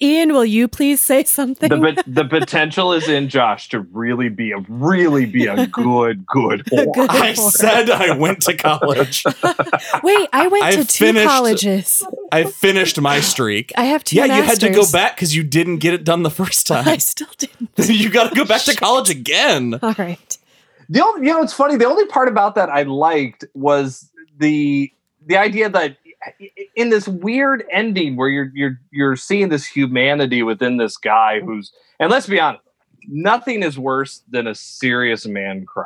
Ian, 0.02 0.34
will 0.34 0.46
you 0.46 0.68
please 0.68 1.00
say 1.02 1.24
something? 1.24 1.70
the 1.70 1.94
pot- 1.94 2.04
the 2.08 2.26
potential 2.26 2.92
is 2.94 3.08
in 3.08 3.30
Josh 3.30 3.70
to 3.70 3.82
really 3.82 4.30
be 4.30 4.52
a 4.52 4.58
really 4.68 5.26
be 5.26 5.46
a 5.46 5.68
good 5.68 6.26
good 6.26 6.66
whore. 6.66 6.94
Good 6.94 7.10
I 7.10 7.34
whore. 7.34 7.52
said 7.52 7.90
I 7.90 8.16
went 8.16 8.42
to 8.44 8.54
college. 8.58 9.24
Wait, 10.04 10.30
I 10.34 10.48
went 10.48 10.64
I 10.66 10.72
to 10.78 10.86
two 10.86 11.14
colleges. 11.24 12.04
I 12.32 12.46
finished 12.46 13.00
my 13.00 13.20
streak. 13.20 13.72
I 13.78 13.86
have 13.86 14.04
two 14.04 14.16
Yeah, 14.18 14.26
you 14.26 14.42
had 14.44 14.60
to 14.62 14.70
go 14.70 14.90
back 14.92 15.16
because 15.16 15.36
you 15.36 15.44
didn't 15.44 15.78
get 15.78 15.94
it 15.94 16.04
done 16.04 16.24
the 16.24 16.32
first 16.32 16.66
time. 16.68 16.88
I 16.88 16.98
still 16.98 17.28
didn't. 17.38 17.70
you 17.78 18.10
got 18.10 18.30
to 18.30 18.36
go 18.36 18.46
back 18.46 18.64
to 18.64 18.76
college 18.76 19.10
again. 19.10 19.78
All 19.82 19.94
right. 19.98 20.38
The 20.90 21.04
only, 21.06 21.28
you 21.28 21.34
know, 21.34 21.44
it's 21.44 21.54
funny. 21.54 21.76
The 21.78 21.86
only 21.86 22.08
part 22.08 22.28
about 22.28 22.56
that 22.56 22.70
I 22.70 22.84
liked 22.84 23.46
was 23.54 24.10
the 24.40 24.92
the 25.28 25.38
idea 25.38 25.70
that 25.70 25.98
in 26.76 26.90
this 26.90 27.08
weird 27.08 27.64
ending 27.72 28.16
where 28.16 28.30
you're 28.30 28.52
you're 28.54 28.80
you're 28.92 29.16
seeing 29.16 29.50
this 29.50 29.66
humanity 29.66 30.44
within 30.44 30.78
this 30.78 30.98
guy 30.98 31.40
who's 31.40 31.72
and 32.00 32.12
let's 32.12 32.28
be 32.28 32.40
honest, 32.40 32.64
nothing 33.08 33.64
is 33.64 33.78
worse 33.78 34.22
than 34.30 34.48
a 34.48 34.56
serious 34.56 35.26
man 35.26 35.66
cry. 35.66 35.86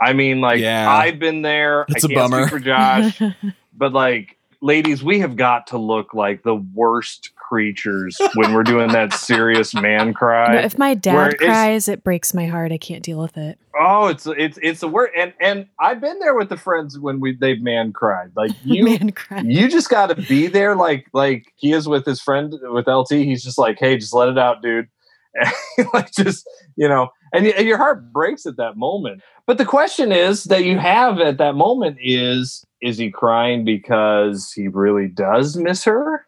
I 0.00 0.12
mean, 0.12 0.40
like 0.40 0.60
Yeah. 0.60 0.90
I've 0.90 1.18
been 1.18 1.42
there. 1.42 1.84
It's 1.88 2.04
I 2.04 2.08
a 2.10 2.14
bummer. 2.14 2.48
for 2.48 2.58
Josh, 2.60 3.20
but 3.76 3.92
like, 3.92 4.36
ladies, 4.60 5.02
we 5.02 5.20
have 5.20 5.36
got 5.36 5.68
to 5.68 5.78
look 5.78 6.14
like 6.14 6.42
the 6.42 6.54
worst 6.54 7.30
creatures 7.48 8.16
when 8.34 8.52
we're 8.52 8.62
doing 8.62 8.88
that 8.88 9.12
serious 9.14 9.74
man 9.74 10.12
cry. 10.14 10.54
No, 10.54 10.58
if 10.60 10.78
my 10.78 10.94
dad 10.94 11.38
cries, 11.38 11.88
it 11.88 12.04
breaks 12.04 12.34
my 12.34 12.46
heart. 12.46 12.72
I 12.72 12.78
can't 12.78 13.02
deal 13.02 13.18
with 13.18 13.36
it. 13.36 13.58
Oh, 13.78 14.06
it's 14.06 14.26
it's 14.26 14.58
it's 14.62 14.82
a 14.82 14.88
word, 14.88 15.10
and 15.16 15.32
and 15.40 15.66
I've 15.80 16.00
been 16.00 16.18
there 16.18 16.34
with 16.34 16.48
the 16.48 16.56
friends 16.56 16.98
when 16.98 17.20
we 17.20 17.36
they've 17.36 17.60
man 17.60 17.92
cried. 17.92 18.32
Like 18.36 18.50
you, 18.64 18.84
man 18.84 19.12
cried. 19.12 19.46
you 19.46 19.68
just 19.68 19.88
got 19.88 20.08
to 20.08 20.14
be 20.14 20.46
there. 20.46 20.76
Like 20.76 21.06
like 21.12 21.52
he 21.56 21.72
is 21.72 21.88
with 21.88 22.04
his 22.04 22.20
friend 22.20 22.54
with 22.62 22.86
LT. 22.86 23.12
He's 23.12 23.42
just 23.42 23.58
like, 23.58 23.78
hey, 23.78 23.96
just 23.96 24.14
let 24.14 24.28
it 24.28 24.38
out, 24.38 24.62
dude. 24.62 24.88
And 25.78 25.86
like 25.94 26.10
just 26.10 26.48
you 26.76 26.88
know, 26.88 27.10
and, 27.32 27.46
and 27.46 27.66
your 27.66 27.76
heart 27.76 28.12
breaks 28.12 28.46
at 28.46 28.56
that 28.56 28.76
moment. 28.76 29.22
But 29.46 29.58
the 29.58 29.64
question 29.64 30.10
is 30.10 30.44
that 30.44 30.64
you 30.64 30.78
have 30.78 31.20
at 31.20 31.38
that 31.38 31.54
moment 31.54 31.98
is 32.00 32.64
is 32.80 32.98
he 32.98 33.10
crying 33.10 33.64
because 33.64 34.52
he 34.52 34.68
really 34.68 35.06
does 35.06 35.56
miss 35.56 35.84
her? 35.84 36.26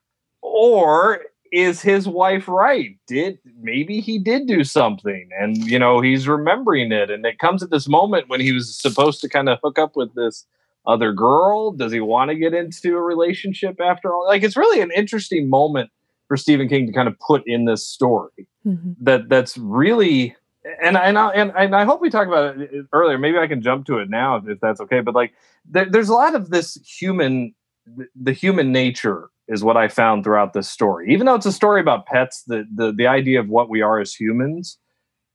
Or 0.52 1.20
is 1.52 1.80
his 1.80 2.08
wife 2.08 2.48
right? 2.48 2.96
Did 3.06 3.38
maybe 3.60 4.00
he 4.00 4.18
did 4.18 4.46
do 4.46 4.64
something 4.64 5.28
and 5.38 5.56
you 5.56 5.78
know 5.78 6.00
he's 6.00 6.28
remembering 6.28 6.92
it 6.92 7.10
and 7.10 7.24
it 7.24 7.38
comes 7.38 7.62
at 7.62 7.70
this 7.70 7.88
moment 7.88 8.28
when 8.28 8.40
he 8.40 8.52
was 8.52 8.78
supposed 8.78 9.20
to 9.22 9.28
kind 9.28 9.48
of 9.48 9.58
hook 9.62 9.78
up 9.78 9.96
with 9.96 10.14
this 10.14 10.46
other 10.86 11.12
girl? 11.12 11.72
Does 11.72 11.92
he 11.92 12.00
want 12.00 12.30
to 12.30 12.36
get 12.36 12.54
into 12.54 12.96
a 12.96 13.02
relationship 13.02 13.80
after 13.80 14.12
all? 14.12 14.26
Like 14.26 14.42
it's 14.42 14.56
really 14.56 14.80
an 14.80 14.90
interesting 14.94 15.48
moment 15.48 15.90
for 16.28 16.36
Stephen 16.36 16.68
King 16.68 16.86
to 16.86 16.92
kind 16.92 17.08
of 17.08 17.18
put 17.18 17.42
in 17.46 17.64
this 17.64 17.86
story 17.86 18.46
mm-hmm. 18.64 18.92
that 19.00 19.28
that's 19.28 19.58
really 19.58 20.36
and 20.82 20.96
and 20.96 21.18
I, 21.18 21.30
and 21.30 21.52
and 21.56 21.74
I 21.74 21.84
hope 21.84 22.00
we 22.00 22.10
talk 22.10 22.28
about 22.28 22.60
it 22.60 22.86
earlier. 22.92 23.18
Maybe 23.18 23.38
I 23.38 23.46
can 23.46 23.62
jump 23.62 23.86
to 23.86 23.98
it 23.98 24.10
now 24.10 24.36
if, 24.36 24.48
if 24.48 24.60
that's 24.60 24.80
okay. 24.82 25.00
But 25.00 25.14
like, 25.14 25.32
there, 25.64 25.86
there's 25.86 26.10
a 26.10 26.14
lot 26.14 26.34
of 26.34 26.50
this 26.50 26.78
human, 26.84 27.54
the 28.14 28.32
human 28.32 28.70
nature 28.70 29.30
is 29.50 29.62
what 29.62 29.76
I 29.76 29.88
found 29.88 30.24
throughout 30.24 30.54
this 30.54 30.68
story. 30.68 31.12
Even 31.12 31.26
though 31.26 31.34
it's 31.34 31.44
a 31.44 31.52
story 31.52 31.80
about 31.80 32.06
pets, 32.06 32.42
the 32.46 32.66
the 32.74 32.92
the 32.92 33.06
idea 33.06 33.40
of 33.40 33.48
what 33.48 33.68
we 33.68 33.82
are 33.82 34.00
as 34.00 34.14
humans 34.14 34.78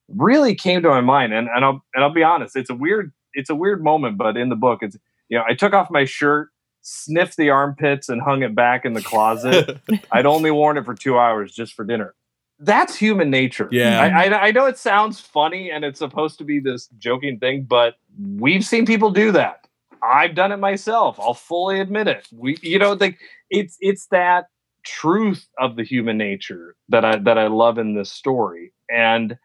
really 0.07 0.55
came 0.55 0.81
to 0.81 0.89
my 0.89 1.01
mind. 1.01 1.33
And 1.33 1.47
and 1.53 1.63
I'll 1.63 1.83
and 1.93 2.03
I'll 2.03 2.13
be 2.13 2.23
honest, 2.23 2.55
it's 2.55 2.69
a 2.69 2.75
weird 2.75 3.11
it's 3.33 3.49
a 3.49 3.55
weird 3.55 3.83
moment. 3.83 4.17
But 4.17 4.37
in 4.37 4.49
the 4.49 4.55
book, 4.55 4.79
it's 4.81 4.97
you 5.29 5.37
know 5.37 5.43
I 5.47 5.53
took 5.53 5.73
off 5.73 5.91
my 5.91 6.05
shirt, 6.05 6.49
sniffed 6.81 7.37
the 7.37 7.51
armpits, 7.51 8.09
and 8.09 8.21
hung 8.21 8.41
it 8.41 8.55
back 8.55 8.85
in 8.85 8.93
the 8.93 9.01
closet. 9.01 9.79
I'd 10.11 10.25
only 10.25 10.49
worn 10.49 10.77
it 10.77 10.85
for 10.85 10.95
two 10.95 11.19
hours 11.19 11.53
just 11.53 11.73
for 11.73 11.85
dinner 11.85 12.15
that's 12.59 12.95
human 12.95 13.29
nature. 13.29 13.67
Yeah. 13.71 13.99
I, 13.99 14.23
I, 14.23 14.41
I, 14.47 14.51
know 14.51 14.65
it 14.65 14.77
sounds 14.77 15.19
funny 15.19 15.69
and 15.71 15.83
it's 15.83 15.99
supposed 15.99 16.37
to 16.37 16.43
be 16.43 16.59
this 16.59 16.87
joking 16.97 17.39
thing, 17.39 17.63
but 17.63 17.95
we've 18.17 18.63
seen 18.63 18.85
people 18.85 19.11
do 19.11 19.31
that. 19.33 19.67
I've 20.01 20.35
done 20.35 20.51
it 20.51 20.57
myself. 20.57 21.19
I'll 21.19 21.33
fully 21.33 21.79
admit 21.79 22.07
it. 22.07 22.27
We, 22.31 22.57
you 22.61 22.79
know, 22.79 22.95
the, 22.95 23.15
it's, 23.49 23.77
it's 23.79 24.07
that 24.11 24.45
truth 24.85 25.47
of 25.59 25.75
the 25.75 25.83
human 25.83 26.17
nature 26.17 26.75
that 26.89 27.03
I, 27.03 27.17
that 27.17 27.37
I 27.37 27.47
love 27.47 27.77
in 27.77 27.95
this 27.95 28.11
story. 28.11 28.73
And 28.89 29.37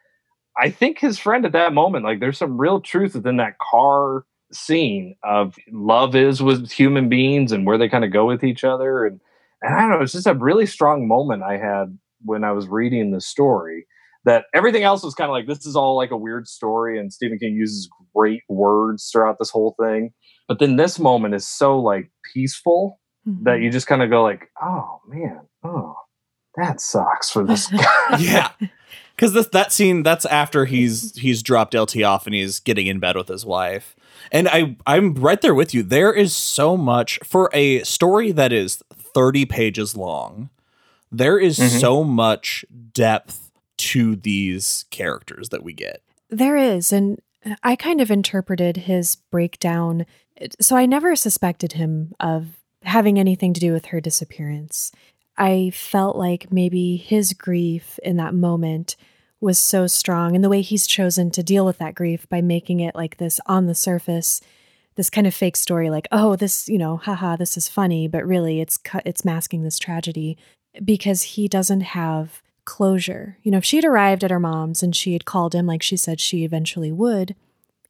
I 0.59 0.71
think 0.71 0.99
his 0.99 1.19
friend 1.19 1.47
at 1.47 1.53
that 1.53 1.73
moment, 1.73 2.05
like 2.05 2.21
there's 2.21 2.39
some 2.39 2.61
real 2.61 2.81
truth 2.81 3.15
within 3.15 3.37
that 3.39 3.59
car 3.59 4.25
scene 4.53 5.17
of 5.25 5.57
love 5.73 6.15
is 6.15 6.43
with 6.43 6.71
human 6.71 7.09
beings 7.09 7.53
and 7.53 7.67
where 7.67 7.79
they 7.79 7.89
kind 7.89 8.05
of 8.05 8.13
go 8.13 8.27
with 8.27 8.45
each 8.45 8.65
other. 8.65 9.07
And, 9.07 9.21
and 9.63 9.75
I 9.75 9.81
don't 9.81 9.91
know, 9.91 10.03
it's 10.03 10.13
just 10.13 10.27
a 10.27 10.35
really 10.35 10.67
strong 10.67 11.07
moment 11.07 11.43
I 11.43 11.57
had 11.57 11.97
when 12.23 12.45
I 12.45 12.53
was 12.53 12.69
reading 12.69 13.11
the 13.11 13.21
story 13.21 13.87
that 14.25 14.45
everything 14.55 14.83
else 14.83 15.03
was 15.03 15.15
kind 15.15 15.31
of 15.31 15.33
like 15.33 15.47
this 15.47 15.65
is 15.65 15.77
all 15.77 15.97
like 15.97 16.11
a 16.11 16.17
weird 16.17 16.47
story 16.47 16.99
and 16.99 17.13
Stephen 17.13 17.39
King 17.39 17.55
uses 17.55 17.89
great 18.15 18.43
words 18.49 19.09
throughout 19.11 19.39
this 19.39 19.51
whole 19.51 19.75
thing. 19.81 20.11
But 20.47 20.59
then 20.59 20.77
this 20.77 20.99
moment 20.99 21.35
is 21.35 21.47
so 21.47 21.79
like 21.79 22.11
peaceful 22.35 23.00
mm-hmm. 23.27 23.45
that 23.45 23.61
you 23.61 23.71
just 23.71 23.87
kind 23.87 24.03
of 24.03 24.11
go 24.11 24.23
like, 24.23 24.51
"Oh 24.63 25.01
man, 25.07 25.41
oh, 25.65 25.95
that 26.57 26.81
sucks 26.81 27.31
for 27.31 27.45
this 27.45 27.67
guy." 27.71 28.19
yeah. 28.19 28.51
Cuz 29.17 29.33
this 29.35 29.49
that 29.49 29.73
scene 29.73 30.03
that's 30.03 30.25
after 30.27 30.65
he's 30.65 31.15
he's 31.17 31.43
dropped 31.43 31.75
LT 31.75 32.03
off 32.03 32.27
and 32.27 32.35
he's 32.35 32.59
getting 32.59 32.87
in 32.87 32.99
bed 32.99 33.17
with 33.17 33.29
his 33.29 33.45
wife. 33.45 33.95
And 34.33 34.49
I 34.49 34.77
I'm 34.87 35.15
right 35.15 35.41
there 35.41 35.55
with 35.55 35.75
you. 35.75 35.83
There 35.83 36.13
is 36.13 36.35
so 36.35 36.77
much 36.77 37.19
for 37.23 37.51
a 37.53 37.83
story 37.83 38.33
that 38.33 38.53
is 38.53 38.83
30 39.15 39.45
pages 39.45 39.97
long 39.97 40.49
there 41.13 41.39
is 41.39 41.59
mm-hmm. 41.59 41.79
so 41.79 42.05
much 42.05 42.65
depth 42.93 43.51
to 43.79 44.17
these 44.17 44.85
characters 44.91 45.49
that 45.49 45.63
we 45.63 45.73
get. 45.73 46.03
There 46.29 46.57
is. 46.57 46.93
And 46.93 47.21
I 47.63 47.77
kind 47.77 48.01
of 48.01 48.11
interpreted 48.11 48.77
his 48.79 49.17
breakdown. 49.31 50.07
So 50.61 50.77
I 50.77 50.87
never 50.87 51.17
suspected 51.17 51.73
him 51.73 52.15
of 52.21 52.60
having 52.83 53.19
anything 53.19 53.53
to 53.55 53.61
do 53.61 53.73
with 53.73 53.87
her 53.87 54.01
disappearance. 54.01 54.93
I 55.37 55.71
felt 55.75 56.17
like 56.17 56.53
maybe 56.53 56.97
his 56.97 57.33
grief 57.33 57.99
in 58.03 58.17
that 58.17 58.35
moment 58.35 58.97
was 59.41 59.59
so 59.59 59.87
strong 59.87 60.35
and 60.35 60.45
the 60.45 60.51
way 60.51 60.61
he's 60.61 60.87
chosen 60.87 61.31
to 61.31 61.43
deal 61.43 61.65
with 61.65 61.79
that 61.79 61.95
grief 61.95 62.29
by 62.29 62.43
making 62.43 62.81
it 62.81 62.95
like 62.95 63.17
this 63.17 63.41
on 63.47 63.67
the 63.67 63.75
surface 63.75 64.43
this 64.97 65.09
kind 65.09 65.27
of 65.27 65.33
fake 65.33 65.57
story 65.57 65.89
like 65.89 66.07
oh 66.13 66.37
this 66.37 66.69
you 66.69 66.77
know 66.77 66.99
haha 66.99 67.37
this 67.37 67.57
is 67.57 67.67
funny 67.67 68.07
but 68.07 68.27
really 68.27 68.61
it's 68.61 68.79
it's 69.07 69.25
masking 69.25 69.63
this 69.63 69.79
tragedy 69.79 70.37
because 70.85 71.23
he 71.23 71.49
doesn't 71.49 71.81
have 71.81 72.43
closure. 72.65 73.37
You 73.43 73.51
know, 73.51 73.59
if 73.59 73.65
she 73.65 73.77
had 73.77 73.85
arrived 73.85 74.23
at 74.23 74.31
her 74.31 74.39
mom's 74.39 74.83
and 74.83 74.95
she 74.95 75.13
had 75.13 75.25
called 75.25 75.55
him 75.55 75.67
like 75.67 75.83
she 75.83 75.97
said 75.97 76.21
she 76.21 76.45
eventually 76.45 76.93
would, 76.93 77.35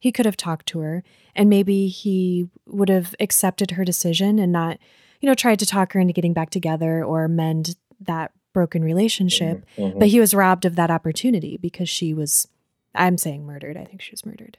he 0.01 0.11
could 0.11 0.25
have 0.25 0.35
talked 0.35 0.65
to 0.65 0.79
her 0.79 1.03
and 1.35 1.47
maybe 1.47 1.87
he 1.87 2.49
would 2.65 2.89
have 2.89 3.13
accepted 3.19 3.71
her 3.71 3.85
decision 3.85 4.39
and 4.39 4.51
not, 4.51 4.79
you 5.21 5.27
know, 5.27 5.35
tried 5.35 5.59
to 5.59 5.65
talk 5.65 5.93
her 5.93 5.99
into 5.99 6.11
getting 6.11 6.33
back 6.33 6.49
together 6.49 7.05
or 7.05 7.27
mend 7.27 7.75
that 7.99 8.31
broken 8.51 8.83
relationship. 8.83 9.59
Mm-hmm. 9.59 9.81
mm-hmm. 9.81 9.99
But 9.99 10.07
he 10.07 10.19
was 10.19 10.33
robbed 10.33 10.65
of 10.65 10.75
that 10.75 10.89
opportunity 10.89 11.55
because 11.55 11.87
she 11.87 12.15
was, 12.15 12.47
I'm 12.95 13.19
saying 13.19 13.45
murdered. 13.45 13.77
I 13.77 13.85
think 13.85 14.01
she 14.01 14.11
was 14.11 14.25
murdered. 14.25 14.57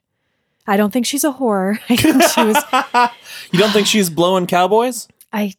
I 0.64 0.76
don't 0.76 0.92
think 0.92 1.06
she's 1.06 1.24
a 1.24 1.32
whore. 1.32 1.80
I 1.88 1.96
think 1.96 2.22
she 2.22 2.44
was. 2.44 3.10
you 3.52 3.58
don't 3.58 3.72
think 3.72 3.88
she's 3.88 4.08
blowing 4.08 4.46
cowboys? 4.46 5.08
I 5.32 5.54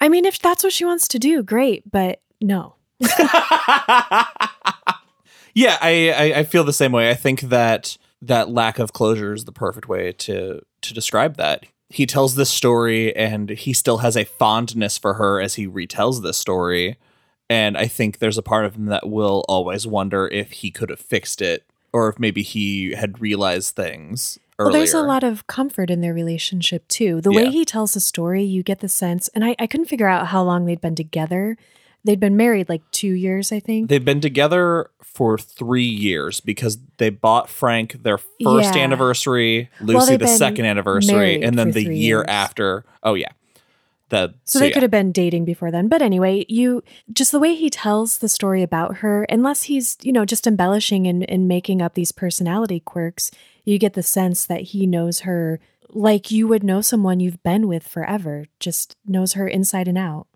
I 0.00 0.08
mean, 0.08 0.24
if 0.24 0.38
that's 0.38 0.64
what 0.64 0.72
she 0.72 0.86
wants 0.86 1.06
to 1.08 1.18
do, 1.18 1.42
great, 1.42 1.82
but 1.90 2.22
no. 2.40 2.76
yeah, 3.00 3.10
I, 5.80 6.14
I, 6.16 6.32
I 6.36 6.44
feel 6.44 6.64
the 6.64 6.72
same 6.72 6.92
way. 6.92 7.10
I 7.10 7.14
think 7.14 7.42
that 7.42 7.98
that 8.22 8.50
lack 8.50 8.78
of 8.78 8.92
closure 8.92 9.32
is 9.32 9.44
the 9.44 9.52
perfect 9.52 9.88
way 9.88 10.12
to 10.12 10.62
to 10.80 10.94
describe 10.94 11.36
that. 11.36 11.64
He 11.90 12.06
tells 12.06 12.34
this 12.34 12.50
story 12.50 13.14
and 13.16 13.50
he 13.50 13.72
still 13.72 13.98
has 13.98 14.16
a 14.16 14.24
fondness 14.24 14.98
for 14.98 15.14
her 15.14 15.40
as 15.40 15.54
he 15.54 15.66
retells 15.66 16.22
this 16.22 16.36
story. 16.36 16.98
And 17.48 17.78
I 17.78 17.86
think 17.86 18.18
there's 18.18 18.36
a 18.36 18.42
part 18.42 18.66
of 18.66 18.74
him 18.74 18.86
that 18.86 19.08
will 19.08 19.44
always 19.48 19.86
wonder 19.86 20.28
if 20.28 20.52
he 20.52 20.70
could 20.70 20.90
have 20.90 21.00
fixed 21.00 21.40
it 21.40 21.64
or 21.92 22.10
if 22.10 22.18
maybe 22.18 22.42
he 22.42 22.92
had 22.92 23.22
realized 23.22 23.74
things 23.74 24.38
Earlier. 24.60 24.72
Well, 24.72 24.80
there's 24.80 24.94
a 24.94 25.02
lot 25.02 25.22
of 25.22 25.46
comfort 25.46 25.88
in 25.88 26.00
their 26.00 26.12
relationship 26.12 26.86
too. 26.88 27.20
The 27.20 27.30
yeah. 27.30 27.42
way 27.42 27.50
he 27.50 27.64
tells 27.64 27.94
the 27.94 28.00
story, 28.00 28.42
you 28.42 28.64
get 28.64 28.80
the 28.80 28.88
sense, 28.88 29.28
and 29.28 29.44
I, 29.44 29.54
I 29.56 29.68
couldn't 29.68 29.86
figure 29.86 30.08
out 30.08 30.28
how 30.28 30.42
long 30.42 30.64
they'd 30.64 30.80
been 30.80 30.96
together. 30.96 31.56
They'd 32.08 32.18
been 32.18 32.38
married 32.38 32.70
like 32.70 32.80
two 32.90 33.12
years, 33.12 33.52
I 33.52 33.60
think. 33.60 33.90
They've 33.90 34.02
been 34.02 34.22
together 34.22 34.88
for 35.02 35.36
three 35.36 35.84
years 35.84 36.40
because 36.40 36.78
they 36.96 37.10
bought 37.10 37.50
Frank 37.50 38.02
their 38.02 38.16
first 38.16 38.74
yeah. 38.74 38.78
anniversary, 38.78 39.68
Lucy 39.82 40.12
well, 40.12 40.18
the 40.18 40.26
second 40.26 40.64
anniversary, 40.64 41.42
and 41.42 41.58
then 41.58 41.72
the 41.72 41.82
year 41.82 42.20
years. 42.20 42.24
after. 42.26 42.86
Oh 43.02 43.12
yeah. 43.12 43.28
The, 44.08 44.28
so, 44.44 44.52
so 44.52 44.58
they 44.60 44.68
yeah. 44.68 44.72
could 44.72 44.82
have 44.84 44.90
been 44.90 45.12
dating 45.12 45.44
before 45.44 45.70
then. 45.70 45.88
But 45.88 46.00
anyway, 46.00 46.46
you 46.48 46.82
just 47.12 47.30
the 47.30 47.38
way 47.38 47.54
he 47.54 47.68
tells 47.68 48.16
the 48.16 48.28
story 48.30 48.62
about 48.62 48.96
her, 48.96 49.24
unless 49.24 49.64
he's, 49.64 49.98
you 50.00 50.10
know, 50.10 50.24
just 50.24 50.46
embellishing 50.46 51.06
and, 51.06 51.28
and 51.30 51.46
making 51.46 51.82
up 51.82 51.92
these 51.92 52.10
personality 52.10 52.80
quirks, 52.80 53.30
you 53.66 53.78
get 53.78 53.92
the 53.92 54.02
sense 54.02 54.46
that 54.46 54.62
he 54.62 54.86
knows 54.86 55.20
her 55.20 55.60
like 55.90 56.30
you 56.30 56.48
would 56.48 56.64
know 56.64 56.80
someone 56.80 57.20
you've 57.20 57.42
been 57.42 57.68
with 57.68 57.86
forever, 57.86 58.46
just 58.60 58.96
knows 59.06 59.34
her 59.34 59.46
inside 59.46 59.88
and 59.88 59.98
out. 59.98 60.26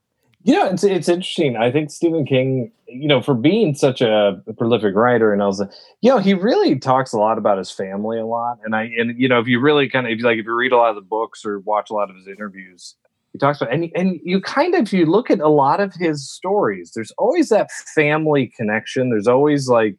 You 0.44 0.54
know, 0.54 0.68
it's 0.70 0.82
it's 0.82 1.08
interesting. 1.08 1.56
I 1.56 1.70
think 1.70 1.90
Stephen 1.90 2.26
King, 2.26 2.72
you 2.88 3.06
know, 3.06 3.22
for 3.22 3.34
being 3.34 3.74
such 3.74 4.00
a 4.00 4.42
prolific 4.58 4.94
writer, 4.94 5.32
and 5.32 5.40
also, 5.40 5.68
you 6.00 6.10
know, 6.10 6.18
he 6.18 6.34
really 6.34 6.78
talks 6.78 7.12
a 7.12 7.18
lot 7.18 7.38
about 7.38 7.58
his 7.58 7.70
family 7.70 8.18
a 8.18 8.26
lot. 8.26 8.58
And 8.64 8.74
I, 8.74 8.90
and 8.98 9.18
you 9.18 9.28
know, 9.28 9.38
if 9.38 9.46
you 9.46 9.60
really 9.60 9.88
kind 9.88 10.06
of, 10.06 10.12
if 10.12 10.18
you 10.18 10.24
like, 10.24 10.38
if 10.38 10.44
you 10.44 10.54
read 10.54 10.72
a 10.72 10.76
lot 10.76 10.90
of 10.90 10.96
the 10.96 11.02
books 11.02 11.44
or 11.44 11.60
watch 11.60 11.90
a 11.90 11.94
lot 11.94 12.10
of 12.10 12.16
his 12.16 12.26
interviews, 12.26 12.96
he 13.32 13.38
talks 13.38 13.60
about, 13.60 13.72
and 13.72 13.90
and 13.94 14.18
you 14.24 14.40
kind 14.40 14.74
of, 14.74 14.92
you 14.92 15.06
look 15.06 15.30
at 15.30 15.38
a 15.38 15.48
lot 15.48 15.78
of 15.80 15.94
his 15.94 16.28
stories, 16.28 16.92
there's 16.94 17.12
always 17.18 17.48
that 17.50 17.70
family 17.94 18.52
connection. 18.56 19.10
There's 19.10 19.28
always 19.28 19.68
like 19.68 19.96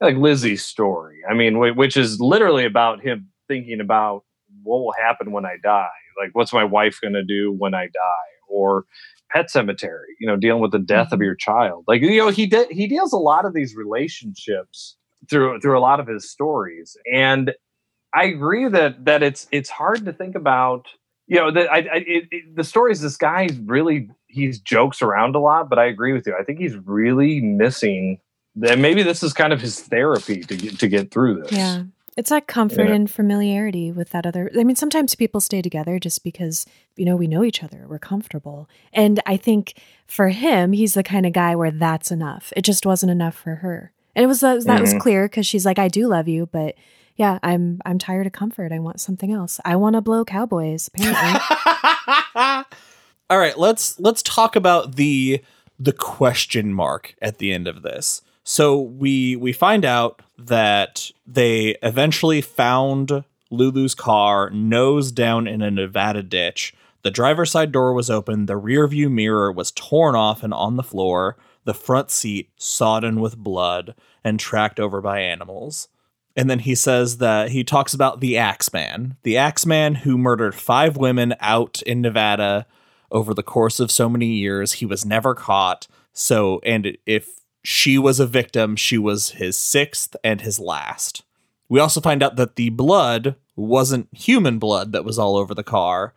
like 0.00 0.16
Lisey's 0.16 0.64
story. 0.64 1.20
I 1.30 1.34
mean, 1.34 1.58
which 1.76 1.96
is 1.96 2.20
literally 2.20 2.64
about 2.64 3.00
him 3.00 3.28
thinking 3.48 3.80
about 3.80 4.24
what 4.62 4.78
will 4.78 4.92
happen 4.92 5.32
when 5.32 5.46
I 5.46 5.56
die. 5.62 5.88
Like, 6.20 6.30
what's 6.34 6.52
my 6.52 6.64
wife 6.64 6.98
going 7.00 7.14
to 7.14 7.24
do 7.24 7.52
when 7.52 7.74
I 7.74 7.86
die? 7.86 8.28
Or 8.48 8.84
Pet 9.30 9.46
Sematary, 9.50 10.14
you 10.20 10.26
know, 10.26 10.36
dealing 10.36 10.62
with 10.62 10.72
the 10.72 10.78
death 10.78 11.06
mm-hmm. 11.06 11.14
of 11.14 11.20
your 11.20 11.34
child. 11.34 11.84
Like, 11.86 12.00
you 12.02 12.18
know, 12.18 12.28
he 12.28 12.46
de- 12.46 12.72
he 12.72 12.86
deals 12.86 13.12
a 13.12 13.18
lot 13.18 13.44
of 13.44 13.54
these 13.54 13.74
relationships 13.76 14.96
through 15.28 15.60
through 15.60 15.78
a 15.78 15.80
lot 15.80 16.00
of 16.00 16.06
his 16.06 16.30
stories, 16.30 16.96
and 17.12 17.52
I 18.14 18.24
agree 18.24 18.68
that 18.68 19.04
that 19.04 19.22
it's 19.22 19.46
it's 19.52 19.70
hard 19.70 20.04
to 20.04 20.12
think 20.12 20.34
about. 20.34 20.86
You 21.26 21.36
know, 21.36 21.50
that 21.50 21.70
I, 21.70 21.76
I 21.76 21.96
it, 22.06 22.24
it, 22.30 22.56
the 22.56 22.64
stories 22.64 23.02
this 23.02 23.18
guy 23.18 23.50
really 23.64 24.08
he's 24.28 24.58
jokes 24.60 25.02
around 25.02 25.34
a 25.34 25.40
lot, 25.40 25.68
but 25.68 25.78
I 25.78 25.86
agree 25.86 26.12
with 26.12 26.26
you. 26.26 26.34
I 26.38 26.42
think 26.42 26.58
he's 26.58 26.76
really 26.76 27.40
missing. 27.40 28.18
And 28.66 28.80
maybe 28.82 29.02
this 29.02 29.22
is 29.22 29.32
kind 29.32 29.52
of 29.52 29.60
his 29.60 29.80
therapy 29.80 30.40
to 30.42 30.56
get 30.56 30.78
to 30.78 30.88
get 30.88 31.10
through 31.10 31.42
this. 31.42 31.52
Yeah. 31.52 31.82
It's 32.18 32.30
that 32.30 32.48
comfort 32.48 32.88
Yeah. 32.88 32.94
and 32.96 33.10
familiarity 33.10 33.92
with 33.92 34.10
that 34.10 34.26
other. 34.26 34.50
I 34.58 34.64
mean, 34.64 34.74
sometimes 34.76 35.14
people 35.14 35.40
stay 35.40 35.62
together 35.62 35.98
just 36.00 36.24
because, 36.24 36.66
you 36.96 37.04
know, 37.04 37.14
we 37.16 37.28
know 37.28 37.44
each 37.44 37.62
other, 37.62 37.86
we're 37.88 38.00
comfortable. 38.00 38.68
And 38.92 39.20
I 39.24 39.36
think 39.36 39.74
for 40.06 40.28
him, 40.30 40.72
he's 40.72 40.94
the 40.94 41.04
kind 41.04 41.24
of 41.26 41.32
guy 41.32 41.54
where 41.54 41.70
that's 41.70 42.10
enough. 42.10 42.52
It 42.56 42.62
just 42.62 42.84
wasn't 42.84 43.12
enough 43.12 43.36
for 43.36 43.54
her. 43.56 43.92
And 44.16 44.24
it 44.24 44.26
was 44.26 44.40
that, 44.40 44.64
that 44.64 44.80
was 44.80 44.94
Mhm. 44.94 45.00
clear 45.00 45.26
because 45.28 45.46
she's 45.46 45.64
like, 45.64 45.78
I 45.78 45.86
do 45.86 46.08
love 46.08 46.26
you, 46.26 46.46
but 46.46 46.74
yeah, 47.14 47.38
I'm 47.42 47.80
I'm 47.84 47.98
tired 47.98 48.26
of 48.26 48.32
comfort. 48.32 48.72
I 48.72 48.78
want 48.80 49.00
something 49.00 49.32
else. 49.32 49.60
I 49.64 49.76
want 49.76 49.94
to 49.94 50.00
blow 50.00 50.24
cowboys, 50.24 50.88
apparently. 50.88 51.40
All 53.30 53.38
right, 53.38 53.58
let's 53.58 53.98
let's 54.00 54.22
talk 54.22 54.56
about 54.56 54.96
the 54.96 55.40
the 55.78 55.92
question 55.92 56.72
mark 56.72 57.14
at 57.22 57.38
the 57.38 57.52
end 57.52 57.68
of 57.68 57.82
this. 57.82 58.22
So 58.50 58.80
we 58.80 59.36
we 59.36 59.52
find 59.52 59.84
out 59.84 60.22
that 60.38 61.10
they 61.26 61.76
eventually 61.82 62.40
found 62.40 63.24
Lulu's 63.50 63.94
car 63.94 64.48
nose 64.48 65.12
down 65.12 65.46
in 65.46 65.60
a 65.60 65.70
Nevada 65.70 66.22
ditch. 66.22 66.72
The 67.02 67.10
driver's 67.10 67.50
side 67.50 67.72
door 67.72 67.92
was 67.92 68.08
open, 68.08 68.46
the 68.46 68.56
rear 68.56 68.88
view 68.88 69.10
mirror 69.10 69.52
was 69.52 69.70
torn 69.72 70.14
off 70.14 70.42
and 70.42 70.54
on 70.54 70.76
the 70.76 70.82
floor, 70.82 71.36
the 71.64 71.74
front 71.74 72.10
seat 72.10 72.48
sodden 72.56 73.20
with 73.20 73.36
blood 73.36 73.94
and 74.24 74.40
tracked 74.40 74.80
over 74.80 75.02
by 75.02 75.20
animals. 75.20 75.88
And 76.34 76.48
then 76.48 76.60
he 76.60 76.74
says 76.74 77.18
that 77.18 77.50
he 77.50 77.62
talks 77.62 77.92
about 77.92 78.20
the 78.20 78.38
Axeman, 78.38 79.18
the 79.24 79.36
Axeman 79.36 79.96
who 79.96 80.16
murdered 80.16 80.54
five 80.54 80.96
women 80.96 81.34
out 81.40 81.82
in 81.82 82.00
Nevada 82.00 82.66
over 83.10 83.34
the 83.34 83.42
course 83.42 83.78
of 83.78 83.90
so 83.90 84.08
many 84.08 84.28
years. 84.28 84.72
He 84.72 84.86
was 84.86 85.04
never 85.04 85.34
caught. 85.34 85.86
So, 86.14 86.62
and 86.64 86.96
if 87.04 87.37
she 87.70 87.98
was 87.98 88.18
a 88.18 88.26
victim, 88.26 88.76
she 88.76 88.96
was 88.96 89.32
his 89.32 89.54
sixth 89.54 90.16
and 90.24 90.40
his 90.40 90.58
last. 90.58 91.22
We 91.68 91.80
also 91.80 92.00
find 92.00 92.22
out 92.22 92.36
that 92.36 92.56
the 92.56 92.70
blood 92.70 93.34
wasn't 93.56 94.08
human 94.16 94.58
blood 94.58 94.92
that 94.92 95.04
was 95.04 95.18
all 95.18 95.36
over 95.36 95.54
the 95.54 95.62
car, 95.62 96.14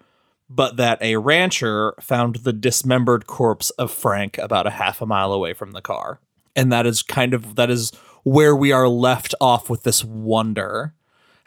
but 0.50 0.78
that 0.78 0.98
a 1.02 1.18
rancher 1.18 1.94
found 2.00 2.38
the 2.38 2.54
dismembered 2.54 3.28
corpse 3.28 3.70
of 3.72 3.92
Frank 3.92 4.38
about 4.38 4.66
a 4.66 4.70
half 4.70 5.02
a 5.02 5.06
mile 5.06 5.34
away 5.34 5.54
from 5.54 5.72
the 5.72 5.82
car. 5.82 6.22
And 6.56 6.72
that 6.72 6.86
is 6.86 7.02
kind 7.04 7.34
of 7.34 7.56
that 7.56 7.70
is 7.70 7.92
where 8.24 8.56
we 8.56 8.72
are 8.72 8.88
left 8.88 9.36
off 9.42 9.70
with 9.70 9.84
this 9.84 10.06
wonder. 10.06 10.94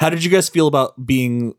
How 0.01 0.11
did 0.11 0.23
you 0.23 0.31
guys 0.31 0.51
feel 0.51 0.67
about 0.67 1.07
being 1.07 1.55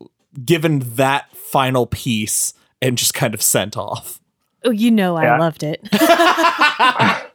given 0.45 0.79
that 0.97 1.35
final 1.35 1.87
piece 1.87 2.53
and 2.79 2.95
just 2.95 3.15
kind 3.15 3.33
of 3.33 3.41
sent 3.41 3.75
off? 3.75 4.19
oh, 4.65 4.69
you 4.71 4.91
know, 4.91 5.15
I 5.15 5.23
Yeah. 5.23 5.39
loved 5.39 5.63
it. 5.63 5.81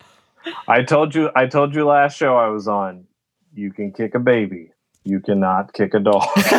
I 0.68 0.82
told 0.82 1.14
you. 1.14 1.30
I 1.34 1.46
told 1.46 1.74
you 1.74 1.84
last 1.84 2.16
show 2.16 2.36
I 2.36 2.48
was 2.48 2.68
on. 2.68 3.04
You 3.54 3.72
can 3.72 3.92
kick 3.92 4.14
a 4.14 4.18
baby. 4.18 4.72
You 5.04 5.20
cannot 5.20 5.72
kick 5.72 5.94
a 5.94 6.00
dog. 6.00 6.22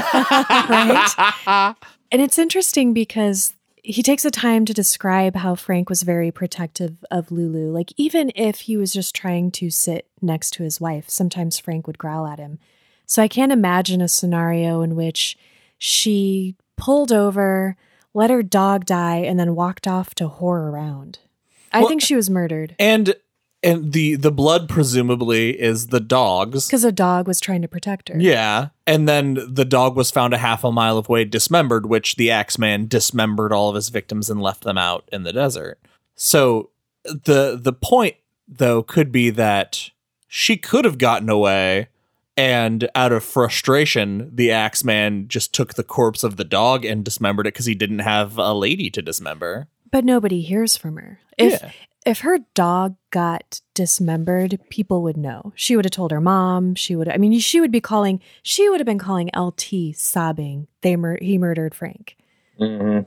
right? 0.70 1.76
And 2.14 2.22
it's 2.22 2.38
interesting 2.38 2.94
because 2.94 3.54
he 3.84 4.04
takes 4.04 4.24
the 4.24 4.32
time 4.32 4.66
to 4.66 4.74
describe 4.74 5.38
how 5.38 5.56
Frank 5.56 5.90
was 5.90 6.04
very 6.04 6.30
protective 6.30 6.98
of 7.10 7.32
Lulu. 7.32 7.72
Like, 7.72 7.94
even 7.96 8.34
if 8.36 8.62
he 8.62 8.76
was 8.76 8.92
just 8.92 9.16
trying 9.16 9.50
to 9.52 9.70
sit 9.70 10.08
next 10.22 10.52
to 10.56 10.64
his 10.64 10.82
wife, 10.82 11.10
sometimes 11.10 11.58
Frank 11.58 11.88
would 11.88 11.98
growl 11.98 12.28
at 12.28 12.38
him. 12.38 12.60
So 13.06 13.24
I 13.24 13.30
can't 13.30 13.54
imagine 13.54 14.02
a 14.02 14.10
scenario 14.10 14.82
in 14.82 14.98
which 14.98 15.38
she 15.78 16.58
pulled 16.76 17.14
over, 17.14 17.78
let 18.14 18.30
her 18.30 18.44
dog 18.44 18.84
die, 18.84 19.20
and 19.20 19.40
then 19.40 19.56
walked 19.56 19.88
off 19.88 20.14
to 20.16 20.28
whore 20.28 20.70
around. 20.70 21.20
I 21.72 21.80
Well- 21.80 21.88
think 21.88 22.02
she 22.02 22.16
was 22.18 22.30
murdered 22.30 22.76
and 22.78 23.16
and 23.64 23.93
the 23.93 24.16
the 24.16 24.32
blood 24.32 24.68
presumably 24.70 25.59
is 25.59 25.88
the 25.88 25.99
dog's. 25.99 26.68
because 26.68 26.84
a 26.84 26.91
dog 26.91 27.28
was 27.28 27.39
trying 27.39 27.62
to 27.62 27.68
protect 27.68 28.09
her. 28.09 28.20
Yeah, 28.20 28.70
and 28.88 29.07
then 29.07 29.38
the 29.47 29.66
dog 29.66 29.95
was 29.95 30.12
found 30.12 30.34
a 30.34 30.38
half 30.38 30.64
a 30.64 30.72
mile 30.72 30.97
away 30.97 31.26
dismembered, 31.26 31.86
which 31.86 32.16
the 32.16 32.32
Axeman 32.32 32.88
dismembered 32.88 33.53
all 33.53 33.70
of 33.70 33.76
his 33.76 33.89
victims 33.89 34.30
and 34.30 34.41
left 34.41 34.64
them 34.64 34.78
out 34.78 35.07
in 35.12 35.24
the 35.24 35.34
desert. 35.34 35.80
So 36.16 36.70
the 37.03 37.59
the 37.62 37.74
point 37.74 38.16
though 38.47 38.84
could 38.84 39.12
be 39.12 39.30
that 39.32 39.91
she 40.28 40.57
could 40.57 40.86
have 40.86 40.97
gotten 40.97 41.30
away 41.30 41.88
and 42.38 42.89
out 42.95 43.12
of 43.12 43.24
frustration 43.24 44.30
the 44.34 44.51
Axeman 44.51 45.28
just 45.28 45.53
took 45.53 45.74
the 45.74 45.84
corpse 45.84 46.24
of 46.24 46.38
the 46.38 46.43
dog 46.43 46.86
and 46.86 47.03
dismembered 47.03 47.47
it 47.47 47.53
because 47.53 47.66
he 47.66 47.76
didn't 47.76 47.99
have 47.99 48.38
a 48.38 48.53
lady 48.53 48.89
to 48.89 49.01
dismember. 49.01 49.68
But 49.91 50.05
nobody 50.05 50.41
hears 50.41 50.78
from 50.78 50.95
her. 50.97 51.20
If 51.38 51.62
Yeah. 51.62 51.72
If 52.06 52.22
her 52.22 52.39
dog 52.54 52.95
got 53.12 53.62
dismembered, 53.74 54.60
people 54.70 55.02
would 55.04 55.18
know. 55.18 55.54
She 55.56 55.76
would 55.76 55.86
have 55.86 55.91
told 55.91 56.12
her 56.12 56.22
mom. 56.22 56.76
She 56.76 56.95
would. 56.95 57.08
I 57.10 57.18
mean, 57.18 57.38
she 57.39 57.60
would 57.62 57.72
be 57.72 57.82
calling. 57.82 58.20
She 58.43 58.68
would 58.70 58.80
have 58.80 58.86
been 58.88 58.97
calling 58.99 59.30
LT, 59.36 59.95
sobbing. 59.95 60.68
They 60.82 60.95
mur- 60.95 61.20
he 61.22 61.38
murdered 61.38 61.76
Frank. 61.76 62.16
Mhm. 62.60 63.06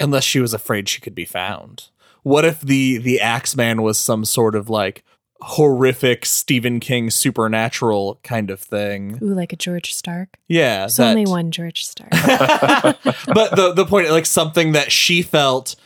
unless 0.00 0.24
she 0.24 0.40
was 0.40 0.52
afraid 0.54 0.88
she 0.88 1.00
could 1.00 1.14
be 1.14 1.24
found. 1.24 1.84
What 2.22 2.44
if 2.44 2.60
the 2.60 2.98
the 2.98 3.20
Axeman 3.20 3.82
was 3.82 3.98
some 3.98 4.24
sort 4.24 4.54
of 4.54 4.68
like 4.70 5.02
horrific 5.42 6.24
Stephen 6.26 6.80
King 6.80 7.10
supernatural 7.10 8.18
kind 8.22 8.50
of 8.50 8.60
thing? 8.60 9.18
Ooh, 9.22 9.34
like 9.34 9.52
a 9.52 9.56
George 9.56 9.92
Stark. 9.94 10.36
Yeah, 10.48 10.80
There's 10.80 10.96
that- 10.96 11.10
only 11.16 11.26
one 11.26 11.50
George 11.50 11.84
Stark. 11.84 12.10
but 12.10 13.54
the 13.56 13.72
the 13.74 13.86
point 13.86 14.10
like 14.10 14.26
something 14.26 14.72
that 14.72 14.90
she 14.92 15.22
felt 15.22 15.76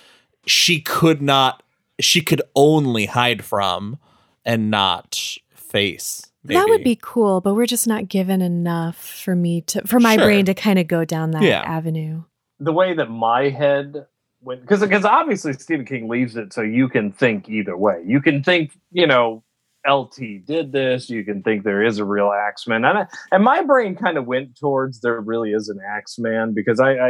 she 0.46 0.80
could 0.80 1.20
not 1.20 1.62
she 2.01 2.20
could 2.20 2.42
only 2.55 3.07
hide 3.07 3.44
from 3.44 3.98
and 4.44 4.70
not 4.70 5.18
face. 5.55 6.26
That 6.44 6.68
would 6.70 6.82
be 6.82 6.98
cool, 7.01 7.40
but 7.42 7.55
we're 7.55 7.66
just 7.66 7.86
not 7.86 8.09
given 8.09 8.40
enough 8.40 8.96
for 8.96 9.36
me 9.36 9.61
to 9.62 9.86
for 9.86 10.01
my 10.01 10.16
Sure. 10.16 10.24
brain 10.24 10.44
to 10.46 10.55
kind 10.55 10.78
of 10.78 10.88
go 10.88 11.05
down 11.05 11.32
that 11.32 11.42
Yeah. 11.42 11.62
avenue. 11.62 12.22
the 12.62 12.72
way 12.74 12.92
that 12.92 13.11
my 13.11 13.48
head 13.48 14.07
went 14.42 14.61
because 14.61 14.80
because 14.80 15.05
obviously 15.07 15.53
Stephen 15.55 15.86
King 15.86 16.09
leaves 16.09 16.36
it 16.36 16.53
so 16.53 16.61
you 16.62 16.88
can 16.90 17.11
think 17.12 17.48
either 17.48 17.74
way. 17.76 18.03
You 18.07 18.20
can 18.20 18.42
think, 18.42 18.72
you 18.90 19.07
know, 19.07 19.42
LT 19.88 20.38
did 20.46 20.70
this. 20.72 21.09
You 21.09 21.24
can 21.24 21.42
think 21.42 21.64
there 21.64 21.82
is 21.82 21.98
a 21.98 22.05
real 22.05 22.30
Axeman, 22.30 22.84
and 22.84 22.98
I, 22.98 23.07
and 23.32 23.42
my 23.42 23.62
brain 23.62 23.94
kind 23.96 24.18
of 24.18 24.26
went 24.26 24.59
towards 24.59 25.01
there 25.01 25.18
really 25.22 25.53
is 25.53 25.70
an 25.70 25.78
Axeman 25.80 26.53
because 26.55 26.80
I 26.80 26.92
I, 26.98 27.09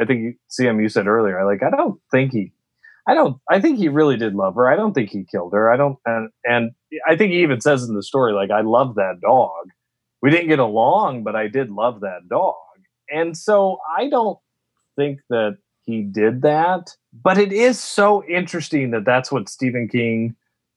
I 0.00 0.04
think 0.04 0.20
you- 0.22 0.34
CM 0.48 0.80
you 0.80 0.88
said 0.88 1.08
earlier 1.08 1.40
I 1.40 1.44
like 1.44 1.62
I 1.64 1.70
don't 1.70 2.00
think 2.12 2.32
he. 2.32 2.52
I 3.10 3.14
don't. 3.14 3.38
I 3.50 3.60
think 3.60 3.78
he 3.78 3.88
really 3.88 4.16
did 4.16 4.34
love 4.34 4.54
her. 4.54 4.70
I 4.70 4.76
don't 4.76 4.92
think 4.94 5.10
he 5.10 5.24
killed 5.30 5.52
her. 5.52 5.72
I 5.72 5.76
don't. 5.76 5.96
And, 6.06 6.30
and 6.44 6.70
I 7.08 7.16
think 7.16 7.32
he 7.32 7.42
even 7.42 7.60
says 7.60 7.82
in 7.88 7.94
the 7.94 8.02
story, 8.02 8.32
like, 8.32 8.50
I 8.50 8.60
love 8.60 8.94
that 8.94 9.20
dog. 9.20 9.66
We 10.22 10.30
didn't 10.30 10.48
get 10.48 10.58
along, 10.58 11.24
but 11.24 11.34
I 11.34 11.48
did 11.48 11.70
love 11.70 12.00
that 12.02 12.28
dog. 12.28 12.54
And 13.10 13.36
so 13.36 13.78
I 13.98 14.08
don't 14.08 14.38
think 14.96 15.18
that 15.30 15.56
he 15.82 16.02
did 16.02 16.42
that. 16.42 16.94
But 17.24 17.38
it 17.38 17.52
is 17.52 17.80
so 17.80 18.22
interesting 18.26 18.90
that 18.92 19.04
that's 19.04 19.32
what 19.32 19.48
Stephen 19.48 19.88
King 19.88 20.36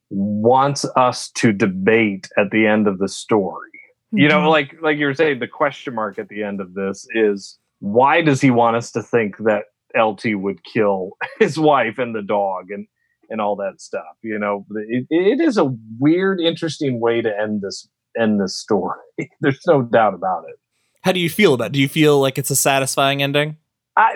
wants 0.09 0.85
us 0.95 1.29
to 1.31 1.51
debate 1.51 2.29
at 2.37 2.51
the 2.51 2.65
end 2.65 2.87
of 2.87 2.99
the 2.99 3.07
story. 3.07 3.69
You 4.11 4.27
know, 4.29 4.41
Mhm. 4.41 4.49
like 4.51 4.75
like 4.81 4.97
you 4.97 5.07
were 5.07 5.13
saying, 5.15 5.39
the 5.39 5.47
question 5.47 5.95
mark 5.95 6.19
at 6.19 6.29
the 6.29 6.43
end 6.43 6.61
of 6.61 6.73
this 6.75 7.07
is 7.15 7.57
why 7.79 8.21
does 8.21 8.39
he 8.41 8.51
want 8.51 8.75
us 8.75 8.91
to 8.91 9.01
think 9.01 9.37
that 9.39 9.65
LT 9.95 10.35
would 10.35 10.63
kill 10.63 11.11
his 11.39 11.57
wife 11.57 11.97
and 11.97 12.15
the 12.15 12.21
dog 12.21 12.71
and 12.71 12.87
and 13.29 13.39
all 13.41 13.55
that 13.57 13.81
stuff? 13.81 14.17
You 14.21 14.39
know, 14.39 14.65
it, 14.71 15.07
it 15.09 15.41
is 15.41 15.57
a 15.57 15.73
weird, 15.99 16.39
interesting 16.39 16.99
way 16.99 17.21
to 17.21 17.29
end 17.29 17.61
this 17.61 17.87
end 18.19 18.39
this 18.39 18.57
story. 18.57 18.99
There's 19.41 19.61
no 19.67 19.81
doubt 19.81 20.13
about 20.13 20.45
it. 20.49 20.55
How 21.01 21.11
do 21.11 21.19
you 21.19 21.29
feel 21.29 21.53
about 21.53 21.67
it? 21.67 21.71
Do 21.73 21.81
you 21.81 21.89
feel 21.89 22.19
like 22.19 22.37
it's 22.37 22.51
a 22.51 22.55
satisfying 22.55 23.21
ending? 23.21 23.57
I, 23.95 24.13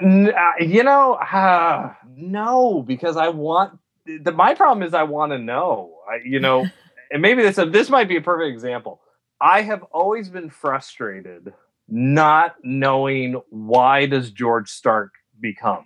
you 0.60 0.84
know, 0.84 1.14
uh, 1.14 1.94
no, 2.16 2.84
because 2.86 3.18
I 3.18 3.30
want. 3.30 3.78
The, 4.06 4.32
my 4.32 4.54
problem 4.54 4.88
is 4.88 4.94
I 4.94 5.04
want 5.04 5.34
to 5.34 5.38
know. 5.38 5.98
I, 6.10 6.20
you 6.26 6.40
know, 6.40 6.66
and 7.12 7.22
maybe 7.22 7.44
this 7.44 7.58
this 7.58 7.90
might 7.90 8.08
be 8.08 8.18
a 8.18 8.22
perfect 8.22 8.54
example. 8.54 9.02
I 9.40 9.62
have 9.62 9.84
always 9.92 10.30
been 10.30 10.50
frustrated 10.50 11.54
not 11.88 12.56
knowing 12.64 13.42
why 13.50 14.08
does 14.08 14.32
George 14.32 14.70
Stark 14.70 15.14
become 15.42 15.86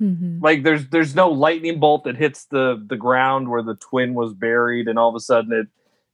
Mhm. 0.00 0.42
like 0.42 0.62
there's 0.62 0.88
there's 0.88 1.14
no 1.14 1.28
lightning 1.30 1.78
bolt 1.80 2.04
that 2.04 2.16
hits 2.16 2.46
the 2.46 2.82
the 2.88 2.96
ground 2.96 3.48
where 3.50 3.62
the 3.62 3.74
twin 3.74 4.14
was 4.14 4.32
buried 4.32 4.88
and 4.88 4.98
all 4.98 5.08
of 5.10 5.14
a 5.14 5.20
sudden 5.20 5.52
it 5.52 5.66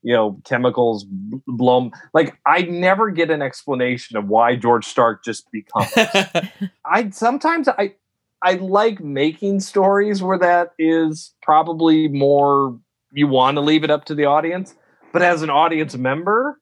you 0.02 0.12
know 0.12 0.40
chemicals 0.44 1.04
b- 1.04 1.38
blow 1.46 1.84
'em. 1.86 1.90
like 2.12 2.36
i 2.46 2.62
never 2.62 3.10
get 3.10 3.30
an 3.30 3.42
explanation 3.42 4.16
of 4.16 4.26
why 4.28 4.56
george 4.56 4.84
stark 4.84 5.22
just 5.24 5.50
becomes 5.52 5.88
I 6.84 7.10
sometimes 7.10 7.68
I 7.68 7.94
I 8.42 8.54
like 8.54 9.00
making 9.00 9.60
stories 9.60 10.22
where 10.22 10.38
that 10.38 10.72
is 10.78 11.34
probably 11.42 12.08
more 12.08 12.78
you 13.12 13.26
want 13.28 13.56
to 13.56 13.60
leave 13.60 13.82
it 13.84 13.90
up 13.90 14.04
to 14.06 14.14
the 14.14 14.26
audience, 14.26 14.74
but 15.12 15.22
as 15.22 15.42
an 15.42 15.50
audience 15.50 15.96
member, 15.96 16.60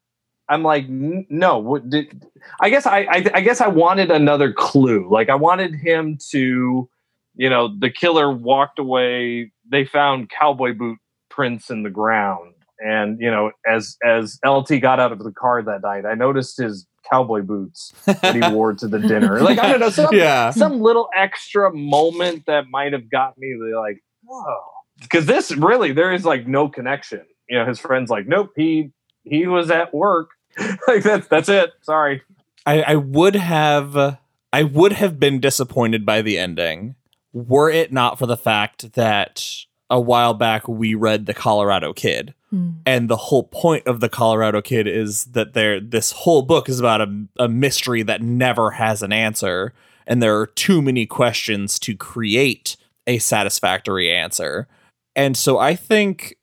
I'm 0.49 0.63
like 0.63 0.87
no. 0.89 1.59
What 1.59 1.89
did, 1.89 2.25
I 2.61 2.71
guess 2.71 2.87
I, 2.87 3.01
I 3.11 3.25
I 3.35 3.41
guess 3.41 3.61
I 3.61 3.69
wanted 3.69 4.11
another 4.11 4.53
clue. 4.53 5.09
Like 5.11 5.29
I 5.31 5.35
wanted 5.35 5.75
him 5.75 6.19
to, 6.31 6.89
you 7.37 7.51
know, 7.51 7.75
the 7.79 7.91
killer 7.91 8.31
walked 8.31 8.79
away 8.79 9.53
they 9.71 9.85
found 9.85 10.31
cowboy 10.31 10.75
boot 10.75 10.99
prints 11.31 11.71
in 11.71 11.83
the 11.83 11.91
ground. 11.91 12.53
And 12.79 13.19
you 13.21 13.31
know, 13.31 13.53
as 13.67 13.97
as 14.05 14.39
LT 14.45 14.81
got 14.81 15.01
out 15.01 15.13
of 15.13 15.19
the 15.21 15.33
car 15.33 15.63
that 15.63 15.83
night, 15.83 16.05
I 16.05 16.15
noticed 16.15 16.59
his 16.59 16.87
cowboy 17.11 17.43
boots 17.43 17.93
that 18.07 18.35
he 18.35 18.41
wore 18.55 18.75
to 18.75 18.89
the 18.89 18.99
dinner. 18.99 19.41
Like 19.43 19.59
I 19.59 19.71
don't 19.71 19.81
know, 19.81 19.91
some 19.91 20.15
Yeah. 20.15 20.51
some 20.51 20.81
little 20.81 21.09
extra 21.17 21.73
moment 21.73 22.45
that 22.47 22.65
might 22.71 22.93
have 22.93 23.11
got 23.11 23.39
me 23.39 23.55
like, 23.75 24.03
oh. 24.29 24.43
whoa. 24.45 24.61
Because 25.01 25.27
this 25.27 25.51
really 25.57 25.93
there 25.93 26.13
is 26.13 26.25
like 26.25 26.47
no 26.47 26.69
connection. 26.69 27.23
You 27.49 27.59
know, 27.59 27.67
his 27.67 27.79
friend's 27.79 28.11
like, 28.11 28.27
nope, 28.27 28.51
he 28.57 28.91
he 29.23 29.47
was 29.47 29.71
at 29.71 29.95
work. 29.95 30.31
like 30.89 31.03
that's 31.03 31.27
that's 31.29 31.49
it. 31.49 31.73
Sorry. 31.83 32.23
I, 32.67 32.83
I 32.83 32.95
would 32.97 33.37
have 33.37 34.19
I 34.53 34.63
would 34.63 34.93
have 34.93 35.19
been 35.19 35.41
disappointed 35.41 36.07
by 36.07 36.23
the 36.23 36.39
ending 36.39 36.95
were 37.35 37.69
it 37.69 37.93
not 37.93 38.19
for 38.19 38.27
the 38.27 38.37
fact 38.37 38.93
that 38.93 39.67
a 39.91 40.01
while 40.01 40.33
back 40.33 40.67
we 40.67 40.95
read 40.95 41.27
The 41.27 41.35
Colorado 41.35 41.93
Kid. 41.93 42.33
Hmm. 42.51 42.71
And 42.87 43.11
the 43.11 43.17
whole 43.17 43.43
point 43.43 43.87
of 43.87 44.01
The 44.01 44.09
Colorado 44.09 44.63
Kid 44.63 44.87
is 44.87 45.27
that 45.27 45.53
there 45.53 45.81
this 45.81 46.13
whole 46.13 46.43
book 46.43 46.69
is 46.69 46.81
about 46.81 47.03
a, 47.03 47.27
a 47.39 47.49
mystery 47.49 48.03
that 48.05 48.23
never 48.23 48.71
has 48.71 49.03
an 49.03 49.13
answer. 49.13 49.75
And 50.07 50.23
there 50.23 50.39
are 50.39 50.47
too 50.47 50.81
many 50.81 51.07
questions 51.07 51.79
to 51.81 51.97
create 51.97 52.77
a 53.07 53.19
satisfactory 53.19 54.11
answer. 54.11 54.69
And 55.17 55.37
so 55.37 55.59
I 55.59 55.75
think 55.75 56.37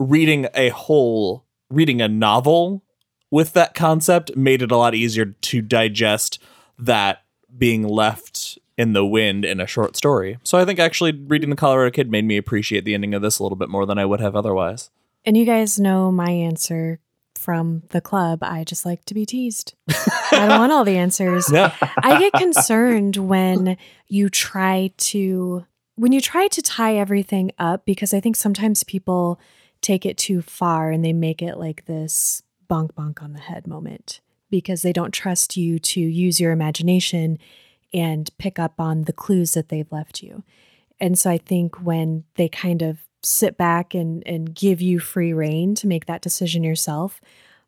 reading 0.00 0.48
a 0.54 0.70
whole 0.70 1.44
reading 1.70 2.00
a 2.00 2.08
novel 2.08 2.82
with 3.30 3.52
that 3.52 3.74
concept 3.74 4.36
made 4.36 4.62
it 4.62 4.70
a 4.70 4.76
lot 4.76 4.94
easier 4.94 5.26
to 5.26 5.60
digest 5.60 6.38
that 6.78 7.22
being 7.56 7.86
left 7.86 8.58
in 8.76 8.92
the 8.92 9.04
wind 9.04 9.44
in 9.44 9.60
a 9.60 9.66
short 9.66 9.96
story. 9.96 10.38
So 10.44 10.56
I 10.58 10.64
think 10.64 10.78
actually 10.78 11.12
reading 11.12 11.50
The 11.50 11.56
Colorado 11.56 11.90
Kid 11.90 12.10
made 12.10 12.24
me 12.24 12.36
appreciate 12.36 12.84
the 12.84 12.94
ending 12.94 13.12
of 13.12 13.22
this 13.22 13.38
a 13.38 13.42
little 13.42 13.56
bit 13.56 13.68
more 13.68 13.84
than 13.84 13.98
I 13.98 14.04
would 14.04 14.20
have 14.20 14.36
otherwise. 14.36 14.90
And 15.24 15.36
you 15.36 15.44
guys 15.44 15.80
know 15.80 16.12
my 16.12 16.30
answer 16.30 17.00
from 17.36 17.82
the 17.90 18.00
club. 18.00 18.40
I 18.42 18.64
just 18.64 18.86
like 18.86 19.04
to 19.06 19.14
be 19.14 19.26
teased. 19.26 19.74
I 19.88 20.46
don't 20.48 20.60
want 20.60 20.72
all 20.72 20.84
the 20.84 20.98
answers. 20.98 21.50
Yeah. 21.52 21.74
I 22.02 22.18
get 22.18 22.32
concerned 22.34 23.16
when 23.16 23.76
you 24.06 24.28
try 24.28 24.92
to 24.98 25.64
when 25.96 26.12
you 26.12 26.20
try 26.20 26.46
to 26.46 26.62
tie 26.62 26.96
everything 26.96 27.50
up 27.58 27.84
because 27.84 28.14
I 28.14 28.20
think 28.20 28.36
sometimes 28.36 28.84
people 28.84 29.40
take 29.80 30.06
it 30.06 30.16
too 30.16 30.42
far 30.42 30.92
and 30.92 31.04
they 31.04 31.12
make 31.12 31.42
it 31.42 31.56
like 31.56 31.86
this 31.86 32.42
bonk 32.68 32.92
bonk 32.92 33.22
on 33.22 33.32
the 33.32 33.40
head 33.40 33.66
moment 33.66 34.20
because 34.50 34.82
they 34.82 34.92
don't 34.92 35.12
trust 35.12 35.56
you 35.56 35.78
to 35.78 36.00
use 36.00 36.40
your 36.40 36.52
imagination 36.52 37.38
and 37.92 38.30
pick 38.38 38.58
up 38.58 38.74
on 38.78 39.04
the 39.04 39.12
clues 39.12 39.52
that 39.52 39.68
they've 39.68 39.90
left 39.90 40.22
you. 40.22 40.42
And 41.00 41.18
so 41.18 41.30
I 41.30 41.38
think 41.38 41.82
when 41.82 42.24
they 42.34 42.48
kind 42.48 42.82
of 42.82 42.98
sit 43.22 43.56
back 43.56 43.94
and 43.94 44.22
and 44.26 44.54
give 44.54 44.80
you 44.80 44.98
free 44.98 45.32
reign 45.32 45.74
to 45.74 45.86
make 45.86 46.06
that 46.06 46.22
decision 46.22 46.62
yourself, 46.62 47.20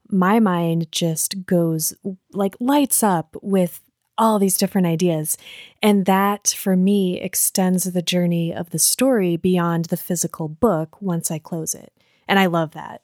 my 0.08 0.40
mind 0.40 0.90
just 0.92 1.46
goes 1.46 1.94
like 2.32 2.56
lights 2.60 3.02
up 3.02 3.36
with 3.42 3.80
all 4.18 4.38
these 4.38 4.58
different 4.58 4.86
ideas. 4.86 5.38
And 5.82 6.04
that 6.04 6.48
for 6.48 6.76
me 6.76 7.20
extends 7.20 7.84
the 7.84 8.02
journey 8.02 8.54
of 8.54 8.70
the 8.70 8.78
story 8.78 9.36
beyond 9.36 9.86
the 9.86 9.96
physical 9.96 10.46
book 10.46 11.00
once 11.00 11.30
I 11.30 11.38
close 11.38 11.74
it. 11.74 11.92
And 12.28 12.38
I 12.38 12.46
love 12.46 12.72
that. 12.72 13.02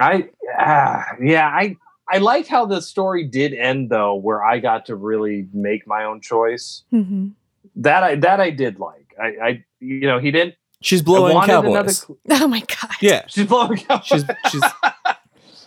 I 0.00 0.28
ah, 0.58 1.04
yeah, 1.22 1.46
I 1.48 1.76
I 2.10 2.18
liked 2.18 2.48
how 2.48 2.66
the 2.66 2.80
story 2.80 3.24
did 3.24 3.52
end 3.54 3.90
though, 3.90 4.14
where 4.14 4.44
I 4.44 4.58
got 4.58 4.86
to 4.86 4.96
really 4.96 5.48
make 5.52 5.86
my 5.86 6.04
own 6.04 6.20
choice. 6.20 6.82
Mhm. 6.92 7.32
That 7.76 8.02
I 8.02 8.14
that 8.16 8.40
I 8.40 8.50
did 8.50 8.78
like. 8.78 9.14
I, 9.20 9.26
I 9.42 9.64
you 9.80 10.06
know 10.06 10.18
he 10.18 10.30
didn't 10.30 10.54
She's 10.82 11.02
blowing 11.02 11.34
wanted 11.34 11.52
cowboys. 11.52 11.70
another 11.70 11.92
cl- 11.92 12.18
Oh 12.42 12.46
my 12.48 12.60
God. 12.60 12.90
yeah. 13.00 13.24
she's 13.28 13.46
blowing 13.46 13.78
cowboys. 13.78 14.06
She's 14.06 14.24
she's 14.50 14.62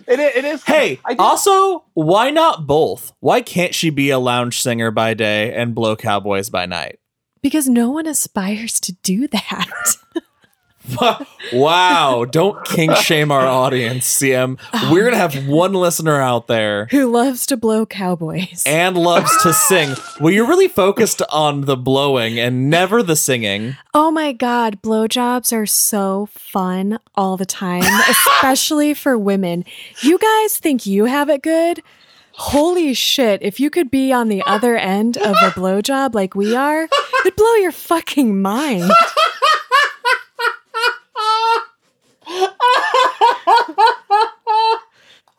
it, 0.08 0.20
it 0.38 0.46
is. 0.46 0.64
Hey, 0.64 1.00
I 1.06 1.16
also, 1.20 1.86
why 1.94 2.30
not 2.32 2.66
both? 2.68 3.12
Why 3.20 3.42
can't 3.42 3.74
she 3.76 3.90
be 3.90 4.10
a 4.12 4.20
lounge 4.20 4.62
singer 4.62 4.92
by 4.92 5.14
day 5.14 5.54
and 5.54 5.76
blow 5.76 5.96
cowboys 5.96 6.50
by 6.50 6.66
night? 6.66 7.00
Because 7.42 7.68
no 7.70 7.90
one 7.90 8.06
aspires 8.06 8.80
to 8.82 8.92
do 9.04 9.28
that. 9.28 9.70
wow, 11.54 12.26
don't 12.30 12.64
kink 12.66 12.96
shame 12.96 13.32
our 13.32 13.46
audience, 13.46 14.08
CM. 14.20 14.60
We're 14.92 15.02
going 15.10 15.14
to 15.14 15.18
have 15.18 15.48
one 15.48 15.74
listener 15.74 16.20
out 16.20 16.48
there 16.48 16.86
Who 16.92 17.12
loves 17.12 17.46
to 17.48 17.58
blow 17.58 17.86
cowboys. 17.86 18.64
and 18.66 18.98
loves 18.98 19.32
to 19.44 19.54
sing. 19.54 19.96
Well, 20.20 20.34
you're 20.34 20.48
really 20.48 20.68
focused 20.68 21.22
on 21.32 21.62
the 21.62 21.78
blowing 21.78 22.40
and 22.40 22.70
never 22.70 23.02
the 23.04 23.16
singing. 23.16 23.76
Oh 23.94 24.12
my 24.12 24.32
God, 24.32 24.82
blowjobs 24.82 25.52
are 25.54 25.66
so 25.66 26.30
fun 26.32 27.00
all 27.16 27.38
the 27.38 27.46
time, 27.46 27.84
especially 28.10 28.94
for 28.94 29.18
women. 29.18 29.66
You 30.02 30.18
guys 30.18 30.58
think 30.58 30.86
you 30.86 31.06
have 31.06 31.30
it 31.30 31.42
good? 31.42 31.82
Holy 32.34 32.94
shit, 32.94 33.42
if 33.42 33.60
you 33.60 33.70
could 33.70 33.92
be 33.92 34.14
on 34.14 34.30
the 34.30 34.42
other 34.46 34.78
end 34.78 35.18
of 35.18 35.36
a 35.42 35.50
blowjob 35.52 36.14
like 36.16 36.36
we 36.36 36.56
are, 36.56 36.88
it'd 37.26 37.36
blow 37.36 37.56
your 37.56 37.74
fucking 37.74 38.42
mind. 38.42 38.90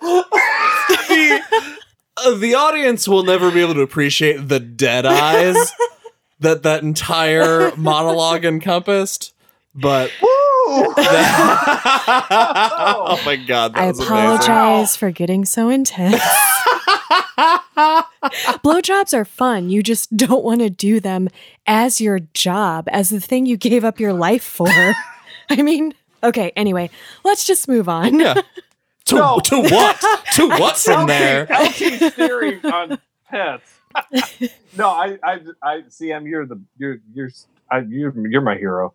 the, 0.01 1.43
uh, 2.17 2.35
the 2.37 2.55
audience 2.55 3.07
will 3.09 3.23
never 3.23 3.51
be 3.51 3.61
able 3.61 3.75
to 3.75 3.83
appreciate 3.83 4.49
the 4.49 4.61
dead 4.61 5.07
eyes 5.07 5.73
that 6.41 6.63
that 6.63 6.83
entire 6.83 7.75
monologue 7.77 8.45
encompassed. 8.45 9.35
But 9.75 10.11
oh 10.23 10.95
my 13.25 13.37
god, 13.37 13.75
that 13.75 13.81
I 13.81 13.87
was 13.87 14.01
amazing. 14.01 14.17
apologize 14.17 14.97
for 14.97 15.11
getting 15.11 15.45
so 15.45 15.69
intense. 15.69 16.21
Blowjobs 18.63 19.15
are 19.15 19.25
fun. 19.25 19.71
You 19.71 19.83
just 19.83 20.17
don't 20.17 20.45
want 20.45 20.61
to 20.61 20.71
do 20.71 21.01
them 21.01 21.29
as 21.67 22.01
your 22.01 22.21
job, 22.35 22.89
as 22.91 23.11
the 23.11 23.21
thing 23.21 23.47
you 23.47 23.57
gave 23.57 23.85
up 23.85 24.01
your 24.01 24.13
life 24.13 24.43
for. 24.43 24.69
I 25.51 25.63
mean, 25.63 25.95
okay, 26.23 26.53
anyway, 26.57 26.91
let's 27.25 27.47
just 27.47 27.69
move 27.69 27.89
on. 27.89 28.19
Yeah. 28.21 28.35
To, 29.07 29.17
No. 29.17 29.41
to 29.41 29.61
what? 29.63 30.01
To 30.35 30.49
what 30.61 30.77
from 30.77 31.09
there? 31.09 31.47
LT's 31.51 32.15
theory 32.15 32.61
on 32.63 32.99
pets. 33.29 33.81
no, 34.77 34.89
I, 34.89 35.19
I, 35.25 35.41
I, 35.63 35.81
CM, 35.89 36.29
you're 36.29 36.47
the, 36.47 36.61
you're, 36.77 36.99
you're, 37.13 37.31
I, 37.73 37.81
you're, 37.81 38.15
you're 38.29 38.43
my 38.43 38.57
hero. 38.57 38.95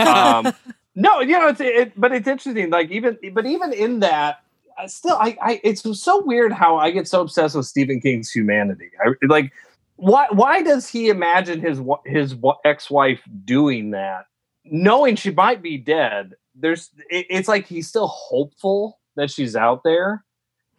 Um, 0.00 0.52
no, 0.96 1.20
you 1.20 1.38
know, 1.38 1.48
it's, 1.48 1.60
it, 1.60 1.92
but 2.00 2.12
it's 2.12 2.26
interesting. 2.26 2.70
Like 2.70 2.90
even, 2.90 3.18
but 3.34 3.46
even 3.46 3.72
in 3.72 4.00
that, 4.00 4.42
I 4.76 4.86
still, 4.86 5.16
I, 5.16 5.36
I, 5.40 5.60
it's 5.62 5.82
so 6.00 6.24
weird 6.24 6.52
how 6.52 6.78
I 6.78 6.90
get 6.90 7.06
so 7.06 7.20
obsessed 7.20 7.54
with 7.54 7.66
Stephen 7.66 8.00
King's 8.00 8.30
humanity. 8.30 8.90
I 9.04 9.12
like, 9.26 9.52
why, 9.96 10.26
why 10.30 10.62
does 10.62 10.88
he 10.88 11.08
imagine 11.08 11.60
his, 11.60 11.80
his 12.04 12.34
ex-wife 12.64 13.20
doing 13.44 13.90
that, 13.90 14.26
knowing 14.64 15.14
she 15.14 15.30
might 15.30 15.62
be 15.62 15.76
dead? 15.78 16.34
There's, 16.54 16.90
it, 17.10 17.26
it's 17.30 17.48
like 17.48 17.66
he's 17.66 17.88
still 17.88 18.08
hopeful 18.08 18.98
that 19.16 19.30
she's 19.30 19.56
out 19.56 19.82
there. 19.84 20.24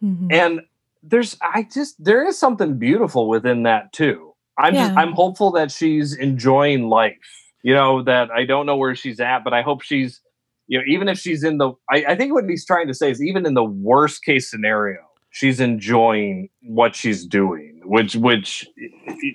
Mhm. 0.02 0.32
and 0.32 0.60
there's 1.02 1.36
i 1.40 1.62
just 1.62 2.02
there 2.02 2.26
is 2.26 2.38
something 2.38 2.78
beautiful 2.78 3.28
within 3.28 3.62
that 3.62 3.92
too. 3.92 4.34
I'm 4.58 4.74
just 4.74 4.92
i'm 4.96 5.12
hopeful 5.12 5.50
that 5.52 5.70
she's 5.70 6.14
enjoying 6.16 6.88
life 6.88 7.52
you 7.62 7.72
know 7.74 8.02
that 8.02 8.30
i 8.30 8.44
don't 8.44 8.66
know 8.66 8.76
where 8.76 8.94
she's 8.94 9.20
at 9.20 9.44
but 9.44 9.52
i 9.54 9.62
hope 9.62 9.82
she's 9.82 10.20
you 10.66 10.78
know 10.78 10.84
even 10.86 11.08
if 11.08 11.18
she's 11.18 11.42
in 11.44 11.58
the 11.58 11.72
i, 11.90 12.04
I 12.08 12.16
think 12.16 12.32
what 12.32 12.44
he's 12.48 12.64
trying 12.66 12.86
to 12.88 12.94
say 12.94 13.10
is 13.10 13.22
even 13.22 13.46
in 13.46 13.54
the 13.54 13.64
worst 13.64 14.24
case 14.24 14.50
scenario 14.50 14.98
she's 15.30 15.60
enjoying 15.60 16.48
what 16.62 16.94
she's 16.94 17.26
doing 17.26 17.80
which 17.84 18.16
which 18.16 18.66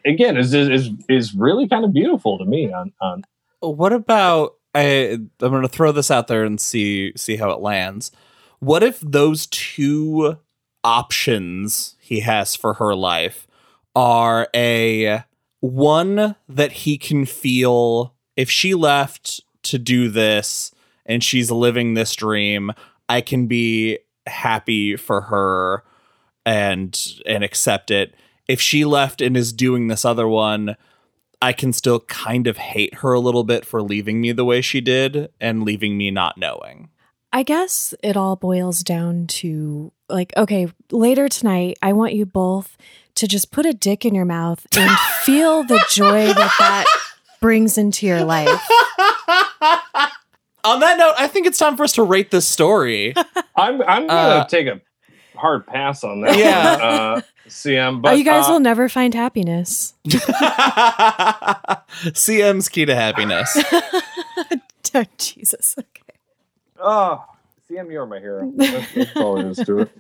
again 0.06 0.38
is 0.38 0.54
is 0.54 0.90
is 1.08 1.34
really 1.34 1.68
kind 1.68 1.86
of 1.86 1.94
beautiful 1.94 2.38
to 2.38 2.46
me 2.46 2.72
on 2.72 2.92
on. 3.02 3.24
What 3.62 3.92
about 3.94 4.54
I 4.76 5.14
I'm 5.14 5.30
going 5.40 5.62
to 5.64 5.68
throw 5.68 5.92
this 5.92 6.12
out 6.12 6.28
there 6.28 6.44
and 6.44 6.60
see 6.60 7.14
see 7.16 7.38
how 7.38 7.52
it 7.52 7.62
lands. 7.62 8.12
What 8.60 8.84
if 8.84 9.00
those 9.00 9.48
two 9.48 10.38
options 10.84 11.96
he 12.00 12.22
has 12.22 12.56
for 12.56 12.76
her 12.76 12.96
life 12.96 13.48
are 13.96 14.48
a 14.56 15.24
one 15.62 16.36
that 16.48 16.72
he 16.72 16.98
can 16.98 17.26
feel 17.26 18.14
if 18.36 18.50
she 18.50 18.74
left 18.74 19.42
to 19.64 19.78
do 19.78 20.10
this 20.10 20.72
and 21.06 21.24
she's 21.24 21.52
living 21.52 21.94
this 21.94 22.16
dream, 22.16 22.72
I 23.10 23.22
can 23.22 23.48
be 23.48 24.00
happy 24.28 24.96
for 24.96 25.22
her 25.22 25.84
and 26.46 26.98
and 27.26 27.44
accept 27.44 27.92
it. 27.92 28.16
If 28.48 28.62
she 28.62 28.86
left 28.86 29.22
and 29.22 29.36
is 29.36 29.54
doing 29.54 29.88
this 29.88 30.06
other 30.06 30.28
one, 30.28 30.76
I 31.42 31.54
can 31.54 31.72
still 31.74 32.02
kind 32.02 32.48
of 32.48 32.58
hate 32.58 32.96
her 32.96 33.14
a 33.14 33.20
little 33.20 33.44
bit 33.44 33.66
for 33.66 33.82
leaving 33.82 34.20
me 34.22 34.32
the 34.34 34.44
way 34.46 34.62
she 34.62 34.82
did 34.82 35.30
and 35.40 35.64
leaving 35.64 35.98
me 35.98 36.12
not 36.12 36.38
knowing. 36.38 36.90
I 37.32 37.44
guess 37.44 37.94
it 38.04 38.18
all 38.18 38.36
boils 38.36 38.84
down 38.84 39.28
to 39.28 39.92
like, 40.10 40.34
okay, 40.36 40.68
later 40.92 41.30
tonight, 41.30 41.78
I 41.82 41.94
want 41.94 42.14
you 42.14 42.26
both 42.26 42.76
to 43.16 43.28
just 43.28 43.52
put 43.52 43.66
a 43.66 43.74
dick 43.74 44.04
in 44.06 44.16
your 44.16 44.26
mouth 44.26 44.66
and 44.78 44.92
feel 45.24 45.64
the 45.64 45.84
joy 45.92 46.28
that 46.34 46.54
that 46.60 46.86
brings 47.40 47.78
into 47.78 48.06
your 48.08 48.24
life. 48.24 48.50
On 50.66 50.80
that 50.82 50.98
note, 50.98 51.14
I 51.18 51.28
think 51.28 51.48
it's 51.48 51.58
time 51.58 51.78
for 51.78 51.84
us 51.84 51.94
to 51.94 52.04
rate 52.04 52.32
this 52.32 52.46
story. 52.48 53.14
I'm 53.56 53.82
I'm 53.84 54.08
gonna 54.08 54.12
Uh, 54.12 54.46
take 54.46 54.68
a 54.68 54.82
hard 55.36 55.66
pass 55.66 56.04
on 56.04 56.22
that. 56.22 56.38
Yeah. 56.38 56.74
one, 56.74 56.82
uh, 56.82 57.22
CM. 57.50 58.02
But 58.02 58.14
oh, 58.14 58.16
you 58.16 58.24
guys 58.24 58.48
uh, 58.48 58.54
will 58.54 58.60
never 58.60 58.90
find 58.90 59.14
happiness. 59.14 59.94
CM's 62.14 62.70
key 62.70 62.86
to 62.86 62.96
happiness. 62.96 63.58
oh, 64.96 65.06
Jesus. 65.18 65.76
Okay. 65.78 66.18
Oh, 66.80 67.24
CM, 67.70 67.92
you're 67.92 68.06
my 68.06 68.20
hero. 68.20 68.52
That's, 68.56 68.94
that's 68.94 69.16
all 69.18 69.36
there 69.36 69.50
is 69.50 69.58
to 69.58 69.80
it. 69.80 69.92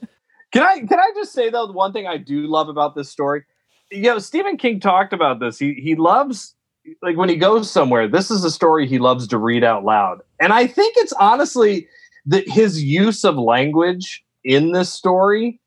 Can 0.51 0.63
I 0.63 0.79
can 0.79 0.99
I 0.99 1.11
just 1.15 1.33
say 1.33 1.49
though, 1.49 1.67
the 1.67 1.73
one 1.73 1.93
thing 1.93 2.07
I 2.07 2.17
do 2.17 2.47
love 2.47 2.69
about 2.69 2.95
this 2.95 3.09
story, 3.09 3.43
you 3.91 4.03
know, 4.03 4.19
Stephen 4.19 4.57
King 4.57 4.79
talked 4.79 5.13
about 5.13 5.39
this. 5.39 5.59
He 5.59 5.73
he 5.75 5.95
loves 5.95 6.55
like 7.01 7.17
when 7.17 7.29
he 7.29 7.35
goes 7.35 7.69
somewhere. 7.69 8.07
This 8.07 8.31
is 8.31 8.43
a 8.43 8.49
story 8.49 8.87
he 8.87 8.97
loves 8.97 9.27
to 9.27 9.37
read 9.37 9.63
out 9.63 9.83
loud, 9.83 10.21
and 10.39 10.51
I 10.51 10.65
think 10.65 10.95
it's 10.97 11.13
honestly 11.13 11.87
that 12.25 12.47
his 12.49 12.83
use 12.83 13.23
of 13.23 13.37
language 13.37 14.23
in 14.43 14.71
this 14.71 14.91
story. 14.91 15.59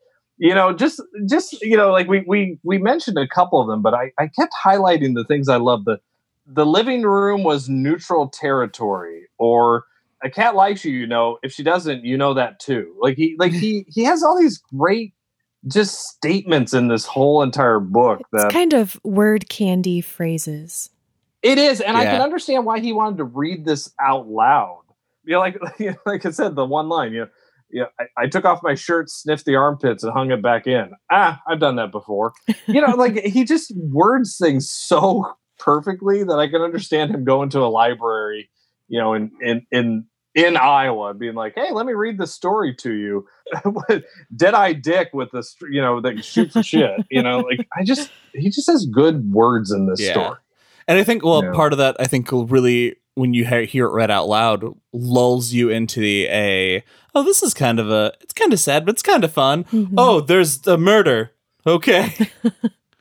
You 0.42 0.56
know, 0.56 0.72
just 0.72 1.00
just 1.28 1.52
you 1.62 1.76
know, 1.76 1.92
like 1.92 2.08
we 2.08 2.24
we 2.26 2.58
we 2.64 2.76
mentioned 2.76 3.16
a 3.16 3.28
couple 3.28 3.60
of 3.60 3.68
them, 3.68 3.80
but 3.80 3.94
I 3.94 4.10
I 4.18 4.26
kept 4.26 4.52
highlighting 4.64 5.14
the 5.14 5.22
things 5.24 5.48
I 5.48 5.58
love. 5.58 5.84
The 5.84 6.00
the 6.48 6.66
living 6.66 7.02
room 7.02 7.44
was 7.44 7.68
neutral 7.68 8.28
territory, 8.28 9.28
or 9.38 9.84
a 10.20 10.28
cat 10.28 10.56
likes 10.56 10.84
you, 10.84 10.90
you 10.94 11.06
know. 11.06 11.38
If 11.44 11.52
she 11.52 11.62
doesn't, 11.62 12.04
you 12.04 12.16
know 12.16 12.34
that 12.34 12.58
too. 12.58 12.92
Like 13.00 13.16
he, 13.16 13.36
like 13.38 13.52
he, 13.52 13.86
he 13.88 14.02
has 14.02 14.24
all 14.24 14.36
these 14.36 14.58
great 14.76 15.14
just 15.68 16.00
statements 16.08 16.74
in 16.74 16.88
this 16.88 17.06
whole 17.06 17.44
entire 17.44 17.78
book. 17.78 18.18
It's 18.18 18.42
That 18.42 18.50
kind 18.50 18.72
of 18.72 18.98
word 19.04 19.48
candy 19.48 20.00
phrases. 20.00 20.90
it 21.42 21.56
is, 21.56 21.80
and 21.80 21.96
I 21.96 22.02
can 22.04 22.20
understand 22.20 22.66
why 22.66 22.80
he 22.80 22.92
wanted 22.92 23.18
to 23.18 23.24
read 23.24 23.64
this 23.64 23.92
out 24.00 24.26
loud. 24.26 24.82
You 25.24 25.34
know, 25.34 25.38
like 25.38 25.56
like 26.04 26.26
I 26.26 26.32
said, 26.32 26.56
the 26.56 26.64
one 26.64 26.88
line, 26.88 27.12
you 27.12 27.20
know, 27.20 27.28
yeah, 27.72 27.84
I, 27.98 28.04
I 28.24 28.26
took 28.26 28.44
off 28.44 28.62
my 28.62 28.74
shirt, 28.74 29.10
sniffed 29.10 29.44
the 29.46 29.56
armpits, 29.56 30.04
and 30.04 30.12
hung 30.12 30.30
it 30.30 30.42
back 30.42 30.66
in. 30.66 30.90
Ah, 31.10 31.40
I've 31.48 31.60
done 31.60 31.76
that 31.76 31.90
before. 31.90 32.32
You 32.66 32.80
know, 32.80 32.94
like 32.94 33.16
he 33.24 33.44
just 33.44 33.72
words 33.76 34.36
things 34.36 34.70
so 34.70 35.24
perfectly 35.58 36.24
that 36.24 36.38
I 36.38 36.48
can 36.48 36.60
understand 36.60 37.10
him 37.10 37.24
going 37.24 37.48
to 37.50 37.60
a 37.60 37.66
library, 37.70 38.50
you 38.88 38.98
know, 39.00 39.14
in 39.14 39.30
in 39.40 39.66
in 39.70 40.04
in 40.34 40.56
Iowa, 40.56 41.14
being 41.14 41.34
like, 41.34 41.54
"Hey, 41.54 41.72
let 41.72 41.86
me 41.86 41.92
read 41.92 42.18
the 42.18 42.26
story 42.26 42.74
to 42.76 42.92
you." 42.92 43.26
Deadeye 44.36 44.72
Dick 44.74 45.10
with 45.12 45.30
this, 45.32 45.56
you 45.70 45.80
know, 45.80 46.00
that 46.00 46.24
shoots 46.24 46.64
shit. 46.64 47.00
You 47.10 47.22
know, 47.22 47.40
like 47.40 47.66
I 47.78 47.84
just 47.84 48.10
he 48.34 48.48
just 48.50 48.70
has 48.70 48.86
good 48.86 49.30
words 49.30 49.70
in 49.70 49.86
this 49.88 50.00
Yeah. 50.00 50.12
story. 50.12 50.38
And 50.88 50.98
I 50.98 51.04
think, 51.04 51.24
well, 51.24 51.44
Yeah. 51.44 51.52
part 51.52 51.72
of 51.72 51.78
that, 51.78 51.96
I 52.00 52.06
think, 52.06 52.30
will 52.32 52.46
really, 52.46 52.96
when 53.14 53.34
you 53.34 53.44
he- 53.46 53.66
hear 53.66 53.86
it 53.86 53.92
read 53.92 54.10
out 54.10 54.28
loud, 54.28 54.64
lulls 54.92 55.52
you 55.52 55.70
into 55.70 56.00
the 56.00 56.26
a, 56.28 56.84
oh, 57.14 57.22
this 57.22 57.42
is 57.42 57.54
kind 57.54 57.78
of 57.80 57.90
a, 57.90 58.12
it's 58.20 58.32
kind 58.34 58.52
of 58.52 58.60
sad, 58.60 58.84
but 58.86 58.92
it's 58.94 59.02
kind 59.02 59.24
of 59.24 59.32
fun. 59.32 59.64
Mhm. 59.64 59.94
Oh, 59.96 60.20
there's 60.20 60.66
a 60.66 60.76
murder. 60.76 61.32
Okay. 61.66 62.12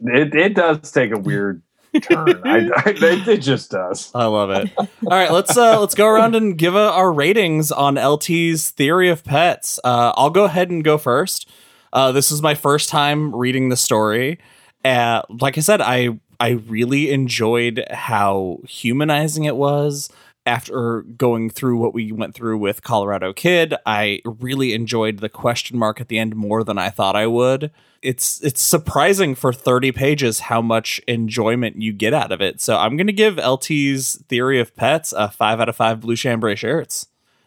It 0.04 0.34
it 0.34 0.56
does 0.56 0.92
take 0.92 1.12
a 1.12 1.20
weird 1.20 1.62
turn. 2.02 2.42
I, 2.44 2.70
I, 2.76 2.84
it, 2.90 3.28
it 3.28 3.38
just 3.44 3.70
does. 3.70 4.10
I 4.16 4.26
love 4.26 4.50
it. 4.50 4.72
All 4.76 4.88
right, 5.06 5.32
let's 5.32 5.56
uh 5.56 5.80
let's 5.80 5.94
go 5.94 6.08
around 6.08 6.34
and 6.36 6.58
give 6.58 6.76
uh, 6.76 6.92
our 6.92 7.12
ratings 7.14 7.72
on 7.72 8.00
LT's 8.00 8.72
Theory 8.72 9.10
of 9.10 9.24
Pets. 9.24 9.80
Uh, 9.84 10.12
I'll 10.18 10.32
go 10.32 10.46
ahead 10.46 10.72
and 10.72 10.84
go 10.84 10.98
first. 10.98 11.48
Uh, 11.94 12.12
this 12.12 12.32
is 12.32 12.42
my 12.42 12.56
first 12.56 12.90
time 12.90 13.36
reading 13.36 13.70
the 13.70 13.78
story. 13.78 14.40
Uh, 14.84 15.22
like 15.40 15.60
I 15.60 15.62
said, 15.62 15.82
I 15.82 16.18
I 16.42 16.50
really 16.68 17.12
enjoyed 17.12 17.86
how 17.92 18.62
humanizing 18.68 19.44
it 19.44 19.56
was. 19.56 20.10
After 20.44 21.04
going 21.04 21.52
through 21.52 21.78
what 21.78 21.94
we 21.94 22.12
went 22.12 22.34
through 22.34 22.58
with 22.58 22.82
Colorado 22.82 23.32
Kid, 23.32 23.76
I 23.86 24.24
really 24.26 24.74
enjoyed 24.74 25.20
the 25.20 25.30
question 25.30 25.78
mark 25.78 26.02
at 26.02 26.08
the 26.08 26.18
end 26.18 26.36
more 26.36 26.64
than 26.64 26.80
I 26.80 26.90
thought 26.90 27.16
I 27.16 27.28
would. 27.28 27.70
It's 28.02 28.44
it's 28.44 28.60
surprising 28.60 29.36
for 29.36 29.54
30 29.54 29.92
pages 29.92 30.40
how 30.40 30.64
much 30.64 31.00
enjoyment 31.08 31.80
you 31.80 31.94
get 31.94 32.12
out 32.12 32.32
of 32.32 32.42
it. 32.42 32.60
So 32.60 32.76
I'm 32.76 32.98
gonna 32.98 33.12
give 33.12 33.38
LT's 33.38 34.16
Theory 34.28 34.60
of 34.60 34.76
Pets 34.76 35.14
a 35.16 35.30
five 35.30 35.60
out 35.60 35.70
of 35.70 35.76
five 35.76 36.00
blue 36.00 36.16
chambray 36.16 36.56
shirts. 36.56 37.06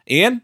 Ian? 0.09 0.43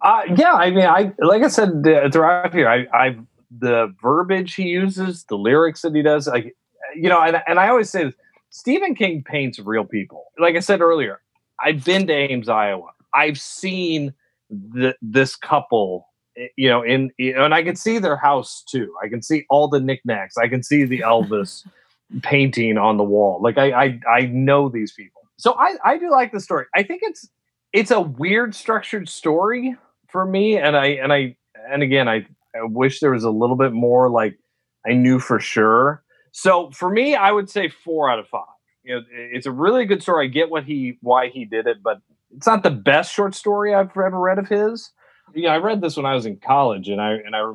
Uh, 0.00 0.22
yeah, 0.36 0.54
I 0.54 0.70
mean, 0.70 0.86
I 0.86 1.12
like 1.20 1.44
I 1.44 1.48
said 1.48 1.86
uh, 1.86 2.10
throughout 2.10 2.52
here, 2.52 2.68
I, 2.68 2.84
I 2.92 3.16
the 3.56 3.94
verbiage 4.02 4.54
he 4.56 4.64
uses, 4.64 5.22
the 5.26 5.38
lyrics 5.38 5.82
that 5.82 5.94
he 5.94 6.02
does, 6.02 6.26
like 6.26 6.56
you 6.94 7.08
know, 7.08 7.20
and, 7.20 7.42
and 7.46 7.58
I 7.58 7.68
always 7.68 7.90
say 7.90 8.04
this, 8.04 8.14
Stephen 8.50 8.94
King 8.94 9.22
paints 9.24 9.58
real 9.58 9.84
people. 9.84 10.26
Like 10.38 10.56
I 10.56 10.60
said 10.60 10.80
earlier, 10.80 11.20
I've 11.60 11.84
been 11.84 12.06
to 12.06 12.12
Ames, 12.12 12.48
Iowa. 12.48 12.90
I've 13.14 13.38
seen 13.38 14.14
the, 14.50 14.94
this 15.00 15.36
couple, 15.36 16.08
eh, 16.36 16.48
you 16.56 16.68
know, 16.68 16.82
in 16.82 17.10
you 17.18 17.34
know, 17.34 17.44
and 17.44 17.54
I 17.54 17.62
can 17.62 17.76
see 17.76 17.98
their 17.98 18.16
house 18.16 18.62
too. 18.68 18.92
I 19.02 19.08
can 19.08 19.22
see 19.22 19.44
all 19.48 19.68
the 19.68 19.80
knickknacks. 19.80 20.36
I 20.36 20.48
can 20.48 20.62
see 20.62 20.84
the 20.84 21.00
Elvis 21.00 21.66
painting 22.22 22.78
on 22.78 22.96
the 22.96 23.04
wall. 23.04 23.40
Like 23.42 23.58
I, 23.58 23.72
I, 23.72 24.00
I 24.08 24.20
know 24.26 24.68
these 24.68 24.92
people. 24.92 25.22
So 25.38 25.54
I, 25.58 25.76
I 25.84 25.98
do 25.98 26.10
like 26.10 26.32
the 26.32 26.40
story. 26.40 26.66
I 26.74 26.82
think 26.82 27.00
it's 27.02 27.28
it's 27.72 27.90
a 27.90 28.00
weird 28.00 28.54
structured 28.54 29.08
story 29.08 29.76
for 30.08 30.24
me 30.24 30.56
and 30.56 30.76
i 30.76 30.86
and 30.86 31.12
i 31.12 31.34
and 31.70 31.82
again 31.82 32.08
i, 32.08 32.26
I 32.54 32.62
wish 32.64 33.00
there 33.00 33.12
was 33.12 33.24
a 33.24 33.30
little 33.30 33.56
bit 33.56 33.72
more 33.72 34.10
like 34.10 34.38
i 34.86 34.92
knew 34.92 35.18
for 35.18 35.40
sure 35.40 36.02
so 36.32 36.70
for 36.72 36.90
me 36.90 37.14
i 37.14 37.30
would 37.30 37.48
say 37.48 37.68
four 37.68 38.10
out 38.10 38.18
of 38.18 38.26
five. 38.28 38.42
You 38.84 38.96
know 38.96 39.02
it's 39.12 39.46
a 39.46 39.52
really 39.52 39.84
good 39.84 40.02
story. 40.02 40.26
I 40.26 40.28
get 40.28 40.50
what 40.50 40.64
he 40.64 40.98
why 41.00 41.28
he 41.28 41.44
did 41.44 41.66
it 41.66 41.82
but 41.82 42.00
it's 42.34 42.46
not 42.46 42.62
the 42.62 42.70
best 42.70 43.12
short 43.12 43.34
story 43.34 43.74
i've 43.74 43.90
ever 43.96 44.18
read 44.18 44.38
of 44.38 44.48
his. 44.48 44.90
Yeah 45.34 45.52
i 45.52 45.58
read 45.58 45.80
this 45.80 45.96
when 45.96 46.06
i 46.06 46.14
was 46.14 46.26
in 46.26 46.38
college 46.38 46.88
and 46.88 47.00
i 47.00 47.12
and 47.12 47.36
i 47.36 47.52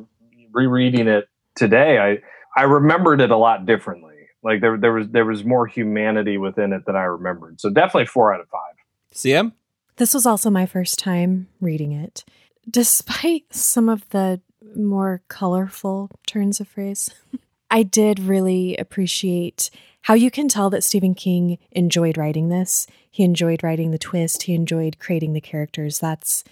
rereading 0.52 1.06
it 1.06 1.28
today 1.54 1.98
i 1.98 2.18
i 2.58 2.64
remembered 2.64 3.20
it 3.20 3.30
a 3.30 3.36
lot 3.36 3.66
differently. 3.66 4.14
Like 4.42 4.60
there 4.60 4.78
there 4.78 4.92
was 4.92 5.08
there 5.08 5.24
was 5.24 5.44
more 5.44 5.66
humanity 5.66 6.38
within 6.38 6.72
it 6.72 6.86
than 6.86 6.96
i 6.96 7.02
remembered. 7.02 7.60
So 7.60 7.70
definitely 7.70 8.06
four 8.06 8.32
out 8.32 8.40
of 8.40 8.48
five. 8.48 8.74
CM? 9.14 9.52
This 9.96 10.14
was 10.14 10.26
also 10.26 10.48
my 10.48 10.64
first 10.64 10.98
time 10.98 11.48
reading 11.60 11.92
it. 11.92 12.24
Despite 12.70 13.52
some 13.52 13.88
of 13.88 14.08
the 14.10 14.40
more 14.76 15.22
colorful 15.28 16.10
turns 16.26 16.60
of 16.60 16.68
phrase, 16.68 17.10
I 17.70 17.82
did 17.82 18.18
really 18.20 18.76
appreciate 18.76 19.70
how 20.02 20.14
you 20.14 20.30
can 20.30 20.48
tell 20.48 20.70
that 20.70 20.84
Stephen 20.84 21.14
King 21.14 21.58
enjoyed 21.70 22.16
writing 22.16 22.48
this. 22.48 22.86
He 23.10 23.24
enjoyed 23.24 23.62
writing 23.62 23.90
the 23.90 23.98
twist, 23.98 24.44
he 24.44 24.54
enjoyed 24.54 24.98
creating 24.98 25.32
the 25.32 25.40
characters. 25.40 25.98
That's 25.98 26.44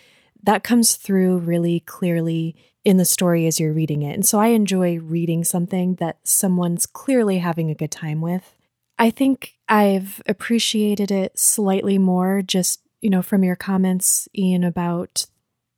that 0.42 0.62
comes 0.62 0.96
through 0.96 1.38
really 1.38 1.80
clearly 1.80 2.54
in 2.84 2.98
the 2.98 3.04
story 3.04 3.46
as 3.46 3.58
you're 3.58 3.72
reading 3.72 4.02
it. 4.02 4.14
And 4.14 4.24
so 4.24 4.38
I 4.38 4.48
enjoy 4.48 4.98
reading 4.98 5.42
something 5.42 5.96
that 5.96 6.18
someone's 6.22 6.86
clearly 6.86 7.38
having 7.38 7.68
a 7.68 7.74
good 7.74 7.90
time 7.90 8.20
with. 8.20 8.54
I 8.98 9.10
think 9.10 9.54
I've 9.68 10.22
appreciated 10.26 11.10
it 11.10 11.38
slightly 11.38 11.98
more 11.98 12.42
just, 12.42 12.80
you 13.00 13.10
know, 13.10 13.22
from 13.22 13.42
your 13.42 13.56
comments, 13.56 14.28
Ian, 14.38 14.62
about 14.62 15.26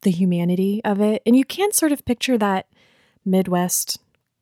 the 0.03 0.11
humanity 0.11 0.82
of 0.84 1.01
it. 1.01 1.22
And 1.24 1.34
you 1.34 1.45
can 1.45 1.72
sort 1.72 1.93
of 1.93 2.05
picture 2.05 2.36
that 2.36 2.66
Midwest 3.24 3.99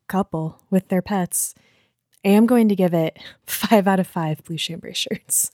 couple 0.07 0.61
with 0.69 0.87
their 0.89 1.01
pets. 1.01 1.53
I 2.25 2.29
am 2.29 2.45
going 2.45 2.67
to 2.69 2.75
give 2.75 2.93
it 2.93 3.17
five 3.45 3.87
out 3.87 3.99
of 3.99 4.07
five 4.07 4.43
blue 4.43 4.57
chambray 4.57 4.93
shirts. 4.93 5.51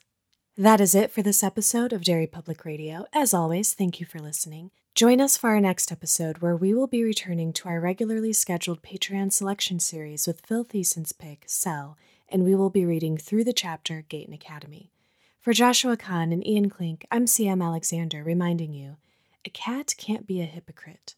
That 0.55 0.79
is 0.79 0.93
it 0.93 1.09
for 1.09 1.23
this 1.23 1.41
episode 1.41 1.93
of 1.93 2.03
Derry 2.03 2.27
Public 2.27 2.63
Radio. 2.63 3.07
As 3.11 3.33
always, 3.33 3.73
thank 3.73 3.99
you 3.99 4.05
for 4.05 4.19
listening. 4.19 4.69
Join 4.93 5.19
us 5.19 5.35
for 5.35 5.49
our 5.49 5.59
next 5.59 5.91
episode 5.91 6.37
where 6.37 6.55
we 6.55 6.75
will 6.75 6.85
be 6.85 7.03
returning 7.03 7.51
to 7.53 7.67
our 7.67 7.79
regularly 7.79 8.33
scheduled 8.33 8.83
Patreon 8.83 9.33
selection 9.33 9.79
series 9.79 10.27
with 10.27 10.45
Phil 10.45 10.63
Thiessen's 10.63 11.11
pick, 11.11 11.45
Cell, 11.47 11.97
and 12.29 12.43
we 12.43 12.53
will 12.53 12.69
be 12.69 12.85
reading 12.85 13.17
through 13.17 13.43
the 13.43 13.53
chapter 13.53 14.05
Gaiten 14.07 14.33
Academy. 14.33 14.91
For 15.39 15.53
Joshua 15.53 15.97
Kahn 15.97 16.31
and 16.31 16.45
Ian 16.45 16.69
Klink, 16.69 17.07
I'm 17.09 17.25
CM 17.25 17.63
Alexander 17.63 18.23
reminding 18.23 18.73
you 18.73 18.97
a 19.43 19.49
cat 19.49 19.95
can't 19.97 20.27
be 20.27 20.39
a 20.39 20.45
hypocrite. 20.45 21.15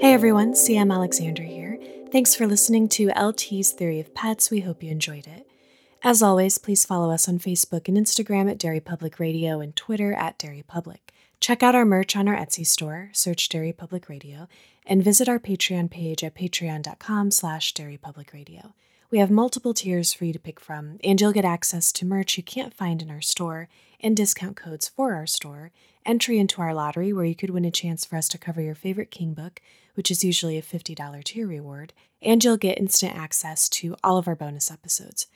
Hey 0.00 0.12
everyone, 0.12 0.52
CM 0.52 0.92
Alexander 0.92 1.42
here. 1.42 1.78
Thanks 2.12 2.34
for 2.34 2.46
listening 2.46 2.86
to 2.90 3.10
LT's 3.16 3.72
Theory 3.72 3.98
of 3.98 4.14
Pets. 4.14 4.50
We 4.50 4.60
hope 4.60 4.82
you 4.82 4.90
enjoyed 4.90 5.26
it. 5.26 5.46
As 6.02 6.22
always, 6.22 6.58
please 6.58 6.84
follow 6.84 7.10
us 7.10 7.28
on 7.28 7.38
Facebook 7.38 7.88
and 7.88 7.96
Instagram 7.96 8.50
at 8.50 8.58
Derry 8.58 8.80
Public 8.80 9.18
Radio 9.18 9.60
and 9.60 9.74
Twitter 9.74 10.12
at 10.12 10.36
Derry 10.36 10.62
Public. 10.66 11.14
Check 11.40 11.62
out 11.62 11.74
our 11.74 11.86
merch 11.86 12.14
on 12.14 12.28
our 12.28 12.36
Etsy 12.36 12.66
store, 12.66 13.08
search 13.14 13.48
Derry 13.48 13.72
Public 13.72 14.10
Radio, 14.10 14.48
and 14.84 15.02
visit 15.02 15.30
our 15.30 15.38
Patreon 15.38 15.90
page 15.90 16.22
at 16.22 16.34
patreon.com 16.34 17.30
slash 17.30 17.72
Derry 17.72 17.96
Public 17.96 18.34
Radio. 18.34 18.74
We 19.10 19.18
have 19.18 19.30
multiple 19.30 19.74
tiers 19.74 20.12
for 20.12 20.24
you 20.24 20.32
to 20.32 20.38
pick 20.38 20.60
from, 20.60 20.98
and 21.02 21.20
you'll 21.20 21.32
get 21.32 21.44
access 21.44 21.90
to 21.92 22.06
merch 22.06 22.36
you 22.36 22.44
can't 22.44 22.72
find 22.72 23.02
in 23.02 23.10
our 23.10 23.20
store 23.20 23.68
and 23.98 24.16
discount 24.16 24.54
codes 24.54 24.88
for 24.88 25.14
our 25.14 25.26
store, 25.26 25.72
entry 26.06 26.38
into 26.38 26.62
our 26.62 26.72
lottery 26.72 27.12
where 27.12 27.24
you 27.24 27.34
could 27.34 27.50
win 27.50 27.64
a 27.64 27.72
chance 27.72 28.04
for 28.04 28.14
us 28.16 28.28
to 28.28 28.38
cover 28.38 28.60
your 28.60 28.76
favorite 28.76 29.10
King 29.10 29.34
book, 29.34 29.60
which 29.94 30.12
is 30.12 30.22
usually 30.22 30.56
a 30.56 30.62
$50 30.62 31.24
tier 31.24 31.48
reward, 31.48 31.92
and 32.22 32.44
you'll 32.44 32.56
get 32.56 32.78
instant 32.78 33.16
access 33.16 33.68
to 33.70 33.96
all 34.04 34.16
of 34.16 34.28
our 34.28 34.36
bonus 34.36 34.70
episodes. 34.70 35.26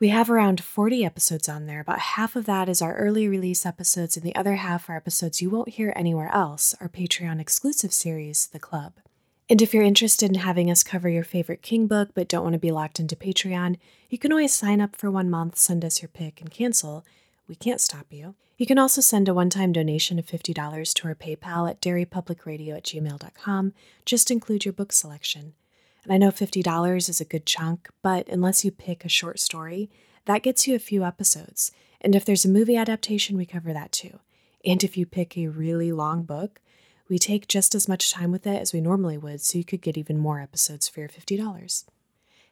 We 0.00 0.08
have 0.08 0.30
around 0.30 0.62
40 0.62 1.04
episodes 1.04 1.50
on 1.50 1.66
there. 1.66 1.80
About 1.80 1.98
half 1.98 2.34
of 2.34 2.46
that 2.46 2.66
is 2.70 2.80
our 2.80 2.96
early 2.96 3.28
release 3.28 3.66
episodes, 3.66 4.16
and 4.16 4.24
the 4.24 4.34
other 4.34 4.54
half 4.54 4.88
are 4.88 4.96
episodes 4.96 5.42
you 5.42 5.50
won't 5.50 5.68
hear 5.68 5.92
anywhere 5.94 6.30
else, 6.32 6.74
our 6.80 6.88
Patreon 6.88 7.40
exclusive 7.40 7.92
series, 7.92 8.46
The 8.46 8.58
Club. 8.58 8.94
And 9.52 9.60
if 9.60 9.74
you're 9.74 9.82
interested 9.82 10.30
in 10.30 10.36
having 10.36 10.70
us 10.70 10.82
cover 10.82 11.10
your 11.10 11.24
favorite 11.24 11.60
King 11.60 11.86
book 11.86 12.12
but 12.14 12.26
don't 12.26 12.42
want 12.42 12.54
to 12.54 12.58
be 12.58 12.70
locked 12.70 12.98
into 12.98 13.14
Patreon, 13.14 13.76
you 14.08 14.16
can 14.16 14.32
always 14.32 14.54
sign 14.54 14.80
up 14.80 14.96
for 14.96 15.10
one 15.10 15.28
month, 15.28 15.58
send 15.58 15.84
us 15.84 16.00
your 16.00 16.08
pick, 16.08 16.40
and 16.40 16.50
cancel. 16.50 17.04
We 17.46 17.54
can't 17.54 17.78
stop 17.78 18.06
you. 18.08 18.34
You 18.56 18.64
can 18.64 18.78
also 18.78 19.02
send 19.02 19.28
a 19.28 19.34
one 19.34 19.50
time 19.50 19.70
donation 19.70 20.18
of 20.18 20.24
$50 20.24 20.94
to 20.94 21.06
our 21.06 21.14
PayPal 21.14 21.68
at 21.68 21.82
derrypublicradio 21.82 22.78
at 22.78 22.84
gmail.com. 22.84 23.74
Just 24.06 24.30
include 24.30 24.64
your 24.64 24.72
book 24.72 24.90
selection. 24.90 25.52
And 26.04 26.14
I 26.14 26.16
know 26.16 26.30
$50 26.30 27.10
is 27.10 27.20
a 27.20 27.26
good 27.26 27.44
chunk, 27.44 27.90
but 28.00 28.26
unless 28.28 28.64
you 28.64 28.70
pick 28.70 29.04
a 29.04 29.10
short 29.10 29.38
story, 29.38 29.90
that 30.24 30.42
gets 30.42 30.66
you 30.66 30.74
a 30.74 30.78
few 30.78 31.04
episodes. 31.04 31.72
And 32.00 32.14
if 32.14 32.24
there's 32.24 32.46
a 32.46 32.48
movie 32.48 32.78
adaptation, 32.78 33.36
we 33.36 33.44
cover 33.44 33.74
that 33.74 33.92
too. 33.92 34.20
And 34.64 34.82
if 34.82 34.96
you 34.96 35.04
pick 35.04 35.36
a 35.36 35.48
really 35.48 35.92
long 35.92 36.22
book, 36.22 36.62
we 37.08 37.18
take 37.18 37.48
just 37.48 37.74
as 37.74 37.88
much 37.88 38.12
time 38.12 38.32
with 38.32 38.46
it 38.46 38.60
as 38.60 38.72
we 38.72 38.80
normally 38.80 39.18
would, 39.18 39.40
so 39.40 39.58
you 39.58 39.64
could 39.64 39.82
get 39.82 39.98
even 39.98 40.18
more 40.18 40.40
episodes 40.40 40.88
for 40.88 41.00
your 41.00 41.08
$50. 41.08 41.84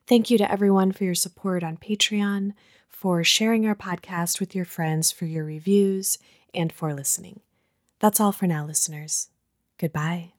Thank 0.06 0.30
you 0.30 0.38
to 0.38 0.50
everyone 0.50 0.92
for 0.92 1.04
your 1.04 1.14
support 1.14 1.62
on 1.62 1.76
Patreon, 1.76 2.52
for 2.88 3.22
sharing 3.24 3.66
our 3.66 3.74
podcast 3.74 4.40
with 4.40 4.54
your 4.54 4.64
friends, 4.64 5.10
for 5.12 5.24
your 5.24 5.44
reviews, 5.44 6.18
and 6.52 6.72
for 6.72 6.92
listening. 6.92 7.40
That's 8.00 8.20
all 8.20 8.32
for 8.32 8.46
now, 8.46 8.66
listeners. 8.66 9.28
Goodbye. 9.78 10.32